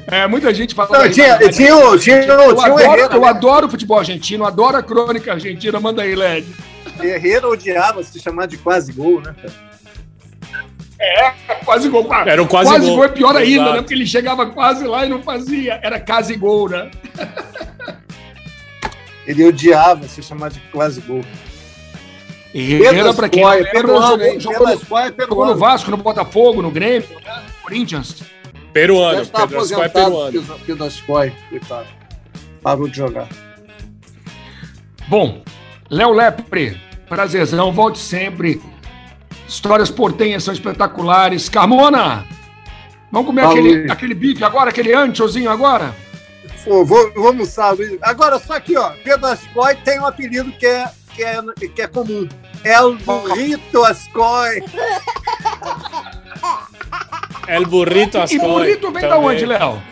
É, 0.07 0.26
muita 0.26 0.53
gente 0.55 0.74
fala. 0.74 0.99
Não, 0.99 1.11
tinha, 1.11 1.36
tinha, 1.36 1.51
tinha, 1.51 1.68
eu, 1.68 1.99
tinha, 1.99 2.22
adoro, 2.22 2.80
Herrera, 2.80 3.14
eu 3.14 3.20
né? 3.20 3.28
adoro 3.28 3.68
futebol 3.68 3.99
argentino, 3.99 4.45
adoro 4.45 4.78
a 4.78 4.82
crônica 4.82 5.30
argentina. 5.30 5.78
Manda 5.78 6.03
aí, 6.03 6.14
Led. 6.14 6.47
Herrera 7.01 7.49
odiava 7.49 8.03
se 8.03 8.18
chamar 8.18 8.47
de 8.47 8.57
quase 8.57 8.93
gol, 8.93 9.20
né, 9.20 9.34
É, 10.99 11.30
quase 11.64 11.90
gol. 11.90 12.09
Era 12.24 12.43
um 12.43 12.47
quase, 12.47 12.70
quase 12.70 12.86
gol. 12.86 12.97
gol. 12.97 13.05
é 13.05 13.09
pior 13.09 13.36
ainda, 13.36 13.51
Exato. 13.51 13.72
né? 13.72 13.78
Porque 13.82 13.95
ele 13.95 14.07
chegava 14.07 14.47
quase 14.47 14.86
lá 14.86 15.05
e 15.05 15.09
não 15.11 15.22
fazia. 15.22 15.78
Era 15.82 16.01
quase 16.01 16.36
gol, 16.36 16.70
né? 16.70 16.90
Ele 19.26 19.45
odiava 19.45 20.09
se 20.09 20.22
chamar 20.22 20.51
de 20.51 20.61
quase 20.72 21.01
gol. 21.03 21.22
Herrera, 22.55 23.14
pra 23.14 23.28
quem 23.28 23.42
Pedro, 23.42 23.70
Pedro, 23.70 23.88
jogou, 24.03 24.40
jogou, 24.40 24.78
jogou 25.18 25.46
no 25.46 25.57
Vasco, 25.57 25.90
no 25.90 25.96
Botafogo, 25.96 26.61
no 26.61 26.70
Grêmio, 26.70 27.09
no 27.09 27.62
Corinthians. 27.62 28.22
Peruano, 28.72 29.26
Pedro 29.26 29.61
Ascoy 29.61 29.84
é 29.84 29.88
peruano. 29.88 30.44
Pedro 30.66 30.84
Ascoy, 30.84 31.32
coitado. 31.48 31.86
Parou 32.62 32.88
de 32.88 32.96
jogar. 32.96 33.28
Bom, 35.09 35.42
Léo 35.90 36.12
Lepre, 36.12 36.80
prazerzão, 37.09 37.72
volte 37.72 37.98
sempre. 37.98 38.62
Histórias 39.46 39.90
portenhas 39.90 40.42
são 40.42 40.55
espetaculares. 40.55 41.48
Carmona, 41.48 42.24
vamos 43.11 43.26
comer 43.26 43.44
aquele, 43.44 43.90
aquele 43.90 44.14
bife 44.14 44.42
agora, 44.42 44.70
aquele 44.70 44.94
anchozinho 44.94 45.50
agora? 45.50 45.94
Pô, 46.64 46.84
vou, 46.84 47.12
vou 47.12 47.26
almoçar, 47.26 47.72
Luiz. 47.72 47.98
Agora, 48.00 48.38
só 48.38 48.55
aqui, 48.55 48.76
ó, 48.76 48.90
Pedro 49.05 49.26
Ascoy 49.26 49.74
tem 49.84 50.00
um 50.00 50.07
apelido 50.07 50.53
que 50.53 50.64
é, 50.64 50.88
que 51.14 51.22
é, 51.24 51.42
que 51.74 51.82
é 51.82 51.86
comum. 51.86 52.28
É 52.64 52.80
o 52.80 52.94
Burrito 52.96 53.84
Ascoy. 53.84 54.62
El 57.48 57.66
burrito 57.66 58.18
Ascoy. 58.18 58.38
E 58.38 58.40
burrito 58.40 58.92
vem 58.92 59.02
também. 59.02 59.08
da 59.08 59.18
onde, 59.18 59.46
Léo? 59.46 59.82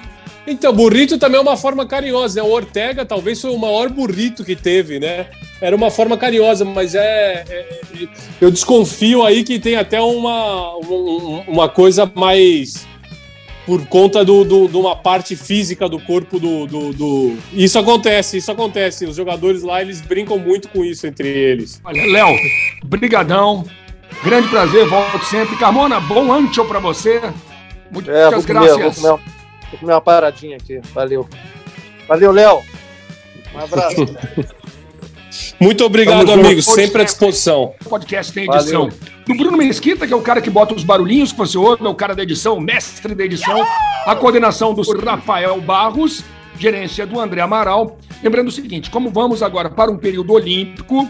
Então, 0.46 0.72
burrito 0.72 1.18
também 1.18 1.38
é 1.38 1.42
uma 1.42 1.56
forma 1.56 1.86
carinhosa. 1.86 2.42
Né? 2.42 2.48
O 2.48 2.52
Ortega 2.52 3.04
talvez 3.04 3.40
foi 3.40 3.50
o 3.50 3.58
maior 3.58 3.88
burrito 3.88 4.44
que 4.44 4.56
teve, 4.56 4.98
né? 4.98 5.26
Era 5.60 5.76
uma 5.76 5.90
forma 5.90 6.16
carinhosa, 6.16 6.64
mas 6.64 6.94
é, 6.94 7.44
é 7.48 7.80
eu 8.40 8.50
desconfio 8.50 9.22
aí 9.24 9.44
que 9.44 9.58
tem 9.58 9.76
até 9.76 10.00
uma, 10.00 10.74
uma 11.46 11.68
coisa 11.68 12.10
mais 12.14 12.86
por 13.70 13.86
conta 13.86 14.24
do, 14.24 14.42
do, 14.42 14.66
de 14.66 14.76
uma 14.76 14.96
parte 14.96 15.36
física 15.36 15.88
do 15.88 16.00
corpo 16.00 16.40
do, 16.40 16.66
do, 16.66 16.92
do, 16.92 17.36
Isso 17.52 17.78
acontece, 17.78 18.38
isso 18.38 18.50
acontece. 18.50 19.06
Os 19.06 19.14
jogadores 19.14 19.62
lá, 19.62 19.80
eles 19.80 20.00
brincam 20.00 20.40
muito 20.40 20.68
com 20.68 20.84
isso 20.84 21.06
entre 21.06 21.28
eles. 21.28 21.80
Olha, 21.84 22.04
Léo, 22.04 22.36
brigadão. 22.82 23.64
Grande 24.24 24.48
prazer, 24.48 24.88
volto 24.88 25.24
sempre. 25.24 25.54
Carmona, 25.56 26.00
bom 26.00 26.32
ancho 26.32 26.64
para 26.64 26.80
você. 26.80 27.20
Muitas 27.92 28.12
é, 28.12 28.28
vou 28.28 28.42
comer, 28.42 28.76
graças. 28.76 28.76
Vou 28.76 28.92
comer, 28.92 29.24
vou 29.70 29.78
comer 29.78 29.92
uma 29.92 30.00
paradinha 30.00 30.56
aqui. 30.56 30.80
Valeu. 30.92 31.28
Valeu, 32.08 32.32
Léo. 32.32 32.62
Um 33.54 33.58
abraço. 33.60 34.04
Muito 35.58 35.84
obrigado, 35.84 36.32
amigos. 36.32 36.64
Sempre 36.64 37.02
à 37.02 37.04
disposição. 37.04 37.74
O 37.84 37.88
podcast 37.88 38.32
tem 38.32 38.44
edição 38.44 38.88
Valeu. 38.88 38.98
do 39.26 39.34
Bruno 39.34 39.56
Mesquita, 39.56 40.06
que 40.06 40.12
é 40.12 40.16
o 40.16 40.22
cara 40.22 40.40
que 40.40 40.50
bota 40.50 40.74
os 40.74 40.84
barulhinhos 40.84 41.32
que 41.32 41.38
você 41.38 41.56
ouve, 41.56 41.84
é 41.84 41.88
o 41.88 41.94
cara 41.94 42.14
da 42.14 42.22
edição, 42.22 42.56
o 42.56 42.60
mestre 42.60 43.14
da 43.14 43.24
edição. 43.24 43.64
A 44.06 44.14
coordenação 44.16 44.74
do 44.74 44.82
Rafael 44.98 45.60
Barros, 45.60 46.24
gerência 46.58 47.06
do 47.06 47.20
André 47.20 47.40
Amaral. 47.40 47.98
Lembrando 48.22 48.48
o 48.48 48.52
seguinte: 48.52 48.90
como 48.90 49.10
vamos 49.10 49.42
agora 49.42 49.70
para 49.70 49.90
um 49.90 49.96
período 49.96 50.32
olímpico, 50.32 51.08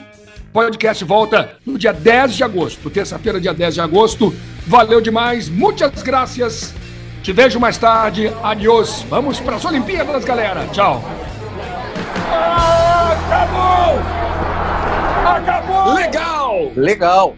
podcast 0.52 1.04
volta 1.04 1.56
no 1.64 1.78
dia 1.78 1.92
10 1.92 2.34
de 2.36 2.44
agosto, 2.44 2.90
terça-feira, 2.90 3.40
dia 3.40 3.54
10 3.54 3.74
de 3.74 3.80
agosto. 3.80 4.34
Valeu 4.66 5.00
demais, 5.00 5.48
muitas 5.48 6.02
graças. 6.02 6.74
Te 7.22 7.32
vejo 7.32 7.60
mais 7.60 7.76
tarde. 7.76 8.32
Adiós. 8.42 9.04
Vamos 9.08 9.40
para 9.40 9.56
as 9.56 9.64
Olimpíadas, 9.64 10.24
galera. 10.24 10.66
Tchau. 10.72 11.29
Acabou! 13.12 13.98
Acabou! 15.26 15.94
Legal! 15.94 16.72
Legal! 16.76 17.36